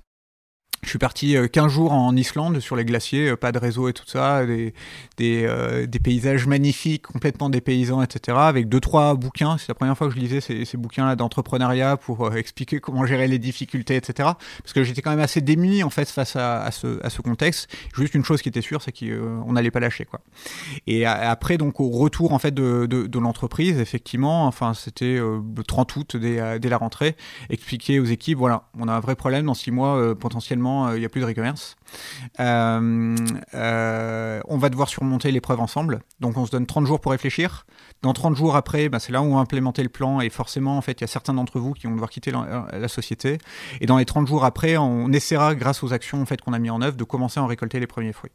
Je 0.86 0.90
suis 0.92 1.00
parti 1.00 1.36
euh, 1.36 1.48
15 1.48 1.72
jours 1.72 1.92
en 1.92 2.16
Islande 2.16 2.60
sur 2.60 2.76
les 2.76 2.86
glaciers, 2.86 3.32
euh, 3.32 3.36
pas 3.36 3.52
de 3.52 3.58
réseau 3.58 3.90
et 3.90 3.94
tout 3.94 4.06
ça, 4.06 4.46
des, 4.46 4.74
des, 5.18 5.44
euh, 5.46 5.88
paysages 6.04 6.46
magnifiques, 6.46 7.08
complètement 7.08 7.50
dépaysants, 7.50 8.04
etc. 8.04 8.38
Avec 8.40 8.70
deux 8.70 8.80
trois 8.80 9.16
bouquins. 9.16 9.58
C'est 9.58 9.70
la 9.70 9.74
première 9.74 9.98
fois 9.98 10.08
que 10.08 10.14
je 10.14 10.20
lisais 10.20 10.42
ces, 10.42 10.78
bouquins-là 10.78 11.16
d'entrepreneuriat 11.16 11.98
pour 11.98 12.28
euh, 12.28 12.34
expliquer 12.34 12.80
comment 12.80 13.06
gérer 13.06 13.28
les 13.28 13.40
difficultés, 13.40 13.96
etc. 13.96 14.30
Parce 14.62 14.74
que 14.74 14.84
j'étais 14.84 15.02
quand 15.02 15.10
même 15.10 15.20
assez 15.20 15.42
démuni 15.42 15.84
en 15.84 15.90
fait 15.90 16.08
face 16.10 16.36
à, 16.36 16.70
ce, 16.72 17.04
à 17.04 17.10
ce 17.10 17.22
contexte. 17.22 17.68
Juste 17.96 18.14
une 18.14 18.24
chose 18.24 18.42
qui 18.42 18.50
était 18.50 18.62
sûre, 18.62 18.82
c'est 18.82 18.92
qu'on 18.92 19.54
n'allait 19.54 19.72
pas 19.72 19.80
lâcher 19.80 20.06
quoi. 20.06 20.22
Et 20.86 21.06
après 21.06 21.58
donc 21.58 21.80
au 21.80 21.90
retour 21.90 22.34
en 22.34 22.40
fait 22.40 22.54
de, 22.54 22.86
de, 22.86 23.20
l'entreprise, 23.20 23.80
effectivement, 23.80 24.46
enfin 24.46 24.74
c'était 24.74 25.18
euh, 25.18 25.40
le 25.56 25.64
30 25.64 25.96
août 25.96 26.18
dès, 26.18 26.40
euh, 26.40 26.60
dès 26.60 26.70
la 26.70 26.78
rentrée, 26.78 27.16
expliquer 27.50 28.00
aux 28.00 28.06
équipes 28.06 28.38
voilà, 28.38 28.70
on 28.78 28.88
a 28.88 28.94
un 28.94 29.00
vrai 29.00 29.16
problème 29.16 29.46
dans 29.46 29.54
six 29.54 29.72
mois 29.72 29.98
euh, 29.98 30.16
potentiellement 30.16 30.75
euh, 30.88 30.98
il 30.98 31.00
n'y 31.00 31.06
a 31.06 31.10
plus 31.10 31.22
de 31.22 31.28
e-commerce. 31.28 31.76
Euh, 32.40 33.16
euh, 33.54 34.42
on 34.48 34.58
va 34.58 34.70
devoir 34.70 34.90
surmonter 34.90 35.32
l'épreuve 35.32 35.60
ensemble. 35.60 36.02
Donc 36.20 36.38
on 36.38 36.46
se 36.46 36.52
donne 36.52 36.66
30 36.66 36.86
jours 36.86 37.00
pour 37.00 37.12
réfléchir. 37.12 37.66
Dans 38.02 38.14
30 38.14 38.36
jours 38.36 38.56
après, 38.56 38.90
bah, 38.90 39.00
c'est 39.00 39.12
là 39.12 39.22
où 39.22 39.26
on 39.26 39.36
va 39.36 39.42
implémenter 39.42 39.82
le 39.82 39.90
plan 39.90 40.22
et 40.22 40.30
forcément 40.30 40.78
en 40.78 40.82
fait 40.82 41.00
il 41.00 41.02
y 41.02 41.04
a 41.06 41.08
certains 41.08 41.34
d'entre 41.34 41.60
vous 41.60 41.74
qui 41.74 41.88
vont 41.88 41.94
devoir 41.94 42.10
quitter 42.10 42.32
la, 42.32 42.68
la 42.72 42.88
société. 42.88 43.40
Et 43.82 43.88
dans 43.88 43.98
les 43.98 44.06
30 44.06 44.28
jours 44.28 44.46
après, 44.46 44.78
on 44.78 45.12
essaiera 45.12 45.56
grâce 45.56 45.84
aux 45.84 45.92
actions 45.92 46.24
qu'on 46.44 46.54
a 46.54 46.60
mis 46.60 46.70
en 46.70 46.82
œuvre 46.82 46.98
de 46.98 47.04
commencer 47.04 47.40
à 47.40 47.44
en 47.44 47.48
récolter 47.48 47.80
les 47.80 47.88
premiers 47.88 48.14
fruits. 48.14 48.32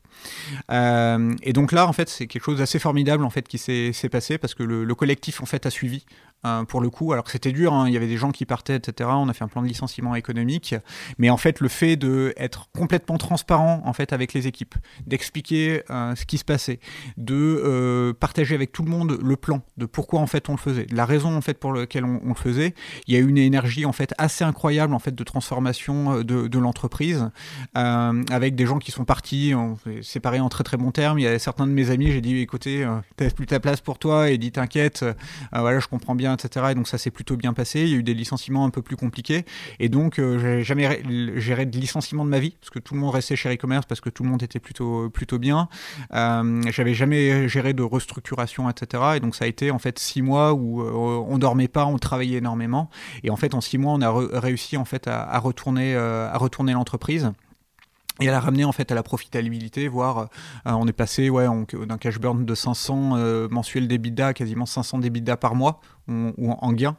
Euh, 0.71 1.35
et 1.43 1.53
donc 1.53 1.73
là 1.73 1.87
en 1.87 1.93
fait 1.93 2.09
c'est 2.09 2.27
quelque 2.27 2.45
chose 2.45 2.59
d'assez 2.59 2.79
formidable 2.79 3.25
en 3.25 3.31
fait 3.31 3.47
qui 3.47 3.59
s'est 3.59 4.09
passé 4.11 4.39
parce 4.39 4.55
que 4.55 4.63
le, 4.63 4.85
le 4.85 4.95
collectif 4.95 5.43
en 5.43 5.47
fait 5.47 5.67
a 5.67 5.71
suivi 5.71 6.05
euh, 6.47 6.65
pour 6.65 6.81
le 6.81 6.89
coup, 6.89 7.13
alors 7.13 7.25
que 7.25 7.31
c'était 7.31 7.53
dur, 7.53 7.75
hein, 7.75 7.87
il 7.87 7.93
y 7.93 7.99
avait 7.99 8.07
des 8.07 8.17
gens 8.17 8.31
qui 8.31 8.47
partaient, 8.47 8.77
etc. 8.77 9.11
On 9.13 9.29
a 9.29 9.35
fait 9.35 9.45
un 9.45 9.49
plan 9.49 9.63
de 9.63 9.67
licenciement 9.67 10.15
économique, 10.15 10.75
mais 11.19 11.29
en 11.29 11.37
fait, 11.37 11.61
le 11.61 11.69
fait 11.69 11.97
de 11.97 12.33
être 12.37 12.69
complètement 12.75 13.19
transparent 13.19 13.50
en 13.59 13.93
fait 13.93 14.13
avec 14.13 14.33
les 14.33 14.47
équipes, 14.47 14.75
d'expliquer 15.07 15.83
euh, 15.91 16.15
ce 16.15 16.25
qui 16.25 16.39
se 16.39 16.45
passait, 16.45 16.81
de 17.17 17.35
euh, 17.35 18.13
partager 18.13 18.55
avec 18.55 18.73
tout 18.73 18.83
le 18.83 18.91
monde 18.91 19.19
le 19.23 19.37
plan 19.37 19.63
de 19.77 19.87
pourquoi 19.87 20.21
en 20.21 20.27
fait 20.27 20.49
on 20.49 20.53
le 20.53 20.59
faisait, 20.59 20.87
la 20.91 21.05
raison 21.05 21.37
en 21.37 21.41
fait 21.41 21.55
pour 21.55 21.73
laquelle 21.73 22.05
on, 22.05 22.21
le 22.25 22.35
faisait. 22.35 22.75
Il 23.07 23.15
y 23.15 23.17
a 23.17 23.21
eu 23.21 23.29
une 23.29 23.39
énergie 23.39 23.85
en 23.85 23.93
fait 23.93 24.15
assez 24.19 24.45
incroyable 24.45 24.95
en 24.95 24.99
fait 24.99 25.15
de 25.15 25.25
transformation 25.25 26.19
euh, 26.19 26.25
de, 26.25 26.59
l'entreprise, 26.59 27.31
avec 27.75 28.55
des 28.55 28.67
gens 28.67 28.79
qui 28.79 28.91
sont 28.91 29.05
partis, 29.05 29.55
séparés 30.03 30.41
en 30.41 30.51
très 30.51 30.63
très 30.63 30.77
bons 30.77 30.91
termes. 30.91 31.19
Il 31.19 31.23
y 31.23 31.27
a 31.27 31.39
certains 31.39 31.67
de 31.67 31.73
mes 31.73 31.91
amis, 31.91 32.13
j'ai 32.13 32.21
dit 32.21 32.37
écoutez, 32.39 32.87
t'as 33.17 33.31
plus 33.31 33.47
ta 33.47 33.61
place 33.61 33.81
pour 33.81 33.99
toi, 33.99 34.29
et 34.29 34.37
dit 34.37 34.53
t'inquiète, 34.53 35.05
voilà, 35.53 35.79
je 35.79 35.89
comprends 35.89 36.15
bien 36.15 36.35
etc. 36.35 36.67
Et 36.73 36.75
donc 36.75 36.87
ça 36.87 36.99
s'est 36.99 37.11
plutôt 37.11 37.37
bien 37.37 37.55
passé. 37.55 37.81
Il 37.81 37.89
y 37.89 37.95
a 37.95 37.97
eu 37.97 38.03
des 38.03 38.13
licenciements 38.13 38.67
un 38.67 38.71
peu 38.71 38.83
plus 38.83 38.97
compliqués. 38.97 39.47
Et 39.79 39.89
donc 39.89 40.17
j'ai 40.17 40.63
jamais 40.63 40.87
ré- 40.87 41.03
géré 41.37 41.65
de 41.65 41.79
licenciement 41.79 42.25
de 42.25 42.31
ma 42.31 42.41
vie, 42.41 42.57
parce 42.61 42.71
que 42.71 42.79
tout 42.79 42.95
le 42.95 43.01
monde 43.01 43.15
restait 43.15 43.30
chez 43.37 43.53
e-commerce, 43.55 43.87
parce 43.87 44.01
que 44.01 44.11
tout 44.11 44.23
le 44.23 44.29
monde 44.29 44.43
était 44.43 44.61
plutôt, 44.61 45.11
plutôt 45.11 45.39
bien. 45.39 45.69
Euh, 46.13 46.63
J'avais 46.71 46.95
jamais 46.95 47.49
géré 47.49 47.73
de 47.73 47.83
restructuration, 47.83 48.69
etc. 48.71 49.03
Et 49.17 49.21
donc 49.21 49.35
ça 49.35 49.45
a 49.45 49.49
été 49.49 49.71
en 49.71 49.79
fait 49.79 49.99
six 49.99 50.23
mois 50.23 50.53
où 50.53 50.83
euh, 50.83 51.25
on 51.29 51.39
dormait 51.39 51.69
pas, 51.69 51.87
on 51.87 51.99
travaillait 51.99 52.39
énormément. 52.39 52.91
Et 53.23 53.31
en 53.31 53.37
fait 53.37 53.55
en 53.55 53.61
six 53.61 53.79
mois 53.79 53.93
on 53.93 54.01
a 54.01 54.41
réussi 54.41 54.77
en 54.77 54.85
fait 54.85 55.09
à, 55.09 55.23
à 55.23 55.39
retourner, 55.39 55.95
euh, 55.95 56.31
à 56.31 56.39
retourner 56.39 56.73
l'entreprise 56.73 57.33
et 58.21 58.29
à 58.29 58.33
la 58.33 58.41
ramener 58.41 58.65
en 58.65 58.73
fait 58.73 58.93
à 58.93 58.95
la 58.95 59.03
profitabilité, 59.03 59.89
voire 59.89 60.29
euh, 60.67 60.73
on 60.73 60.87
est 60.87 60.93
passé 60.93 61.31
ouais, 61.31 61.47
d'un 61.87 61.99
cash 61.99 62.19
burn 62.19 62.45
de 62.45 62.55
500 62.55 63.17
euh, 63.17 63.49
mensuels 63.49 63.89
d'EBITDA 63.89 64.35
quasiment 64.35 64.67
500 64.67 64.99
d'EBITDA 64.99 65.37
par 65.37 65.55
mois 65.55 65.81
ou, 66.09 66.51
en 66.51 66.73
gain. 66.73 66.97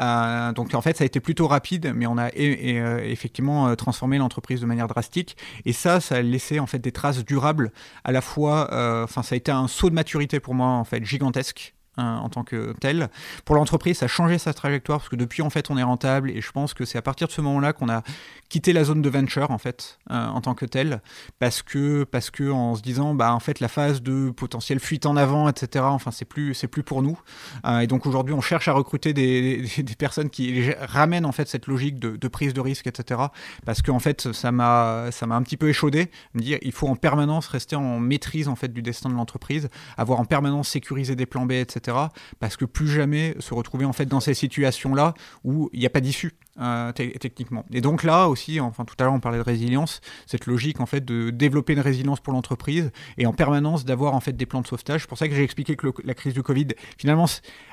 Euh, 0.00 0.52
donc 0.52 0.74
en 0.74 0.82
fait 0.82 0.96
ça 0.96 1.04
a 1.04 1.06
été 1.06 1.20
plutôt 1.20 1.46
rapide, 1.46 1.92
mais 1.94 2.06
on 2.06 2.18
a 2.18 2.28
euh, 2.36 2.98
effectivement 3.04 3.74
transformé 3.76 4.18
l'entreprise 4.18 4.60
de 4.60 4.66
manière 4.66 4.88
drastique. 4.88 5.36
Et 5.64 5.72
ça, 5.72 6.00
ça 6.00 6.16
a 6.16 6.22
laissé 6.22 6.58
en 6.58 6.66
fait 6.66 6.80
des 6.80 6.92
traces 6.92 7.24
durables. 7.24 7.72
À 8.04 8.12
la 8.12 8.20
fois, 8.20 8.68
enfin 9.04 9.22
ça 9.22 9.34
a 9.34 9.36
été 9.36 9.52
un 9.52 9.68
saut 9.68 9.90
de 9.90 9.94
maturité 9.94 10.40
pour 10.40 10.54
moi 10.54 10.66
en 10.66 10.84
fait 10.84 11.04
gigantesque 11.04 11.74
hein, 11.98 12.20
en 12.22 12.28
tant 12.28 12.44
que 12.44 12.74
tel. 12.80 13.10
Pour 13.44 13.56
l'entreprise, 13.56 13.98
ça 13.98 14.06
a 14.06 14.08
changé 14.08 14.38
sa 14.38 14.54
trajectoire 14.54 14.98
parce 14.98 15.08
que 15.08 15.16
depuis, 15.16 15.42
en 15.42 15.50
fait, 15.50 15.70
on 15.70 15.76
est 15.76 15.82
rentable 15.82 16.30
et 16.30 16.40
je 16.40 16.50
pense 16.52 16.74
que 16.74 16.84
c'est 16.84 16.98
à 16.98 17.02
partir 17.02 17.26
de 17.26 17.32
ce 17.32 17.40
moment-là 17.42 17.72
qu'on 17.72 17.88
a 17.88 18.02
quitté 18.48 18.72
la 18.72 18.84
zone 18.84 19.02
de 19.02 19.10
venture, 19.10 19.50
en 19.50 19.58
fait, 19.58 19.98
euh, 20.10 20.26
en 20.26 20.40
tant 20.40 20.54
que 20.54 20.64
tel, 20.64 21.02
parce 21.38 21.62
que, 21.62 22.04
parce 22.04 22.30
que 22.30 22.50
en 22.50 22.74
se 22.74 22.82
disant, 22.82 23.14
bah, 23.14 23.32
en 23.34 23.40
fait, 23.40 23.60
la 23.60 23.68
phase 23.68 24.02
de 24.02 24.30
potentielle 24.30 24.80
fuite 24.80 25.06
en 25.06 25.16
avant, 25.16 25.48
etc., 25.48 25.84
enfin, 25.88 26.10
c'est 26.10 26.24
plus, 26.24 26.54
c'est 26.54 26.68
plus 26.68 26.82
pour 26.82 27.02
nous. 27.02 27.18
Euh, 27.66 27.80
et 27.80 27.86
donc 27.86 28.06
aujourd'hui, 28.06 28.34
on 28.34 28.40
cherche 28.40 28.68
à 28.68 28.72
recruter 28.72 29.12
des, 29.12 29.62
des, 29.78 29.94
personnes 29.94 30.30
qui 30.30 30.70
ramènent, 30.80 31.26
en 31.26 31.32
fait, 31.32 31.48
cette 31.48 31.66
logique 31.66 31.98
de, 31.98 32.28
prise 32.28 32.54
de 32.54 32.60
risque, 32.60 32.86
etc., 32.86 33.20
parce 33.66 33.82
que, 33.82 33.90
en 33.90 33.98
fait, 33.98 34.32
ça 34.32 34.52
m'a, 34.52 35.10
ça 35.10 35.26
m'a 35.26 35.36
un 35.36 35.42
petit 35.42 35.56
peu 35.56 35.68
échaudé, 35.68 36.10
me 36.34 36.40
dire, 36.40 36.58
il 36.62 36.72
faut 36.72 36.88
en 36.88 36.96
permanence 36.96 37.48
rester 37.48 37.76
en 37.76 37.98
maîtrise, 37.98 38.48
en 38.48 38.56
fait, 38.56 38.72
du 38.72 38.82
destin 38.82 39.10
de 39.10 39.14
l'entreprise, 39.14 39.68
avoir 39.96 40.20
en 40.20 40.24
permanence 40.24 40.68
sécurisé 40.68 41.16
des 41.16 41.26
plans 41.26 41.46
B, 41.46 41.52
etc., 41.52 41.96
parce 42.38 42.56
que 42.56 42.64
plus 42.64 42.88
jamais 42.88 43.34
se 43.40 43.54
retrouver 43.54 43.84
en 43.84 43.92
fait 43.92 44.06
dans 44.06 44.20
ces 44.20 44.34
situations-là 44.34 45.14
où 45.44 45.70
il 45.72 45.80
n'y 45.80 45.86
a 45.86 45.90
pas 45.90 46.00
d'issue 46.00 46.32
euh, 46.60 46.92
techniquement. 46.92 47.64
Et 47.72 47.80
donc 47.80 48.02
là 48.02 48.28
aussi, 48.28 48.60
enfin 48.60 48.84
tout 48.84 48.94
à 48.98 49.04
l'heure 49.04 49.12
on 49.12 49.20
parlait 49.20 49.38
de 49.38 49.42
résilience, 49.42 50.00
cette 50.26 50.46
logique 50.46 50.80
en 50.80 50.86
fait 50.86 51.04
de 51.04 51.30
développer 51.30 51.72
une 51.72 51.80
résilience 51.80 52.20
pour 52.20 52.32
l'entreprise 52.32 52.90
et 53.16 53.26
en 53.26 53.32
permanence 53.32 53.84
d'avoir 53.84 54.14
en 54.14 54.20
fait 54.20 54.32
des 54.32 54.46
plans 54.46 54.60
de 54.60 54.66
sauvetage. 54.66 55.02
C'est 55.02 55.08
pour 55.08 55.18
ça 55.18 55.28
que 55.28 55.34
j'ai 55.34 55.44
expliqué 55.44 55.76
que 55.76 55.88
la 56.04 56.14
crise 56.14 56.34
du 56.34 56.42
Covid 56.42 56.68
finalement 56.96 57.26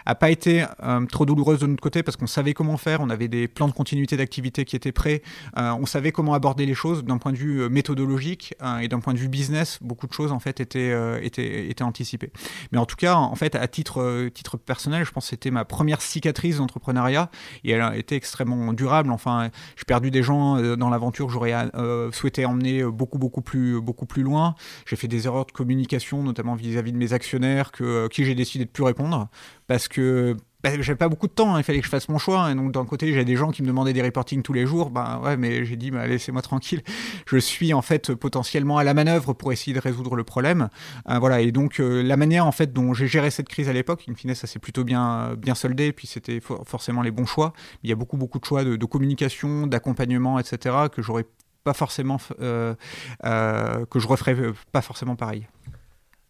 a 0.05 0.15
pas 0.15 0.29
été 0.29 0.65
euh, 0.83 1.05
trop 1.07 1.25
douloureuse 1.25 1.59
de 1.59 1.67
notre 1.67 1.81
côté 1.81 2.03
parce 2.03 2.15
qu'on 2.15 2.27
savait 2.27 2.53
comment 2.53 2.77
faire, 2.77 3.01
on 3.01 3.09
avait 3.09 3.27
des 3.27 3.47
plans 3.47 3.67
de 3.67 3.73
continuité 3.73 4.17
d'activité 4.17 4.65
qui 4.65 4.75
étaient 4.75 4.91
prêts, 4.91 5.23
euh, 5.57 5.71
on 5.79 5.85
savait 5.85 6.11
comment 6.11 6.33
aborder 6.33 6.65
les 6.65 6.75
choses 6.75 7.03
d'un 7.03 7.17
point 7.17 7.31
de 7.31 7.37
vue 7.37 7.69
méthodologique 7.69 8.53
et 8.81 8.87
d'un 8.87 8.99
point 8.99 9.13
de 9.13 9.19
vue 9.19 9.29
business, 9.29 9.79
beaucoup 9.81 10.07
de 10.07 10.13
choses 10.13 10.31
en 10.31 10.39
fait 10.39 10.59
étaient, 10.59 10.93
étaient, 11.25 11.69
étaient 11.69 11.83
anticipées. 11.83 12.31
Mais 12.71 12.77
en 12.77 12.85
tout 12.85 12.95
cas, 12.95 13.15
en 13.15 13.35
fait, 13.35 13.55
à 13.55 13.67
titre, 13.67 14.29
titre 14.29 14.57
personnel, 14.57 15.05
je 15.05 15.11
pense 15.11 15.25
que 15.25 15.29
c'était 15.31 15.51
ma 15.51 15.65
première 15.65 16.01
cicatrice 16.01 16.57
d'entrepreneuriat 16.57 17.29
et 17.63 17.71
elle 17.71 17.81
a 17.81 17.95
été 17.97 18.15
extrêmement 18.15 18.74
durable. 18.75 19.11
Enfin, 19.11 19.49
j'ai 19.75 19.85
perdu 19.85 20.11
des 20.11 20.23
gens 20.23 20.57
euh, 20.57 20.75
dans 20.75 20.89
l'aventure 20.89 21.27
que 21.27 21.33
j'aurais 21.33 21.53
euh, 21.75 22.11
souhaité 22.11 22.45
emmener 22.45 22.83
beaucoup, 22.83 23.17
beaucoup 23.17 23.41
plus, 23.41 23.81
beaucoup 23.81 24.05
plus 24.05 24.23
loin. 24.23 24.55
J'ai 24.85 24.95
fait 24.95 25.07
des 25.07 25.25
erreurs 25.25 25.45
de 25.45 25.51
communication, 25.51 26.23
notamment 26.23 26.55
vis-à-vis 26.55 26.91
-vis 26.91 26.93
de 26.93 26.97
mes 26.97 27.13
actionnaires, 27.13 27.71
que, 27.71 28.07
qui 28.07 28.25
j'ai 28.25 28.35
décidé 28.35 28.65
de 28.65 28.69
plus 28.69 28.83
répondre 28.83 29.29
parce 29.67 29.87
que 29.87 30.37
bah, 30.65 30.71
j'avais 30.81 30.97
pas 30.97 31.09
beaucoup 31.09 31.27
de 31.27 31.31
temps, 31.31 31.53
hein, 31.53 31.59
il 31.59 31.63
fallait 31.63 31.77
que 31.77 31.85
je 31.85 31.91
fasse 31.91 32.09
mon 32.09 32.17
choix. 32.17 32.51
Et 32.51 32.55
donc 32.55 32.71
d'un 32.71 32.85
côté, 32.85 33.11
j'avais 33.11 33.23
des 33.23 33.35
gens 33.35 33.51
qui 33.51 33.61
me 33.61 33.67
demandaient 33.67 33.93
des 33.93 34.01
reportings 34.01 34.41
tous 34.41 34.53
les 34.53 34.65
jours. 34.65 34.89
Ben 34.89 35.21
ouais, 35.23 35.37
mais 35.37 35.63
j'ai 35.63 35.75
dit, 35.75 35.91
bah, 35.91 36.07
laissez-moi 36.07 36.41
tranquille. 36.41 36.81
Je 37.27 37.37
suis 37.37 37.71
en 37.71 37.83
fait 37.83 38.15
potentiellement 38.15 38.79
à 38.79 38.83
la 38.83 38.95
manœuvre 38.95 39.33
pour 39.33 39.53
essayer 39.53 39.73
de 39.73 39.79
résoudre 39.79 40.15
le 40.15 40.23
problème. 40.23 40.69
Euh, 41.07 41.19
voilà. 41.19 41.41
Et 41.41 41.51
donc 41.51 41.79
euh, 41.79 42.01
la 42.01 42.17
manière 42.17 42.47
en 42.47 42.51
fait 42.51 42.73
dont 42.73 42.95
j'ai 42.95 43.05
géré 43.05 43.29
cette 43.29 43.47
crise 43.47 43.69
à 43.69 43.73
l'époque, 43.73 44.05
in 44.09 44.15
fine, 44.15 44.33
ça 44.33 44.47
s'est 44.47 44.57
plutôt 44.57 44.83
bien 44.83 45.35
bien 45.37 45.53
soldé. 45.53 45.93
Puis 45.93 46.07
c'était 46.07 46.39
for 46.39 46.63
forcément 46.65 47.03
les 47.03 47.11
bons 47.11 47.27
choix. 47.27 47.53
Il 47.83 47.89
y 47.91 47.93
a 47.93 47.95
beaucoup 47.95 48.17
beaucoup 48.17 48.39
de 48.39 48.45
choix 48.45 48.63
de, 48.63 48.75
de 48.75 48.85
communication, 48.85 49.67
d'accompagnement, 49.67 50.39
etc. 50.39 50.75
que 50.91 51.03
j'aurais 51.03 51.25
pas 51.63 51.73
forcément 51.73 52.17
que 52.17 52.75
je 53.21 54.07
referais 54.07 54.35
pas 54.71 54.81
forcément 54.81 55.15
pareil. 55.15 55.47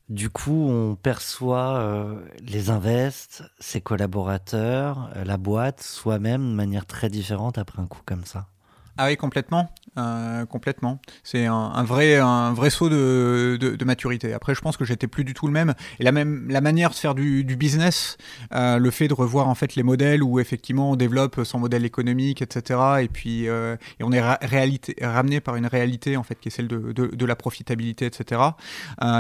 Du 0.10 0.30
coup, 0.30 0.70
on 0.70 0.96
perçoit 0.96 2.22
les 2.40 2.70
invests, 2.70 3.44
ses 3.60 3.82
collaborateurs, 3.82 5.10
la 5.16 5.38
boîte, 5.38 5.82
soi-même 5.82 6.50
de 6.50 6.56
manière 6.56 6.86
très 6.86 7.10
différente 7.10 7.58
après 7.58 7.82
un 7.82 7.88
coup 7.88 8.02
comme 8.06 8.24
ça. 8.26 8.48
Ah 8.98 9.08
oui, 9.08 9.18
complètement. 9.18 9.70
Euh, 9.98 10.46
complètement. 10.46 11.00
C'est 11.24 11.46
un, 11.46 11.84
vrai, 11.84 12.18
un 12.18 12.54
vrai 12.54 12.70
saut 12.70 12.90
de, 12.90 13.58
de, 13.58 13.86
maturité. 13.86 14.34
Après, 14.34 14.54
je 14.54 14.60
pense 14.60 14.76
que 14.76 14.84
j'étais 14.84 15.08
plus 15.08 15.24
du 15.24 15.34
tout 15.34 15.48
le 15.48 15.54
même. 15.54 15.74
Et 16.00 16.04
la 16.04 16.12
même, 16.12 16.48
la 16.50 16.60
manière 16.60 16.90
de 16.90 16.96
faire 16.96 17.16
du, 17.16 17.46
du 17.46 17.56
business, 17.56 18.18
euh, 18.54 18.78
le 18.78 18.92
fait 18.92 19.08
de 19.08 19.14
revoir 19.14 19.48
en 19.48 19.56
fait 19.56 19.76
les 19.76 19.84
modèles 19.84 20.22
où 20.22 20.40
effectivement 20.42 20.92
on 20.92 20.96
développe 20.98 21.42
son 21.46 21.60
modèle 21.60 21.86
économique, 21.86 22.42
etc. 22.42 22.80
Et 23.04 23.08
puis 23.08 23.48
euh, 23.48 23.78
et 24.00 24.04
on 24.04 24.12
est 24.12 24.22
réalité, 24.46 24.96
ramené 25.02 25.40
par 25.40 25.56
une 25.56 25.68
réalité 25.68 26.18
en 26.18 26.24
fait 26.24 26.36
qui 26.36 26.50
est 26.50 26.52
celle 26.52 26.68
de, 26.68 26.92
de 26.92 27.26
la 27.26 27.36
profitabilité, 27.38 28.06
etc. 28.06 28.42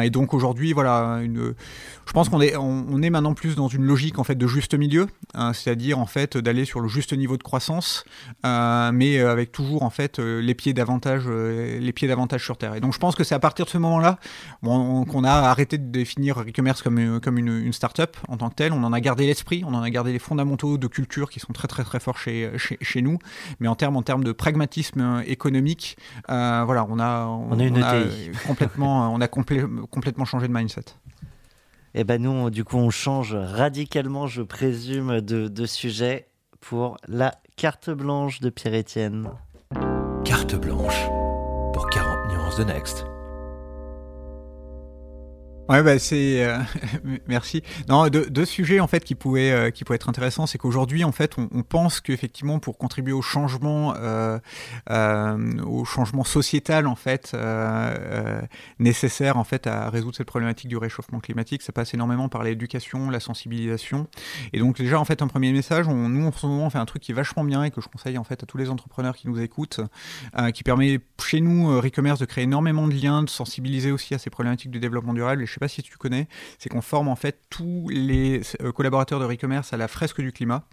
et 0.03 0.09
donc 0.09 0.33
aujourd'hui, 0.33 0.73
voilà, 0.73 1.19
une, 1.21 1.53
je 2.05 2.11
pense 2.11 2.29
qu'on 2.29 2.41
est, 2.41 2.55
on, 2.57 3.01
est 3.01 3.09
maintenant 3.09 3.33
plus 3.33 3.55
dans 3.55 3.67
une 3.67 3.83
logique 3.83 4.19
en 4.19 4.23
fait 4.23 4.35
de 4.35 4.47
juste 4.47 4.73
milieu, 4.73 5.07
hein, 5.33 5.53
c'est-à-dire 5.53 5.99
en 5.99 6.05
fait 6.05 6.37
d'aller 6.37 6.65
sur 6.65 6.81
le 6.81 6.87
juste 6.87 7.13
niveau 7.13 7.37
de 7.37 7.43
croissance, 7.43 8.03
mais 8.43 9.19
avec 9.19 9.51
toujours 9.51 9.64
en 9.81 9.89
fait 9.89 10.19
les 10.19 10.55
pieds 10.55 10.73
davantage, 10.73 11.23
euh, 11.27 11.79
les 11.79 11.93
pieds 11.93 12.07
davantage 12.07 12.43
sur 12.43 12.57
terre. 12.57 12.75
Et 12.75 12.79
donc 12.79 12.93
je 12.93 12.99
pense 12.99 13.15
que 13.15 13.23
c'est 13.23 13.35
à 13.35 13.39
partir 13.39 13.65
de 13.65 13.69
ce 13.69 13.77
moment-là 13.77 14.19
qu'on 14.63 15.23
a 15.23 15.31
arrêté 15.31 15.77
de 15.77 15.85
définir 15.85 16.39
e-commerce 16.39 16.81
comme, 16.81 16.99
euh, 16.99 17.19
comme 17.19 17.37
une, 17.37 17.57
une 17.65 17.73
start-up 17.73 18.17
en 18.27 18.37
tant 18.37 18.49
que 18.49 18.55
telle. 18.55 18.73
On 18.73 18.83
en 18.83 18.93
a 18.93 18.99
gardé 18.99 19.25
l'esprit, 19.25 19.63
on 19.65 19.73
en 19.73 19.81
a 19.81 19.89
gardé 19.89 20.11
les 20.11 20.19
fondamentaux 20.19 20.77
de 20.77 20.87
culture 20.87 21.29
qui 21.29 21.39
sont 21.39 21.53
très 21.53 21.67
très 21.67 21.83
très 21.83 21.99
forts 21.99 22.17
chez, 22.17 22.51
chez, 22.57 23.01
nous. 23.01 23.19
Mais 23.59 23.67
en 23.67 23.75
termes 23.75 23.97
en 23.97 24.01
termes 24.01 24.23
de 24.23 24.31
pragmatisme 24.31 25.01
euh, 25.01 25.23
économique, 25.25 25.97
voilà, 26.27 26.85
on 26.89 26.99
a, 26.99 27.25
on, 27.25 27.59
une 27.59 27.81
a 27.83 28.03
complètement, 28.47 29.13
on 29.13 29.21
a 29.21 29.27
complètement 29.27 30.25
changé 30.25 30.47
de 30.47 30.53
mindset. 30.53 30.85
Et 31.93 32.01
eh 32.01 32.03
ben 32.03 32.21
nous, 32.21 32.49
du 32.49 32.65
coup, 32.65 32.75
on 32.75 32.89
change 32.89 33.33
radicalement, 33.33 34.27
je 34.27 34.41
présume, 34.41 35.21
de, 35.21 35.47
de 35.47 35.65
sujet 35.65 36.27
pour 36.59 36.97
la 37.07 37.31
carte 37.55 37.89
blanche 37.89 38.41
de 38.41 38.49
Pierre-Étienne. 38.49 39.29
Carte 40.25 40.55
blanche 40.55 41.07
pour 41.71 41.87
40 41.91 42.31
nuances 42.31 42.57
de 42.57 42.63
Next. 42.63 43.14
Ouais, 45.67 45.81
bah 45.81 45.97
c'est 45.97 46.45
euh, 46.45 46.59
merci. 47.27 47.63
Non, 47.89 48.07
deux, 48.07 48.27
deux, 48.29 48.45
sujets 48.45 48.79
en 48.79 48.85
fait 48.85 49.03
qui 49.03 49.15
pouvaient 49.15 49.51
euh, 49.51 49.71
qui 49.71 49.83
pouvaient 49.83 49.95
être 49.95 50.09
intéressants, 50.09 50.45
c'est 50.45 50.59
qu'aujourd'hui 50.59 51.03
en 51.03 51.11
fait 51.11 51.37
on, 51.39 51.63
pense 51.63 52.01
qu'effectivement 52.01 52.59
pour 52.59 52.77
contribuer 52.77 53.13
au 53.13 53.23
changement 53.23 53.95
euh, 53.97 54.37
au 55.65 55.83
changement 55.83 56.23
sociétal 56.23 56.85
en 56.85 56.95
fait 56.95 57.35
nécessaire 58.77 59.37
en 59.37 59.43
fait 59.43 59.65
à 59.65 59.89
résoudre 59.89 60.15
cette 60.15 60.27
problématique 60.27 60.67
du 60.67 60.77
réchauffement 60.77 61.19
climatique, 61.19 61.63
ça 61.63 61.71
passe 61.71 61.95
énormément 61.95 62.29
par 62.29 62.43
l'éducation, 62.43 63.09
la 63.09 63.19
sensibilisation. 63.19 64.07
Et 64.53 64.59
donc 64.59 64.77
déjà 64.77 64.99
en 64.99 65.05
fait 65.05 65.23
un 65.23 65.27
premier 65.27 65.51
message, 65.51 65.87
on, 65.87 66.09
nous 66.09 66.27
en 66.27 66.31
ce 66.31 66.45
moment 66.45 66.67
on 66.67 66.69
fait 66.69 66.77
un 66.77 66.85
truc 66.85 67.01
qui 67.01 67.11
est 67.11 67.15
vachement 67.15 67.43
bien 67.43 67.63
et 67.63 67.71
que 67.71 67.81
je 67.81 67.87
conseille 67.87 68.19
en 68.19 68.23
fait 68.23 68.43
à 68.43 68.45
tous 68.45 68.57
les 68.57 68.69
entrepreneurs 68.69 69.15
qui 69.15 69.27
nous 69.27 69.41
écoutent, 69.41 69.81
qui 70.53 70.61
permet 70.61 70.99
chez 71.19 71.41
nous 71.41 71.81
Recommerce 71.81 72.19
de 72.19 72.25
créer 72.25 72.43
énormément 72.43 72.87
de 72.87 72.93
liens, 72.93 73.23
de 73.23 73.29
sensibiliser 73.29 73.91
aussi 73.91 74.13
à 74.13 74.19
ces 74.19 74.29
problématiques 74.29 74.69
du 74.69 74.79
développement 74.79 75.13
durable. 75.13 75.41
Sais 75.55 75.59
pas 75.59 75.67
si 75.67 75.81
tu 75.81 75.97
connais, 75.97 76.27
c'est 76.59 76.69
qu'on 76.69 76.81
forme 76.81 77.07
en 77.07 77.15
fait 77.15 77.39
tous 77.49 77.87
les 77.89 78.41
euh, 78.61 78.71
collaborateurs 78.71 79.19
de 79.19 79.25
e-commerce 79.25 79.73
à 79.73 79.77
la 79.77 79.87
fresque 79.87 80.21
du 80.21 80.31
climat, 80.31 80.67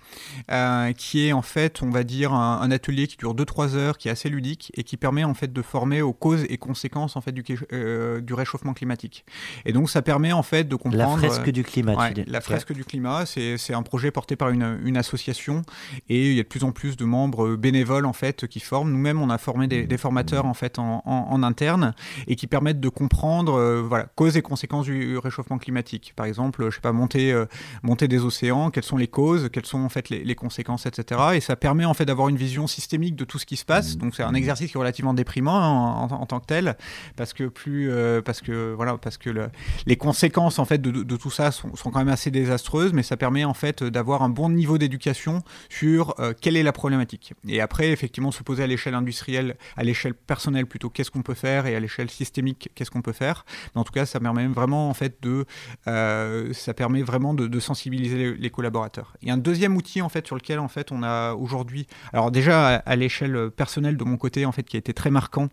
euh, 0.50 0.92
qui 0.92 1.26
est 1.26 1.32
en 1.32 1.42
fait, 1.42 1.82
on 1.82 1.90
va 1.90 2.04
dire, 2.04 2.32
un, 2.32 2.70
atelier 2.70 3.06
qui 3.06 3.16
dure 3.16 3.34
2-3 3.34 3.74
heures, 3.74 3.98
qui 3.98 4.08
est 4.08 4.10
assez 4.10 4.28
ludique 4.28 4.72
et 4.74 4.82
qui 4.82 4.96
permet 4.96 5.24
en 5.24 5.34
fait 5.34 5.52
de 5.52 5.62
former 5.62 6.00
aux 6.00 6.12
causes 6.12 6.44
et 6.48 6.56
conséquences 6.56 7.16
en 7.16 7.20
fait 7.20 7.32
du, 7.32 7.44
euh, 7.72 8.20
du 8.20 8.34
réchauffement 8.34 8.72
climatique. 8.72 9.24
Et 9.64 9.72
donc 9.72 9.90
ça 9.90 10.02
permet 10.02 10.32
en 10.32 10.42
fait 10.42 10.64
de 10.64 10.74
comprendre... 10.74 11.20
La 11.20 11.28
fresque 11.28 11.50
du 11.50 11.62
climat. 11.62 12.10
la 12.26 12.40
fresque 12.40 12.72
du 12.72 12.84
climat, 12.84 13.26
c'est 13.26 13.74
un 13.74 13.82
projet 13.82 14.10
porté 14.10 14.36
par 14.36 14.50
une, 14.50 14.80
une, 14.84 14.96
association 14.96 15.62
et 16.08 16.30
il 16.30 16.36
y 16.36 16.40
a 16.40 16.42
de 16.42 16.48
plus 16.48 16.64
en 16.64 16.72
plus 16.72 16.96
de 16.96 17.04
membres 17.04 17.56
bénévoles 17.56 18.06
en 18.06 18.12
fait 18.12 18.46
qui 18.46 18.60
forment. 18.60 18.90
Nous-mêmes, 18.90 19.20
on 19.20 19.30
a 19.30 19.38
formé 19.38 19.66
des, 19.66 19.86
des, 19.86 19.98
formateurs 19.98 20.46
en 20.46 20.54
fait 20.54 20.78
en, 20.78 21.02
en, 21.04 21.42
interne 21.42 21.94
et 22.26 22.36
qui 22.36 22.46
permettent 22.46 22.80
de 22.80 22.88
comprendre 22.88 23.80
voilà 23.80 24.06
causes 24.14 24.36
et 24.36 24.42
conséquences 24.42 24.71
du 24.80 25.18
réchauffement 25.18 25.58
climatique. 25.58 26.12
Par 26.16 26.26
exemple, 26.26 26.64
je 26.70 26.74
sais 26.74 26.80
pas, 26.80 26.92
monter, 26.92 27.32
euh, 27.32 27.46
monter 27.82 28.08
des 28.08 28.24
océans, 28.24 28.70
quelles 28.70 28.84
sont 28.84 28.96
les 28.96 29.08
causes, 29.08 29.50
quelles 29.52 29.66
sont 29.66 29.80
en 29.80 29.88
fait 29.88 30.08
les, 30.08 30.34
conséquences, 30.34 30.86
etc. 30.86 31.20
Et 31.34 31.40
ça 31.40 31.56
permet 31.56 31.84
en 31.84 31.94
fait 31.94 32.06
d'avoir 32.06 32.28
une 32.28 32.36
vision 32.36 32.66
systémique 32.66 33.14
de 33.16 33.24
tout 33.24 33.38
ce 33.38 33.44
qui 33.44 33.56
se 33.56 33.64
passe. 33.64 33.98
Donc 33.98 34.14
c'est 34.14 34.22
un 34.22 34.34
exercice 34.34 34.70
qui 34.70 34.76
est 34.76 34.80
relativement 34.80 35.14
déprimant 35.14 35.58
hein, 35.58 36.08
en, 36.10 36.26
tant 36.26 36.40
que 36.40 36.46
tel, 36.46 36.76
parce 37.16 37.34
que 37.34 37.44
plus, 37.44 37.90
euh, 37.90 38.22
parce 38.22 38.40
que 38.40 38.72
voilà, 38.72 38.96
parce 38.96 39.18
que 39.18 39.28
le, 39.28 39.50
les 39.86 39.96
conséquences 39.96 40.58
en 40.58 40.64
fait 40.64 40.80
de, 40.80 41.16
tout 41.16 41.30
ça 41.30 41.50
sont, 41.50 41.76
sont, 41.76 41.90
quand 41.90 41.98
même 41.98 42.08
assez 42.08 42.30
désastreuses, 42.30 42.92
mais 42.92 43.02
ça 43.02 43.16
permet 43.16 43.44
en 43.44 43.54
fait 43.54 43.84
d'avoir 43.84 44.22
un 44.22 44.30
bon 44.30 44.48
niveau 44.48 44.78
d'éducation 44.78 45.42
sur 45.68 46.14
euh, 46.18 46.32
quelle 46.40 46.56
est 46.56 46.62
la 46.62 46.72
problématique. 46.72 47.34
Et 47.46 47.60
après, 47.60 47.90
effectivement, 47.90 48.30
se 48.30 48.42
poser 48.42 48.62
à 48.62 48.66
l'échelle 48.66 48.94
industrielle, 48.94 49.56
à 49.76 49.84
l'échelle 49.84 50.14
personnelle 50.14 50.66
plutôt, 50.66 50.90
qu'est-ce 50.90 51.10
qu'on 51.10 51.22
peut 51.22 51.34
faire, 51.34 51.66
et 51.66 51.76
à 51.76 51.80
l'échelle 51.80 52.10
systémique, 52.10 52.70
qu'est-ce 52.74 52.90
qu'on 52.90 53.02
peut 53.02 53.12
faire. 53.12 53.44
Mais 53.74 53.80
en 53.80 53.84
tout 53.84 53.92
cas, 53.92 54.06
ça 54.06 54.20
permet 54.20 54.46
vraiment 54.46 54.61
vraiment 54.62 54.88
en 54.88 54.94
fait 54.94 55.16
de, 55.22 55.44
euh, 55.88 56.52
ça 56.52 56.74
permet 56.74 57.02
vraiment 57.02 57.34
de, 57.34 57.60
sensibiliser 57.60 58.34
les, 58.34 58.50
collaborateurs. 58.50 59.14
Il 59.22 59.28
y 59.28 59.30
a 59.30 59.34
un 59.34 59.38
deuxième 59.38 59.76
outil 59.76 60.02
en 60.02 60.08
fait 60.08 60.26
sur 60.26 60.36
lequel 60.36 60.58
en 60.58 60.68
fait 60.68 60.92
on 60.92 61.02
a 61.02 61.34
aujourd'hui, 61.34 61.86
alors 62.12 62.30
déjà 62.30 62.76
à, 62.76 62.96
l'échelle 62.96 63.50
personnelle 63.50 63.96
de 63.96 64.04
mon 64.04 64.16
côté 64.16 64.46
en 64.46 64.52
fait 64.52 64.62
qui 64.62 64.76
a 64.76 64.78
été 64.78 64.92
très 64.92 65.10
marquant. 65.10 65.48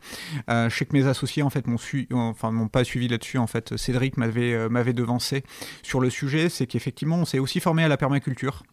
Euh, 0.49 0.70
je 0.70 0.76
sais 0.76 0.86
que 0.86 0.93
mes 0.93 1.07
associés 1.07 1.43
en 1.43 1.49
fait 1.49 1.68
m'ont 1.68 1.78
enfin 2.12 2.51
m'ont 2.51 2.68
pas 2.68 2.84
suivi 2.84 3.07
là-dessus 3.07 3.38
en 3.38 3.47
fait. 3.47 3.76
Cédric 3.78 4.18
m'avait 4.18 4.53
euh, 4.53 4.70
m'avait 4.70 4.93
devancé 4.93 5.43
sur 5.84 5.99
le 5.99 6.10
sujet, 6.10 6.49
c'est 6.49 6.68
qu'effectivement 6.68 7.18
on 7.18 7.26
s'est 7.26 7.39
aussi 7.39 7.60
formé 7.60 7.84
à 7.84 7.88
la 7.88 7.97
permaculture. 7.97 8.64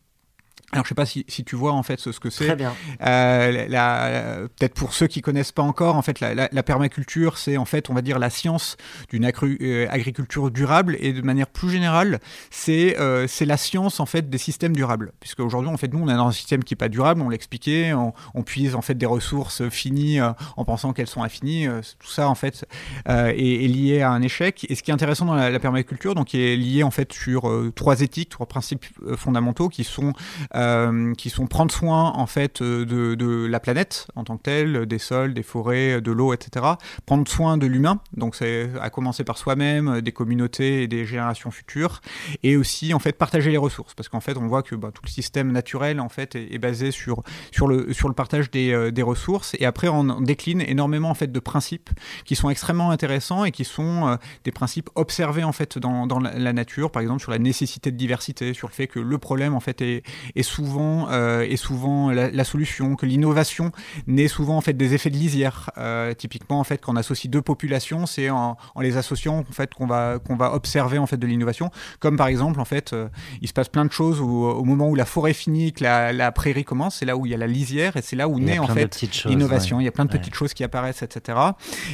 Alors 0.72 0.84
je 0.84 0.88
sais 0.88 0.96
pas 0.96 1.06
si, 1.06 1.24
si, 1.28 1.44
tu 1.44 1.54
vois 1.54 1.72
en 1.72 1.84
fait 1.84 2.00
ce, 2.00 2.10
que 2.10 2.28
c'est. 2.28 2.46
Très 2.46 2.56
bien. 2.56 2.74
Euh, 3.00 4.48
Peut-être 4.58 4.74
pour 4.74 4.94
ceux 4.94 5.06
qui 5.06 5.22
connaissent 5.22 5.52
pas 5.52 5.62
encore, 5.62 5.94
en 5.94 6.02
fait, 6.02 6.18
la, 6.18 6.62
permaculture, 6.64 7.38
c'est 7.38 7.56
en 7.56 7.64
fait, 7.64 7.88
on 7.88 7.94
va 7.94 8.02
dire, 8.02 8.18
la 8.18 8.30
science 8.30 8.76
d'une 9.08 9.24
euh, 9.24 9.86
agriculture 9.90 10.50
durable 10.50 10.96
et 10.98 11.12
de 11.12 11.22
manière 11.22 11.46
plus 11.46 11.70
générale, 11.70 12.18
c'est 12.50 12.98
euh, 12.98 13.28
c'est 13.28 13.44
la 13.44 13.56
science 13.56 14.00
en 14.00 14.06
fait 14.06 14.28
des 14.28 14.38
systèmes 14.38 14.74
durables. 14.74 15.12
Puisque 15.20 15.38
aujourd'hui, 15.38 15.70
en 15.70 15.76
fait, 15.76 15.92
nous, 15.92 16.00
on 16.00 16.08
est 16.08 16.14
dans 16.14 16.26
un 16.26 16.32
système 16.32 16.64
qui 16.64 16.74
est 16.74 16.76
pas 16.76 16.88
durable, 16.88 17.22
on 17.22 17.28
l'expliquait, 17.28 17.92
on, 17.92 18.12
on, 18.34 18.42
puise 18.42 18.74
en 18.74 18.82
fait 18.82 18.94
des 18.94 19.06
ressources 19.06 19.68
finies 19.68 20.20
en 20.20 20.64
pensant 20.64 20.92
qu'elles 20.92 21.06
sont 21.06 21.22
infinies. 21.22 21.68
Tout 22.00 22.08
ça 22.08 22.28
en 22.28 22.34
fait 22.34 22.66
est, 23.06 23.64
est, 23.64 23.68
lié 23.68 24.02
à 24.02 24.10
un 24.10 24.20
échec. 24.20 24.66
Et 24.68 24.74
ce 24.74 24.82
qui 24.82 24.90
est 24.90 24.94
intéressant 24.94 25.26
dans 25.26 25.34
la, 25.34 25.60
permaculture, 25.60 26.14
donc, 26.16 26.28
qui 26.28 26.40
est 26.40 26.56
lié 26.56 26.82
en 26.82 26.90
fait 26.90 27.12
sur 27.12 27.50
trois 27.74 28.00
éthiques, 28.00 28.30
trois 28.30 28.46
principes 28.46 28.84
fondamentaux 29.16 29.68
qui 29.68 29.84
sont 29.84 30.12
euh, 30.56 31.14
qui 31.14 31.28
sont 31.28 31.46
prendre 31.46 31.70
soin 31.70 32.12
en 32.14 32.26
fait 32.26 32.62
euh, 32.62 32.86
de, 32.86 33.46
la 33.46 33.60
planète 33.60 34.08
en 34.16 34.24
tant 34.24 34.38
que 34.38 34.42
telle, 34.42 34.86
des 34.86 34.98
sols, 34.98 35.34
des 35.34 35.42
forêts, 35.42 36.00
de 36.00 36.10
l'eau, 36.10 36.32
etc. 36.32 36.64
Prendre 37.04 37.28
soin 37.28 37.58
de 37.58 37.66
l'humain, 37.66 38.00
donc 38.16 38.34
c'est 38.34 38.70
à 38.80 38.88
commencer 38.88 39.22
par 39.22 39.36
soi-même, 39.36 40.00
des 40.00 40.12
communautés 40.12 40.82
et 40.82 40.88
des 40.88 41.04
générations 41.04 41.50
futures, 41.50 42.00
et 42.42 42.56
aussi 42.56 42.94
en 42.94 42.98
fait 42.98 43.12
partager 43.12 43.50
les 43.50 43.58
ressources, 43.58 43.94
parce 43.94 44.08
qu'en 44.08 44.20
fait 44.20 44.36
on 44.38 44.46
voit 44.46 44.62
que 44.62 44.74
bah, 44.74 44.90
tout 44.94 45.02
le 45.04 45.10
système 45.10 45.52
naturel 45.52 46.00
en 46.00 46.08
fait 46.08 46.34
est, 46.36 46.58
basé 46.58 46.90
sur 46.90 47.22
sur 47.52 47.68
le 47.68 47.92
sur 47.92 48.08
le 48.08 48.14
partage 48.14 48.50
des, 48.50 48.72
euh, 48.72 48.90
des 48.90 49.02
ressources, 49.02 49.54
et 49.58 49.66
après 49.66 49.88
on 49.88 50.20
décline 50.22 50.62
énormément 50.62 51.10
en 51.10 51.14
fait 51.14 51.30
de 51.30 51.40
principes 51.40 51.90
qui 52.24 52.34
sont 52.34 52.48
extrêmement 52.48 52.90
intéressants 52.90 53.44
et 53.44 53.52
qui 53.52 53.64
sont 53.64 54.18
des 54.44 54.52
principes 54.52 54.88
observés 54.94 55.44
en 55.44 55.52
fait 55.52 55.78
dans, 55.78 56.06
dans 56.06 56.18
la, 56.18 56.52
nature, 56.52 56.90
par 56.90 57.02
exemple 57.02 57.20
sur 57.20 57.30
la 57.30 57.38
nécessité 57.38 57.90
de 57.90 57.96
diversité, 57.96 58.54
sur 58.54 58.68
le 58.68 58.72
fait 58.72 58.86
que 58.86 59.00
le 59.00 59.18
problème 59.18 59.54
en 59.54 59.60
fait 59.60 59.82
est 59.82 60.02
souvent, 60.46 61.08
euh, 61.10 61.42
est 61.42 61.56
souvent 61.56 62.10
la, 62.10 62.44
solution, 62.44 62.96
que 62.96 63.06
l'innovation 63.06 63.72
naît 64.06 64.28
souvent 64.28 64.56
en 64.56 64.60
fait 64.60 64.74
des 64.74 64.94
effets 64.94 65.10
de 65.10 65.16
lisière. 65.16 65.70
Euh, 65.78 66.14
typiquement, 66.14 66.60
en 66.60 66.64
fait, 66.64 66.78
quand 66.78 66.92
on 66.92 66.96
associe 66.96 67.30
deux 67.30 67.42
populations, 67.42 68.06
c'est 68.06 68.30
en, 68.30 68.56
en, 68.74 68.80
les 68.80 68.96
associant 68.96 69.38
en 69.38 69.52
fait 69.52 69.74
qu'on 69.74 69.86
va 69.86 70.18
qu'on 70.18 70.36
va 70.36 70.54
observer 70.54 70.98
en 70.98 71.06
fait 71.06 71.16
de 71.16 71.26
l'innovation. 71.26 71.70
Comme 72.00 72.16
par 72.16 72.28
exemple, 72.28 72.60
en 72.60 72.64
fait, 72.64 72.92
euh, 72.92 73.08
il 73.42 73.48
se 73.48 73.52
passe 73.52 73.68
plein 73.68 73.84
de 73.84 73.92
choses 73.92 74.20
où, 74.20 74.44
au 74.44 74.64
moment 74.64 74.88
où 74.88 74.94
la 74.94 75.04
forêt 75.04 75.32
finit, 75.32 75.72
que 75.72 75.82
la, 75.82 76.12
la 76.12 76.32
prairie 76.32 76.64
commence, 76.64 76.96
c'est 76.96 77.06
là 77.06 77.16
où 77.16 77.26
il 77.26 77.32
y 77.32 77.34
a 77.34 77.38
la 77.38 77.46
lisière 77.46 77.96
et 77.96 78.02
c'est 78.02 78.16
là 78.16 78.28
où 78.28 78.38
naît 78.38 78.58
en 78.58 78.66
fait 78.68 79.02
l'innovation. 79.24 79.76
Ouais. 79.76 79.82
Il 79.82 79.86
y 79.86 79.88
a 79.88 79.92
plein 79.92 80.04
de 80.04 80.10
petites 80.10 80.34
choses 80.34 80.54
qui 80.54 80.64
apparaissent, 80.64 81.02
etc. 81.02 81.38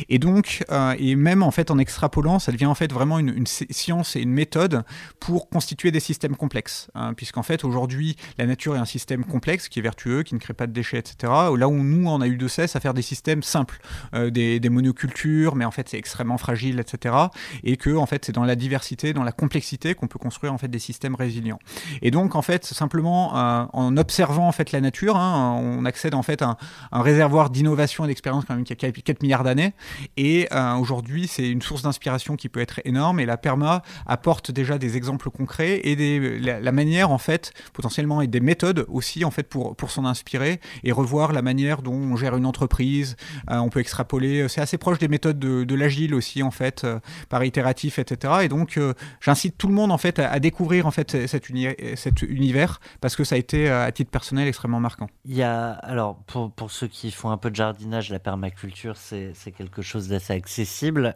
Et 0.08 0.18
donc, 0.18 0.64
euh, 0.70 0.94
et 0.98 1.16
même 1.16 1.42
en 1.42 1.50
fait 1.50 1.70
en 1.70 1.78
extrapolant, 1.78 2.38
ça 2.38 2.52
devient 2.52 2.66
en 2.66 2.74
fait 2.74 2.92
vraiment 2.92 3.18
une, 3.18 3.34
une 3.34 3.46
science 3.46 4.16
et 4.16 4.20
une 4.20 4.32
méthode 4.32 4.84
pour 5.20 5.48
constituer 5.48 5.90
des 5.90 6.00
systèmes 6.00 6.36
complexes, 6.36 6.88
hein, 6.94 7.14
puisqu'en 7.14 7.42
fait 7.42 7.64
aujourd'hui 7.64 8.16
la 8.42 8.46
la 8.52 8.56
nature 8.56 8.74
est 8.74 8.80
un 8.80 8.84
système 8.84 9.24
complexe 9.24 9.68
qui 9.68 9.78
est 9.78 9.82
vertueux, 9.82 10.24
qui 10.24 10.34
ne 10.34 10.40
crée 10.40 10.52
pas 10.52 10.66
de 10.66 10.72
déchets, 10.72 10.98
etc. 10.98 11.32
Là 11.56 11.68
où 11.68 11.82
nous, 11.82 12.08
on 12.08 12.20
a 12.20 12.26
eu 12.26 12.36
de 12.36 12.48
cesse 12.48 12.74
à 12.74 12.80
faire 12.80 12.92
des 12.92 13.02
systèmes 13.02 13.42
simples, 13.42 13.80
des, 14.12 14.58
des, 14.58 14.68
monocultures, 14.68 15.54
mais 15.54 15.64
en 15.64 15.70
fait 15.70 15.88
c'est 15.88 15.96
extrêmement 15.96 16.38
fragile, 16.38 16.80
etc. 16.80 17.14
Et 17.62 17.76
que 17.76 17.94
en 17.94 18.06
fait 18.06 18.24
c'est 18.24 18.32
dans 18.32 18.44
la 18.44 18.56
diversité, 18.56 19.12
dans 19.12 19.22
la 19.22 19.32
complexité 19.32 19.94
qu'on 19.94 20.08
peut 20.08 20.18
construire 20.18 20.52
en 20.52 20.58
fait 20.58 20.68
des 20.68 20.80
systèmes 20.80 21.14
résilients. 21.14 21.60
Et 22.02 22.10
donc 22.10 22.34
en 22.34 22.42
fait 22.42 22.64
simplement 22.64 23.32
en 23.32 23.96
observant 23.96 24.48
en 24.48 24.52
fait 24.52 24.72
la 24.72 24.80
nature, 24.80 25.16
hein, 25.16 25.56
on 25.62 25.84
accède 25.84 26.14
en 26.14 26.22
fait 26.22 26.42
à 26.42 26.56
un, 26.90 27.02
réservoir 27.02 27.48
d'innovation 27.48 28.04
et 28.04 28.08
d'expérience 28.08 28.44
quand 28.44 28.56
même 28.56 28.64
qui 28.64 28.72
a 28.72 28.76
4 28.76 29.22
milliards 29.22 29.44
d'années. 29.44 29.72
Et 30.16 30.48
aujourd'hui 30.78 31.28
c'est 31.28 31.48
une 31.48 31.62
source 31.62 31.82
d'inspiration 31.82 32.36
qui 32.36 32.48
peut 32.48 32.60
être 32.60 32.80
énorme. 32.84 33.20
Et 33.20 33.26
la 33.26 33.36
perma 33.36 33.82
apporte 34.06 34.50
déjà 34.50 34.78
des 34.78 34.96
exemples 34.96 35.30
concrets 35.30 35.80
et 35.84 35.94
des, 35.94 36.38
la, 36.40 36.72
manière 36.72 37.10
en 37.10 37.18
fait 37.18 37.52
potentiellement 37.72 38.20
des 38.32 38.40
méthodes 38.40 38.84
aussi 38.88 39.24
en 39.24 39.30
fait 39.30 39.44
pour 39.44 39.76
pour 39.76 39.92
s'en 39.92 40.04
inspirer 40.04 40.60
et 40.82 40.90
revoir 40.90 41.32
la 41.32 41.42
manière 41.42 41.82
dont 41.82 41.94
on 41.94 42.16
gère 42.16 42.36
une 42.36 42.46
entreprise. 42.46 43.16
Euh, 43.50 43.58
on 43.58 43.68
peut 43.68 43.80
extrapoler. 43.80 44.48
C'est 44.48 44.60
assez 44.60 44.78
proche 44.78 44.98
des 44.98 45.08
méthodes 45.08 45.38
de, 45.38 45.74
l'agile 45.74 46.14
aussi 46.14 46.42
en 46.42 46.50
fait 46.50 46.84
euh, 46.84 46.98
par 47.28 47.44
itératif 47.44 47.98
etc. 47.98 48.34
Et 48.42 48.48
donc 48.48 48.76
euh, 48.76 48.94
j'incite 49.20 49.56
tout 49.56 49.68
le 49.68 49.74
monde 49.74 49.92
en 49.92 49.98
fait 49.98 50.18
à, 50.18 50.38
découvrir 50.40 50.86
en 50.86 50.90
fait 50.90 51.26
cet, 51.26 51.48
univers 51.48 52.80
parce 53.00 53.16
que 53.16 53.24
ça 53.24 53.36
a 53.36 53.38
été 53.38 53.68
à 53.68 53.90
titre 53.92 54.10
personnel 54.10 54.48
extrêmement 54.48 54.80
marquant. 54.80 55.08
Il 55.24 55.34
y 55.34 55.42
a 55.42 55.70
alors 55.70 56.16
pour, 56.26 56.50
pour 56.52 56.70
ceux 56.70 56.88
qui 56.88 57.10
font 57.10 57.30
un 57.30 57.36
peu 57.36 57.50
de 57.50 57.56
jardinage, 57.56 58.10
la 58.10 58.18
permaculture 58.18 58.96
c'est 58.96 59.52
quelque 59.56 59.82
chose 59.82 60.08
d'assez 60.08 60.32
accessible. 60.32 61.14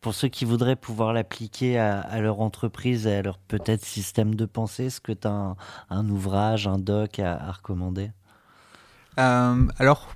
pour 0.00 0.14
ceux 0.14 0.28
qui 0.28 0.44
voudraient 0.44 0.76
pouvoir 0.76 1.12
l'appliquer 1.12 1.78
à, 1.78 2.20
leur 2.20 2.40
entreprise 2.40 3.06
et 3.06 3.16
à 3.16 3.22
leur 3.22 3.38
peut-être 3.38 3.84
système 3.84 4.34
de 4.34 4.46
pensée 4.46 4.86
Est-ce 4.86 5.00
que 5.00 5.12
tu 5.12 5.28
as 5.28 5.56
un, 5.90 6.02
ouvrage, 6.14 6.66
un 6.66 6.78
doc 6.78 7.18
à, 7.18 7.52
recommander 7.52 8.10
euh, 9.18 9.66
Alors, 9.78 10.14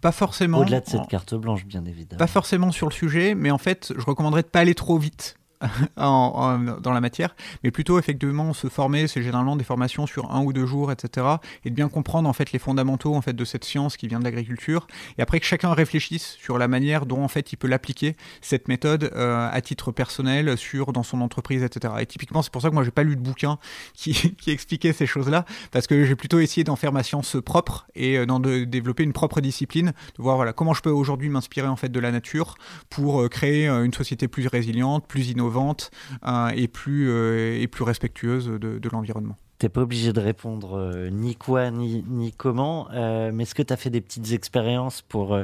pas 0.00 0.12
forcément. 0.12 0.58
Au-delà 0.58 0.80
de 0.80 0.88
cette 0.88 1.06
carte 1.08 1.34
blanche, 1.34 1.64
bien 1.64 1.84
évidemment. 1.84 2.18
Pas 2.18 2.26
forcément 2.26 2.72
sur 2.72 2.88
le 2.88 2.92
sujet, 2.92 3.34
mais 3.34 3.50
en 3.50 3.58
fait, 3.58 3.92
je 3.96 4.04
recommanderais 4.04 4.42
de 4.42 4.48
pas 4.48 4.60
aller 4.60 4.74
trop 4.74 4.98
vite. 4.98 5.36
dans 5.96 6.92
la 6.92 7.00
matière, 7.00 7.34
mais 7.62 7.70
plutôt 7.70 7.98
effectivement 7.98 8.52
se 8.52 8.68
former, 8.68 9.06
c'est 9.06 9.22
généralement 9.22 9.56
des 9.56 9.64
formations 9.64 10.06
sur 10.06 10.30
un 10.32 10.42
ou 10.42 10.52
deux 10.52 10.66
jours, 10.66 10.92
etc. 10.92 11.26
Et 11.64 11.70
de 11.70 11.74
bien 11.74 11.88
comprendre 11.88 12.28
en 12.28 12.32
fait 12.32 12.52
les 12.52 12.58
fondamentaux 12.58 13.14
en 13.14 13.22
fait 13.22 13.32
de 13.32 13.44
cette 13.44 13.64
science 13.64 13.96
qui 13.96 14.08
vient 14.08 14.18
de 14.18 14.24
l'agriculture. 14.24 14.86
Et 15.18 15.22
après 15.22 15.40
que 15.40 15.46
chacun 15.46 15.72
réfléchisse 15.72 16.36
sur 16.40 16.58
la 16.58 16.68
manière 16.68 17.06
dont 17.06 17.22
en 17.22 17.28
fait 17.28 17.52
il 17.52 17.56
peut 17.56 17.68
l'appliquer 17.68 18.16
cette 18.40 18.68
méthode 18.68 19.10
euh, 19.14 19.48
à 19.50 19.60
titre 19.60 19.92
personnel 19.92 20.56
sur 20.56 20.92
dans 20.92 21.02
son 21.02 21.20
entreprise, 21.20 21.62
etc. 21.62 21.94
Et 22.00 22.06
typiquement 22.06 22.42
c'est 22.42 22.52
pour 22.52 22.62
ça 22.62 22.68
que 22.68 22.74
moi 22.74 22.84
j'ai 22.84 22.90
pas 22.90 23.04
lu 23.04 23.16
de 23.16 23.20
bouquin 23.20 23.58
qui, 23.94 24.34
qui 24.36 24.50
expliquait 24.50 24.92
ces 24.92 25.06
choses-là, 25.06 25.44
parce 25.70 25.86
que 25.86 26.04
j'ai 26.04 26.16
plutôt 26.16 26.40
essayé 26.40 26.64
d'en 26.64 26.76
faire 26.76 26.92
ma 26.92 27.02
science 27.02 27.36
propre 27.44 27.86
et 27.94 28.18
euh, 28.18 28.26
d'en 28.26 28.40
de 28.40 28.64
développer 28.64 29.02
une 29.02 29.12
propre 29.12 29.40
discipline, 29.40 29.92
de 30.16 30.22
voir 30.22 30.36
voilà 30.36 30.52
comment 30.52 30.74
je 30.74 30.82
peux 30.82 30.90
aujourd'hui 30.90 31.28
m'inspirer 31.28 31.68
en 31.68 31.76
fait 31.76 31.88
de 31.88 32.00
la 32.00 32.10
nature 32.10 32.54
pour 32.90 33.22
euh, 33.22 33.28
créer 33.28 33.68
une 33.68 33.94
société 33.94 34.28
plus 34.28 34.46
résiliente, 34.46 35.06
plus 35.06 35.30
innovante 35.30 35.51
vente 35.52 35.92
euh, 36.26 36.50
et, 36.54 36.66
plus, 36.66 37.08
euh, 37.08 37.60
et 37.60 37.68
plus 37.68 37.84
respectueuse 37.84 38.46
de, 38.48 38.78
de 38.78 38.88
l'environnement. 38.88 39.36
T'es 39.58 39.68
pas 39.68 39.82
obligé 39.82 40.12
de 40.12 40.18
répondre 40.18 40.76
euh, 40.76 41.08
ni 41.10 41.36
quoi 41.36 41.70
ni, 41.70 42.04
ni 42.08 42.32
comment, 42.32 42.88
mais 42.92 43.44
est-ce 43.44 43.54
que 43.54 43.62
tu 43.62 43.72
as 43.72 43.76
fait 43.76 43.90
des 43.90 44.00
petites 44.00 44.32
expériences 44.32 45.02
pour 45.02 45.38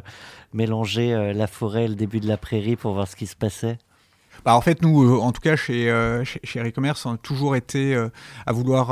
mélanger 0.53 1.33
la 1.33 1.47
forêt 1.47 1.85
et 1.85 1.89
le 1.89 1.95
début 1.95 2.19
de 2.19 2.27
la 2.27 2.37
prairie 2.37 2.75
pour 2.75 2.95
voir 2.95 3.07
ce 3.07 3.15
qui 3.15 3.29
se 3.29 3.37
passait? 3.37 3.79
Bah 4.45 4.57
en 4.57 4.61
fait, 4.61 4.83
nous, 4.83 5.19
en 5.19 5.31
tout 5.31 5.41
cas, 5.41 5.57
chez, 5.57 5.85
chez, 6.25 6.41
chez 6.43 6.61
e-commerce, 6.61 7.07
on 7.07 7.15
a 7.15 7.17
toujours 7.17 7.55
été 7.55 7.97
à 8.47 8.53
vouloir 8.53 8.91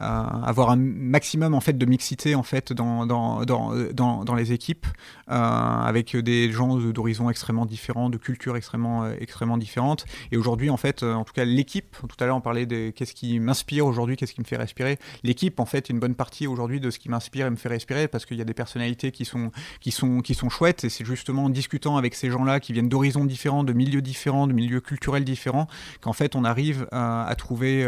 avoir 0.00 0.70
un 0.70 0.76
maximum 0.76 1.54
en 1.54 1.60
fait 1.60 1.76
de 1.76 1.86
mixité 1.86 2.34
en 2.34 2.42
fait 2.42 2.72
dans, 2.72 3.06
dans, 3.06 3.44
dans, 3.44 4.24
dans, 4.24 4.34
les 4.34 4.52
équipes 4.52 4.86
euh, 5.28 5.34
avec 5.34 6.16
des 6.16 6.52
gens 6.52 6.76
d'horizons 6.76 7.30
extrêmement 7.30 7.66
différents, 7.66 8.10
de 8.10 8.16
cultures 8.16 8.56
extrêmement 8.56 9.04
euh, 9.04 9.14
extrêmement 9.20 9.58
différentes. 9.58 10.04
Et 10.30 10.36
aujourd'hui 10.36 10.70
en 10.70 10.76
fait, 10.76 11.02
euh, 11.02 11.14
en 11.14 11.24
tout 11.24 11.32
cas 11.32 11.44
l'équipe. 11.44 11.96
Tout 12.00 12.16
à 12.20 12.26
l'heure 12.26 12.36
on 12.36 12.40
parlait 12.40 12.66
de 12.66 12.90
qu'est-ce 12.90 13.14
qui 13.14 13.40
m'inspire 13.40 13.86
aujourd'hui, 13.86 14.16
qu'est-ce 14.16 14.34
qui 14.34 14.40
me 14.40 14.46
fait 14.46 14.56
respirer. 14.56 14.98
L'équipe 15.24 15.58
en 15.60 15.66
fait 15.66 15.88
une 15.88 15.98
bonne 15.98 16.14
partie 16.14 16.46
aujourd'hui 16.46 16.80
de 16.80 16.90
ce 16.90 16.98
qui 16.98 17.08
m'inspire 17.08 17.46
et 17.46 17.50
me 17.50 17.56
fait 17.56 17.68
respirer 17.68 18.08
parce 18.08 18.24
qu'il 18.24 18.36
y 18.36 18.40
a 18.40 18.44
des 18.44 18.54
personnalités 18.54 19.10
qui 19.10 19.24
sont 19.24 19.50
qui 19.80 19.90
sont 19.90 20.20
qui 20.20 20.34
sont 20.34 20.48
chouettes 20.48 20.84
et 20.84 20.90
c'est 20.90 21.04
justement 21.04 21.44
en 21.44 21.50
discutant 21.50 21.96
avec 21.96 22.14
ces 22.14 22.30
gens-là 22.30 22.60
qui 22.60 22.72
viennent 22.72 22.88
d'horizons 22.88 23.24
différents, 23.24 23.64
de 23.64 23.72
milieux 23.72 24.02
différents, 24.02 24.46
de 24.46 24.52
milieux 24.52 24.80
culturels 24.80 25.24
différents 25.24 25.66
qu'en 26.00 26.12
fait 26.12 26.36
on 26.36 26.44
arrive 26.44 26.86
à 26.92 27.34
trouver 27.36 27.84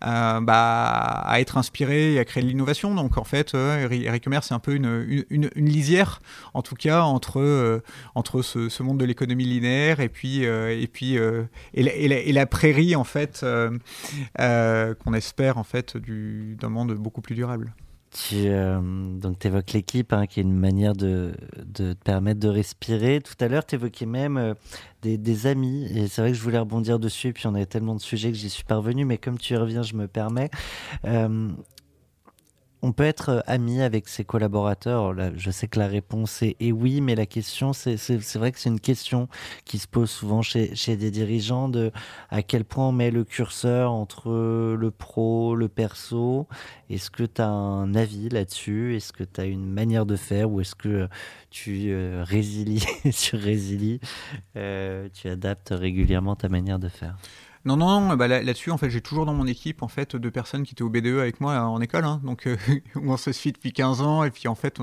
bah, 0.00 1.37
être 1.40 1.56
inspiré 1.56 2.14
et 2.14 2.18
à 2.18 2.24
créer 2.24 2.42
de 2.42 2.48
l'innovation. 2.48 2.94
Donc 2.94 3.18
en 3.18 3.24
fait, 3.24 3.54
euh, 3.54 3.88
Eric 3.90 4.26
c'est 4.42 4.54
un 4.54 4.58
peu 4.58 4.74
une, 4.74 5.24
une, 5.30 5.50
lisière, 5.56 6.20
en 6.54 6.62
tout 6.62 6.74
cas, 6.74 7.02
entre, 7.02 7.40
euh, 7.40 7.82
entre 8.14 8.42
ce, 8.42 8.82
monde 8.82 8.98
de 8.98 9.04
l'économie 9.04 9.44
linéaire 9.44 10.00
et 10.00 10.08
puis, 10.08 10.46
euh, 10.46 10.78
et, 10.78 10.86
puis 10.86 11.16
et 11.74 12.32
la, 12.32 12.46
prairie, 12.46 12.96
en 12.96 13.04
fait, 13.04 13.44
qu'on 14.36 15.14
espère, 15.14 15.58
en 15.58 15.64
fait, 15.64 15.96
d'un 15.96 16.68
monde 16.68 16.94
beaucoup 16.94 17.20
plus 17.20 17.34
durable. 17.34 17.72
Tu 18.10 18.48
euh, 18.48 18.80
donc 18.80 19.44
évoques 19.44 19.72
l'équipe, 19.72 20.12
hein, 20.14 20.26
qui 20.26 20.40
est 20.40 20.42
une 20.42 20.56
manière 20.56 20.94
de, 20.94 21.34
te 21.74 21.92
permettre 21.92 22.40
de 22.40 22.48
respirer. 22.48 23.20
Tout 23.20 23.34
à 23.44 23.48
l'heure, 23.48 23.66
tu 23.66 23.74
évoquais 23.74 24.06
même 24.06 24.38
euh, 24.38 24.54
des, 25.02 25.46
amis, 25.46 25.84
et 25.94 26.08
c'est 26.08 26.22
vrai 26.22 26.30
que 26.30 26.36
je 26.36 26.42
voulais 26.42 26.58
rebondir 26.58 26.98
dessus, 26.98 27.32
puis 27.34 27.46
on 27.46 27.54
avait 27.54 27.66
tellement 27.66 27.94
de 27.94 28.00
sujets 28.00 28.30
que 28.30 28.36
j'y 28.38 28.48
suis 28.48 28.64
parvenu, 28.64 29.04
mais 29.04 29.18
comme 29.18 29.38
tu 29.38 29.52
y 29.52 29.56
reviens, 29.56 29.82
je 29.82 29.94
me 29.94 30.08
permets. 30.08 30.50
Euh, 31.04 31.48
on 32.82 32.92
peut 32.92 33.04
être 33.04 33.28
euh, 33.30 33.40
ami 33.46 33.82
avec 33.82 34.08
ses 34.08 34.24
collaborateurs. 34.24 35.14
Je 35.36 35.50
sais 35.50 35.68
que 35.68 35.78
la 35.78 35.86
réponse 35.86 36.42
est, 36.42 36.72
oui, 36.72 37.00
mais 37.00 37.14
la 37.14 37.26
question, 37.26 37.72
c'est 37.72 37.96
vrai 38.34 38.52
que 38.52 38.58
c'est 38.58 38.68
une 38.68 38.80
question 38.80 39.28
qui 39.64 39.78
se 39.78 39.86
pose 39.86 40.10
souvent 40.10 40.42
chez, 40.42 40.68
des 40.96 41.10
dirigeants 41.10 41.68
de 41.68 41.90
à 42.30 42.42
quel 42.42 42.64
point 42.64 42.88
on 42.88 42.92
met 42.92 43.10
le 43.10 43.24
curseur 43.24 43.92
entre 43.92 44.30
le 44.74 44.90
pro, 44.90 45.54
le 45.54 45.68
perso. 45.68 46.46
Est-ce 46.90 47.10
que 47.10 47.24
tu 47.24 47.42
as 47.42 47.48
un 47.48 47.94
avis 47.94 48.28
là-dessus? 48.28 48.96
Est-ce 48.96 49.12
que 49.12 49.24
tu 49.24 49.40
as 49.40 49.44
une 49.44 49.66
manière 49.66 50.06
de 50.06 50.16
faire? 50.16 50.50
Ou 50.50 50.60
est-ce 50.60 50.74
que 50.74 51.08
tu 51.50 51.90
euh, 51.90 52.24
résilies 52.26 52.84
euh, 54.56 55.08
Tu 55.12 55.28
adaptes 55.28 55.74
régulièrement 55.76 56.36
ta 56.36 56.48
manière 56.48 56.78
de 56.78 56.88
faire? 56.88 57.16
Non, 57.64 57.76
non, 57.76 58.00
non 58.00 58.16
bah 58.16 58.28
là-dessus, 58.28 58.70
en 58.70 58.78
fait, 58.78 58.90
j'ai 58.90 59.00
toujours 59.00 59.26
dans 59.26 59.34
mon 59.34 59.46
équipe 59.46 59.82
en 59.82 59.88
fait 59.88 60.16
deux 60.16 60.30
personnes 60.30 60.62
qui 60.64 60.74
étaient 60.74 60.82
au 60.82 60.88
BDE 60.88 61.18
avec 61.18 61.40
moi 61.40 61.60
en 61.60 61.80
école, 61.80 62.04
hein, 62.04 62.20
donc 62.24 62.46
euh, 62.46 62.56
on 62.96 63.16
se 63.16 63.32
suit 63.32 63.52
depuis 63.52 63.72
15 63.72 64.00
ans 64.00 64.24
et 64.24 64.30
puis 64.30 64.48
en 64.48 64.54
fait 64.54 64.78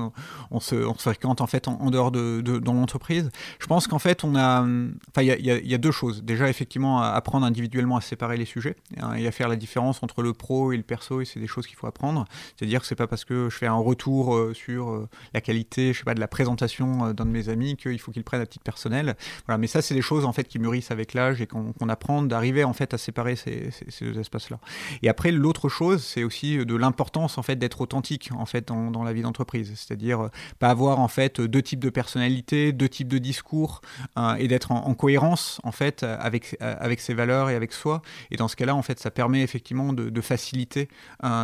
on, 0.50 0.60
se, 0.60 0.74
on 0.74 0.94
fréquente 0.94 1.40
en 1.40 1.46
fait 1.46 1.68
en, 1.68 1.90
dehors 1.90 2.10
de, 2.10 2.40
dans 2.40 2.74
l'entreprise. 2.74 3.30
Je 3.58 3.66
pense 3.66 3.86
qu'en 3.86 3.98
fait 3.98 4.22
il 4.24 5.24
y, 5.24 5.74
a, 5.74 5.78
deux 5.78 5.90
choses. 5.90 6.22
Déjà 6.22 6.48
effectivement 6.48 7.00
apprendre 7.00 7.46
individuellement 7.46 7.96
à 7.96 8.00
séparer 8.00 8.36
les 8.36 8.44
sujets 8.44 8.76
hein, 9.00 9.14
et 9.14 9.26
à 9.26 9.32
faire 9.32 9.48
la 9.48 9.56
différence 9.56 10.02
entre 10.02 10.22
le 10.22 10.32
pro 10.32 10.72
et 10.72 10.76
le 10.76 10.82
perso 10.82 11.20
et 11.20 11.24
c'est 11.24 11.40
des 11.40 11.46
choses 11.46 11.66
qu'il 11.66 11.76
faut 11.76 11.86
apprendre. 11.86 12.24
C'est-à-dire 12.56 12.80
que 12.80 12.86
c'est 12.86 12.94
pas 12.94 13.06
parce 13.06 13.24
que 13.24 13.48
je 13.50 13.56
fais 13.56 13.66
un 13.66 13.74
retour 13.74 14.34
euh, 14.34 14.54
sur 14.54 14.90
euh, 14.90 15.08
la 15.34 15.40
qualité, 15.40 15.92
je 15.92 15.98
sais 15.98 16.04
pas, 16.04 16.14
de 16.14 16.20
la 16.20 16.28
présentation 16.28 17.12
d'un 17.12 17.26
de 17.26 17.30
mes 17.30 17.48
amis 17.48 17.76
qu'il 17.76 17.98
faut 17.98 18.12
qu'il 18.12 18.24
prenne 18.24 18.40
à 18.40 18.46
titre 18.46 18.64
personnel. 18.64 19.16
Voilà, 19.46 19.58
mais 19.58 19.66
ça 19.66 19.82
c'est 19.82 19.94
des 19.94 20.02
choses 20.02 20.24
en 20.24 20.32
fait 20.32 20.44
qui 20.44 20.58
mûrissent 20.58 20.90
avec 20.90 21.14
l'âge 21.14 21.40
et 21.40 21.46
qu'on 21.46 21.88
apprend 21.88 22.22
d'arriver 22.22 22.64
en 22.66 22.72
fait 22.72 22.94
à 22.94 22.98
séparer 22.98 23.36
ces, 23.36 23.70
deux 24.00 24.18
espaces-là. 24.18 24.58
Et 25.02 25.08
après, 25.08 25.32
l'autre 25.32 25.68
chose, 25.68 26.02
c'est 26.04 26.24
aussi 26.24 26.64
de 26.64 26.76
l'importance 26.76 27.38
en 27.38 27.42
fait 27.42 27.56
d'être 27.56 27.80
authentique 27.80 28.30
en 28.36 28.46
fait 28.46 28.68
dans, 28.68 29.04
la 29.04 29.12
vie 29.12 29.22
d'entreprise, 29.22 29.72
c'est-à-dire 29.76 30.24
euh, 30.24 30.28
pas 30.58 30.68
avoir 30.68 31.00
en 31.00 31.08
fait 31.08 31.40
deux 31.40 31.62
types 31.62 31.80
de 31.80 31.90
personnalités, 31.90 32.72
deux 32.72 32.88
types 32.88 33.08
de 33.08 33.18
discours 33.18 33.80
euh, 34.18 34.34
et 34.34 34.48
d'être 34.48 34.72
en, 34.72 34.94
cohérence 34.94 35.60
en 35.62 35.72
fait 35.72 36.02
avec 36.02 36.56
euh, 36.62 36.74
avec 36.80 37.00
ses 37.00 37.14
valeurs 37.14 37.50
et 37.50 37.54
avec 37.54 37.72
soi. 37.72 38.02
Et 38.30 38.36
dans 38.36 38.48
ce 38.48 38.56
cas-là, 38.56 38.74
en 38.74 38.82
fait, 38.82 38.98
ça 38.98 39.10
permet 39.10 39.42
effectivement 39.42 39.92
de, 39.92 40.20
faciliter 40.20 40.88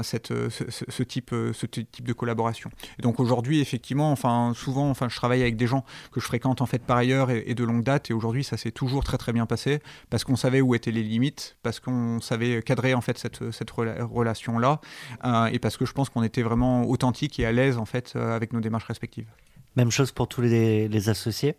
cette 0.02 0.32
ce, 0.48 1.02
type 1.02 1.34
ce 1.52 1.66
type 1.66 2.06
de 2.06 2.12
collaboration. 2.12 2.70
Et 2.98 3.02
donc 3.02 3.20
aujourd'hui, 3.20 3.60
effectivement, 3.60 4.10
enfin 4.10 4.52
souvent, 4.54 4.90
enfin 4.90 5.08
je 5.08 5.16
travaille 5.16 5.42
avec 5.42 5.56
des 5.56 5.66
gens 5.66 5.84
que 6.10 6.20
je 6.20 6.26
fréquente 6.26 6.60
en 6.60 6.66
fait 6.66 6.82
par 6.82 6.96
ailleurs 6.96 7.30
et, 7.30 7.44
et 7.46 7.54
de 7.54 7.64
longue 7.64 7.84
date. 7.84 8.10
Et 8.10 8.14
aujourd'hui, 8.14 8.44
ça 8.44 8.56
s'est 8.56 8.72
toujours 8.72 9.04
très 9.04 9.18
très 9.18 9.32
bien 9.32 9.46
passé 9.46 9.80
parce 10.10 10.24
qu'on 10.24 10.36
savait 10.36 10.60
où 10.60 10.74
étaient 10.74 10.90
les 10.90 11.02
limites, 11.12 11.56
parce 11.62 11.78
qu'on 11.80 12.20
savait 12.20 12.62
cadrer 12.62 12.94
en 12.94 13.00
fait 13.00 13.18
cette, 13.18 13.52
cette 13.52 13.70
relation 13.70 14.58
là, 14.58 14.80
euh, 15.24 15.46
et 15.46 15.58
parce 15.58 15.76
que 15.76 15.86
je 15.86 15.92
pense 15.92 16.08
qu'on 16.10 16.22
était 16.22 16.42
vraiment 16.42 16.88
authentique 16.88 17.38
et 17.38 17.46
à 17.46 17.52
l'aise 17.52 17.78
en 17.78 17.84
fait 17.84 18.14
euh, 18.16 18.34
avec 18.34 18.52
nos 18.52 18.60
démarches 18.60 18.86
respectives. 18.86 19.30
Même 19.76 19.90
chose 19.90 20.10
pour 20.12 20.26
tous 20.26 20.42
les, 20.42 20.88
les 20.88 21.08
associés? 21.08 21.54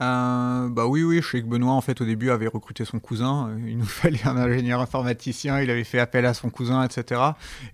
Euh, 0.00 0.68
bah 0.68 0.86
oui, 0.86 1.02
oui, 1.02 1.20
je 1.22 1.28
sais 1.28 1.42
que 1.42 1.46
Benoît, 1.46 1.72
en 1.72 1.80
fait, 1.80 2.00
au 2.00 2.04
début, 2.04 2.30
avait 2.30 2.46
recruté 2.46 2.84
son 2.84 3.00
cousin. 3.00 3.48
Euh, 3.48 3.68
il 3.68 3.78
nous 3.78 3.84
fallait 3.86 4.24
un 4.26 4.36
ingénieur 4.36 4.80
informaticien, 4.80 5.60
il 5.60 5.70
avait 5.70 5.84
fait 5.84 5.98
appel 5.98 6.24
à 6.24 6.34
son 6.34 6.50
cousin, 6.50 6.84
etc. 6.84 7.20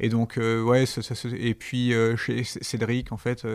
Et 0.01 0.09
donc, 0.09 0.39
euh, 0.39 0.63
ouais, 0.63 0.85
et 1.39 1.55
puis 1.55 1.93
chez 2.17 2.45
Cédric, 2.45 3.13
en 3.13 3.17
fait, 3.17 3.47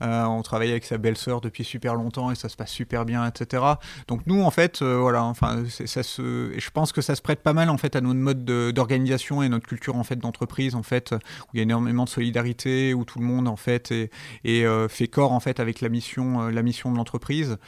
on 0.00 0.42
travaillait 0.42 0.72
avec 0.72 0.84
sa 0.84 0.98
belle-sœur 0.98 1.40
depuis 1.40 1.64
super 1.64 1.94
longtemps 1.94 2.30
et 2.30 2.34
ça 2.34 2.48
se 2.48 2.56
passe 2.56 2.70
super 2.70 3.04
bien, 3.04 3.26
etc. 3.26 3.62
Donc 4.08 4.22
nous, 4.26 4.42
en 4.42 4.50
fait, 4.50 4.82
voilà, 4.82 5.24
enfin, 5.24 5.64
ça 5.68 6.02
se, 6.02 6.52
je 6.56 6.70
pense 6.70 6.92
que 6.92 7.00
ça 7.00 7.14
se 7.14 7.22
prête 7.22 7.42
pas 7.42 7.52
mal, 7.52 7.70
en 7.70 7.78
fait, 7.78 7.96
à 7.96 8.00
notre 8.00 8.20
mode 8.20 8.44
d'organisation 8.44 9.42
et 9.42 9.48
notre 9.48 9.66
culture, 9.66 9.96
en 9.96 10.04
fait, 10.04 10.16
d'entreprise, 10.16 10.74
en 10.74 10.82
fait, 10.82 11.12
où 11.12 11.48
il 11.54 11.58
y 11.58 11.60
a 11.60 11.62
énormément 11.64 12.04
de 12.04 12.08
solidarité, 12.08 12.94
où 12.94 13.04
tout 13.04 13.18
le 13.18 13.24
monde, 13.24 13.48
en 13.48 13.56
fait, 13.56 13.92
est, 13.92 14.88
fait 14.88 15.08
corps, 15.08 15.32
en 15.32 15.40
fait, 15.40 15.60
avec 15.60 15.80
la 15.80 15.88
mission, 15.88 16.48
la 16.48 16.62
mission 16.62 16.92
de 16.92 16.96
l'entreprise. 16.96 17.58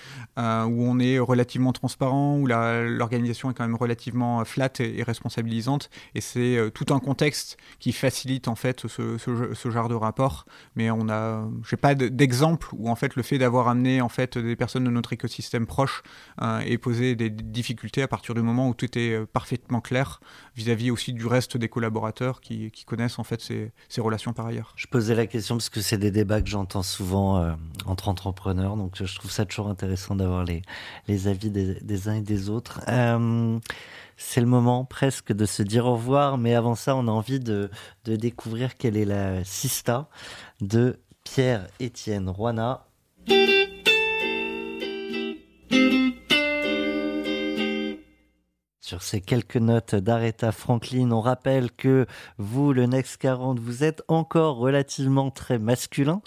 Euh, 0.44 0.44
où 0.67 0.85
on 0.85 0.99
est 0.99 1.19
relativement 1.19 1.73
transparent, 1.73 2.39
où 2.39 2.47
l'organisation 2.47 3.51
est 3.51 3.55
quand 3.55 3.65
même 3.65 3.77
relativement 3.77 4.41
euh, 4.41 4.45
flat 4.45 4.71
et, 4.81 5.03
responsabilisante. 5.03 5.91
Et 6.15 6.21
c'est 6.21 6.57
euh, 6.57 6.71
tout 6.71 6.93
un 6.93 6.99
contexte 6.99 7.57
qui 7.79 7.93
facilite 7.93 8.49
en 8.49 8.55
fait 8.55 8.87
ce, 8.87 9.71
genre 9.71 9.89
de 9.89 9.95
rapport. 9.95 10.47
Mais 10.77 10.91
on 10.91 11.09
a, 11.09 11.49
j'ai 11.69 11.77
pas 11.77 11.95
d'exemple 11.95 12.69
où 12.73 12.89
en 12.89 12.97
fait 12.97 13.17
le 13.17 13.23
fait 13.23 13.39
d'avoir 13.39 13.69
amené 13.69 14.01
en 14.01 14.09
fait 14.09 14.39
des 14.39 14.57
personnes 14.57 14.85
de 14.85 14.91
notre 14.91 15.13
écosystème 15.13 15.67
proche 15.67 16.03
et 16.65 16.79
posé 16.79 17.17
des 17.17 17.31
difficultés 17.31 18.03
à 18.03 18.09
partir 18.09 18.35
du 18.35 18.43
moment 18.43 18.69
où 18.69 18.75
tout 18.75 18.99
est 18.99 19.25
parfaitement 19.27 19.81
clair 19.81 20.21
vis-à-vis 20.55 20.91
aussi 20.91 21.13
du 21.13 21.27
reste 21.27 21.57
des 21.57 21.69
collaborateurs 21.69 22.41
qui, 22.41 22.71
qui 22.71 22.85
connaissent 22.85 23.19
en 23.19 23.25
fait 23.25 23.41
ces, 23.41 23.73
ces, 23.89 24.01
relations 24.01 24.33
par 24.33 24.47
ailleurs. 24.47 24.73
Je 24.77 24.87
posais 24.87 25.15
la 25.15 25.27
question 25.27 25.57
parce 25.57 25.71
que 25.71 25.81
c'est 25.81 25.99
des 25.99 26.11
débats 26.11 26.41
que 26.41 26.49
j'entends 26.49 26.83
souvent 26.83 27.55
entre 27.87 28.09
entrepreneurs, 28.09 28.77
donc 28.77 29.03
je 29.03 29.15
trouve 29.15 29.31
ça 29.31 29.45
toujours 29.45 29.69
intéressant 29.69 30.15
d'avoir 30.15 30.34
les, 30.43 31.29
avis 31.29 31.51
des, 31.51 32.09
uns 32.09 32.17
et 32.17 32.21
des 32.21 32.51
autres. 32.51 32.81
Euh, 32.89 33.59
c'est 34.17 34.41
le 34.41 34.47
moment 34.47 34.85
presque 34.85 35.33
de 35.33 35.45
se 35.45 35.63
dire 35.63 35.87
au 35.87 35.95
revoir, 35.95 36.39
mais 36.39 36.55
avant 36.55 36.75
ça, 36.75 36.97
on 36.97 37.09
a 37.09 37.11
envie 37.11 37.41
de, 37.41 37.71
découvrir 38.05 38.77
quelle 38.77 38.97
est 38.97 39.05
la 39.05 39.45
sista 39.45 40.09
de 40.61 41.01
Pierre-Étienne 41.25 42.29
Roina. 42.29 42.87
Sur 48.85 49.01
ces 49.01 49.23
quelques 49.23 49.57
notes 49.57 49.95
d'Aretha 49.95 50.53
Franklin, 50.53 51.11
on 51.11 51.23
rappelle 51.23 51.73
que 51.73 52.05
vous, 52.37 52.75
le 52.75 52.85
Next 52.85 53.17
40, 53.17 53.59
vous 53.59 53.83
êtes 53.83 54.03
encore 54.09 54.59
relativement 54.59 55.31
très 55.31 55.59
masculin. 55.59 56.21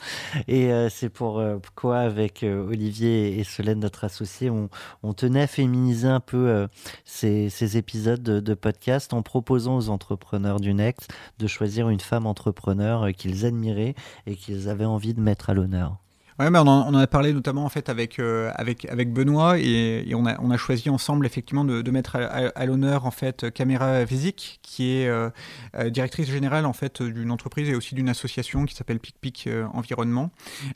Et 0.47 0.73
euh, 0.73 0.89
c'est 0.89 1.09
pour 1.09 1.37
euh, 1.37 1.59
avec 1.93 2.41
euh, 2.41 2.67
Olivier 2.67 3.37
et 3.37 3.43
Solène, 3.43 3.81
notre 3.81 4.05
associé, 4.05 4.49
on, 4.49 5.13
tenait 5.13 5.43
à 5.43 5.47
féminiser 5.47 6.07
un 6.07 6.19
peu 6.19 6.67
ces, 7.05 7.77
épisodes 7.77 8.23
de, 8.23 8.39
de, 8.39 8.53
podcast 8.55 9.13
en 9.13 9.21
proposant 9.21 9.77
aux 9.77 9.89
entrepreneurs 9.89 10.59
du 10.59 10.73
Next 10.73 11.13
de 11.37 11.45
choisir 11.45 11.89
une 11.89 11.99
femme 11.99 12.25
entrepreneur 12.25 13.07
qu'ils 13.15 13.45
admiraient 13.45 13.93
et 14.25 14.35
qu'ils 14.35 14.67
avaient 14.67 14.83
envie 14.83 15.13
de 15.13 15.21
mettre 15.21 15.51
à 15.51 15.53
l'honneur. 15.53 15.99
Ouais, 16.39 16.51
mais 16.51 16.59
on 16.59 16.67
en, 16.67 16.93
a 16.93 17.07
parlé 17.07 17.33
notamment 17.33 17.65
en 17.65 17.69
fait 17.69 17.89
avec 17.89 18.19
euh, 18.19 18.51
avec 18.53 18.85
avec 18.85 19.11
Benoît 19.11 19.57
et, 19.57 20.13
on 20.13 20.27
a 20.27 20.39
on 20.39 20.51
a 20.51 20.57
choisi 20.57 20.87
ensemble 20.87 21.25
effectivement 21.25 21.65
de, 21.65 21.89
mettre 21.89 22.15
à, 22.15 22.65
l'honneur 22.67 23.07
en 23.07 23.11
fait 23.11 23.51
Caméra 23.51 24.05
Physique 24.05 24.59
qui 24.61 24.91
est 24.91 25.07
euh, 25.07 25.31
euh, 25.75 25.89
directrice 25.89 26.29
générale 26.29 26.67
en 26.67 26.73
fait 26.73 27.01
d'une 27.01 27.31
entreprise 27.31 27.69
et 27.69 27.75
aussi 27.75 27.95
d'une 27.95 28.09
association 28.09 28.65
qui 28.65 28.75
s'appelle 28.75 28.99
Pic 28.99 29.15
Pic 29.19 29.49
Environnement 29.73 30.29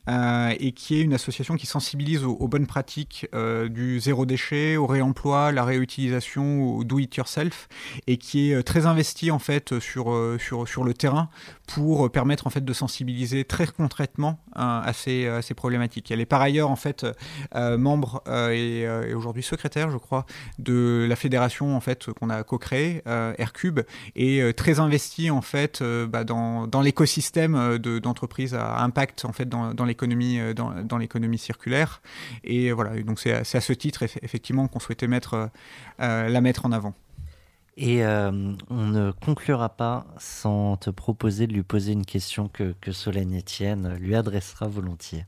et 0.07 0.71
qui 0.71 0.95
est 0.95 1.01
une 1.01 1.13
association 1.13 1.55
qui 1.55 1.67
sensibilise 1.67 2.23
aux, 2.23 2.47
bonnes 2.47 2.67
pratiques 2.67 3.27
du 3.69 3.99
zéro 3.99 4.25
déchet, 4.25 4.77
au 4.77 4.87
réemploi, 4.87 5.51
la 5.51 5.63
réutilisation, 5.63 6.63
au 6.75 6.83
do 6.83 6.97
it 6.97 7.15
yourself 7.15 7.67
et 8.07 8.17
qui 8.17 8.51
est 8.51 8.63
très 8.63 8.87
investie 8.87 9.29
en 9.29 9.39
fait 9.39 9.79
sur 9.79 10.17
sur 10.39 10.67
sur 10.67 10.83
le 10.83 10.93
terrain 10.95 11.29
pour 11.67 12.11
permettre 12.11 12.47
en 12.47 12.49
fait 12.49 12.65
de 12.65 12.73
sensibiliser 12.73 13.45
très 13.45 13.67
concrètement 13.67 14.39
à 14.53 14.91
ces, 14.93 15.27
à 15.27 15.41
ces 15.41 15.50
problématiques. 15.53 16.11
Elle 16.11 16.21
est 16.21 16.25
par 16.25 16.41
ailleurs 16.41 16.69
en 16.69 16.75
fait 16.75 17.05
euh, 17.55 17.77
membre 17.77 18.23
euh, 18.27 18.41
euh, 18.51 19.07
et, 19.07 19.13
aujourd'hui 19.13 19.43
secrétaire, 19.43 19.91
je 19.91 19.97
crois, 19.97 20.25
de 20.59 21.05
la 21.07 21.15
fédération 21.15 21.75
en 21.75 21.79
fait 21.79 22.11
qu'on 22.13 22.29
a 22.29 22.43
co-créée, 22.43 23.01
Aircube, 23.05 23.81
et 24.15 24.41
très 24.55 24.79
investie 24.79 25.29
en 25.29 25.41
fait 25.41 25.83
bah, 25.83 26.23
dans, 26.23 26.81
l'écosystème 26.81 27.77
d'entreprises 27.77 28.55
à 28.55 28.79
impact 28.81 29.25
en 29.25 29.31
fait 29.31 29.47
dans, 29.47 29.85
l'économie 29.85 30.39
dans, 30.55 30.97
l'économie 30.97 31.37
circulaire. 31.37 32.01
Et 32.43 32.71
voilà, 32.71 32.99
donc 33.01 33.19
c'est 33.19 33.33
à, 33.33 33.39
à, 33.39 33.61
ce 33.61 33.73
titre 33.73 34.03
effectivement 34.03 34.67
qu'on 34.67 34.79
souhaitait 34.79 35.07
mettre 35.07 35.49
la 35.99 36.41
mettre 36.41 36.65
en 36.65 36.71
avant. 36.71 36.93
Et 37.77 38.03
on 38.05 38.87
ne 38.87 39.11
conclura 39.11 39.69
pas 39.69 40.05
sans 40.17 40.77
te 40.77 40.89
proposer 40.89 41.47
de 41.47 41.53
lui 41.53 41.63
poser 41.63 41.93
une 41.93 42.05
question 42.05 42.47
que, 42.47 42.75
que 42.81 42.91
Solène 42.91 43.37
Etienne 43.37 43.95
lui 43.99 44.15
adressera 44.15 44.67
volontiers. 44.67 45.25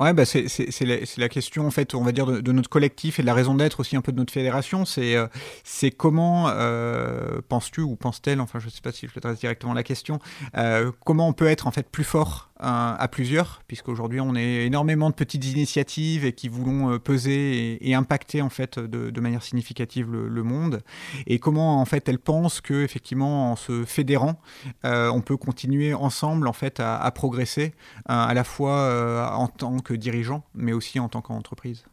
Ouais, 0.00 0.14
bah 0.14 0.24
c'est 0.24 0.46
la, 0.80 0.96
la, 1.18 1.28
question, 1.28 1.66
en 1.66 1.70
fait, 1.70 1.94
on 1.94 2.02
va 2.02 2.12
dire, 2.12 2.26
de, 2.26 2.52
notre 2.52 2.70
collectif 2.70 3.18
et 3.18 3.22
de 3.22 3.26
la 3.26 3.34
raison 3.34 3.54
d'être 3.54 3.80
aussi 3.80 3.96
un 3.96 4.00
peu 4.00 4.12
de 4.12 4.16
notre 4.16 4.32
fédération. 4.32 4.86
C'est 4.86 5.14
euh, 5.14 5.26
c'est 5.62 5.90
comment 5.90 6.48
euh, 6.48 7.42
penses-tu 7.46 7.82
ou 7.82 7.96
pense-t-elle, 7.96 8.40
enfin, 8.40 8.60
je 8.60 8.66
ne 8.66 8.70
sais 8.70 8.80
pas 8.80 8.92
si 8.92 9.06
je 9.06 9.12
t'adresse 9.12 9.40
directement 9.40 9.74
la 9.74 9.82
question, 9.82 10.18
euh, 10.56 10.90
comment 11.04 11.28
on 11.28 11.34
peut 11.34 11.48
être 11.48 11.66
en 11.66 11.70
fait 11.70 11.86
plus 11.86 12.04
fort 12.04 12.49
à 12.62 13.08
plusieurs, 13.08 13.62
puisqu'aujourd'hui 13.66 14.20
on 14.20 14.34
est 14.34 14.66
énormément 14.66 15.10
de 15.10 15.14
petites 15.14 15.44
initiatives 15.46 16.24
et 16.24 16.32
qui 16.32 16.48
voulons 16.48 16.98
peser 16.98 17.78
et, 17.88 17.94
impacter 17.94 18.42
en 18.42 18.48
fait 18.48 18.78
de, 18.78 19.10
de 19.10 19.20
manière 19.20 19.42
significative 19.42 20.10
le, 20.10 20.42
monde. 20.42 20.82
Et 21.26 21.38
comment 21.38 21.80
en 21.80 21.84
fait 21.84 22.08
elle 22.08 22.18
pense 22.18 22.60
que 22.60 22.82
effectivement 22.82 23.52
en 23.52 23.56
se 23.56 23.84
fédérant, 23.84 24.40
on 24.84 25.20
peut 25.20 25.36
continuer 25.36 25.94
ensemble 25.94 26.48
en 26.48 26.52
fait 26.52 26.80
à, 26.80 26.96
à 26.98 27.10
progresser 27.10 27.74
à 28.06 28.32
la 28.34 28.44
fois 28.44 29.34
en 29.36 29.48
tant 29.48 29.78
que 29.78 29.94
dirigeant, 29.94 30.44
mais 30.54 30.72
aussi 30.72 31.00
en 31.00 31.08
tant 31.08 31.20
qu'entreprise. 31.20 31.84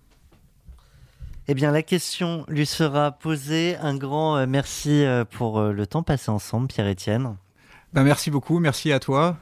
Eh 1.49 1.53
bien, 1.53 1.72
la 1.72 1.82
question 1.82 2.43
lui 2.49 2.65
sera 2.65 3.11
posée. 3.11 3.78
Un 3.78 3.95
grand 3.95 4.36
euh, 4.36 4.45
merci 4.47 5.05
euh, 5.05 5.24
pour 5.24 5.59
euh, 5.59 5.72
le 5.72 5.88
temps 5.88 6.03
passé 6.03 6.30
ensemble, 6.30 6.68
Pierre-Étienne. 6.68 7.38
Ben, 7.93 8.03
merci 8.03 8.30
beaucoup, 8.30 8.59
merci 8.59 8.91
à 8.91 8.99
toi. 8.99 9.38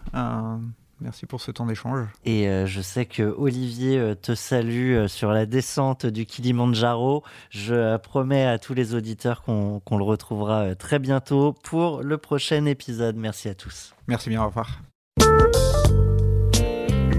Merci 0.99 1.25
pour 1.25 1.41
ce 1.41 1.51
temps 1.51 1.65
d'échange. 1.65 2.07
Et 2.25 2.47
je 2.65 2.81
sais 2.81 3.05
que 3.05 3.23
Olivier 3.37 4.13
te 4.21 4.35
salue 4.35 5.07
sur 5.07 5.31
la 5.31 5.45
descente 5.45 6.05
du 6.05 6.25
Kilimanjaro. 6.25 7.23
Je 7.49 7.97
promets 7.97 8.45
à 8.45 8.59
tous 8.59 8.73
les 8.73 8.95
auditeurs 8.95 9.41
qu'on 9.43 9.97
le 9.97 10.03
retrouvera 10.03 10.75
très 10.75 10.99
bientôt 10.99 11.53
pour 11.63 12.01
le 12.01 12.17
prochain 12.17 12.65
épisode. 12.65 13.15
Merci 13.15 13.49
à 13.49 13.55
tous. 13.55 13.93
Merci 14.07 14.29
bien, 14.29 14.43
au 14.43 14.47
revoir. 14.47 14.81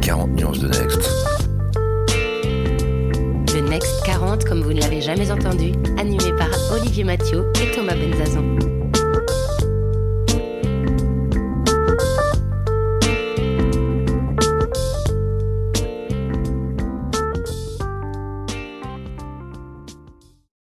40 0.01 0.31
nuances 0.37 0.61
de 0.61 0.69
Next. 0.69 1.11
Le 3.55 3.69
Next 3.69 4.05
40, 4.05 4.45
comme 4.45 4.63
vous 4.63 4.73
ne 4.73 4.81
l'avez 4.81 5.01
jamais 5.01 5.31
entendu, 5.31 5.73
animé 5.99 6.33
par 6.39 6.51
Olivier 6.73 7.05
Mathieu 7.05 7.51
et 7.61 7.75
Thomas 7.75 7.97
Benzazan. 7.97 8.76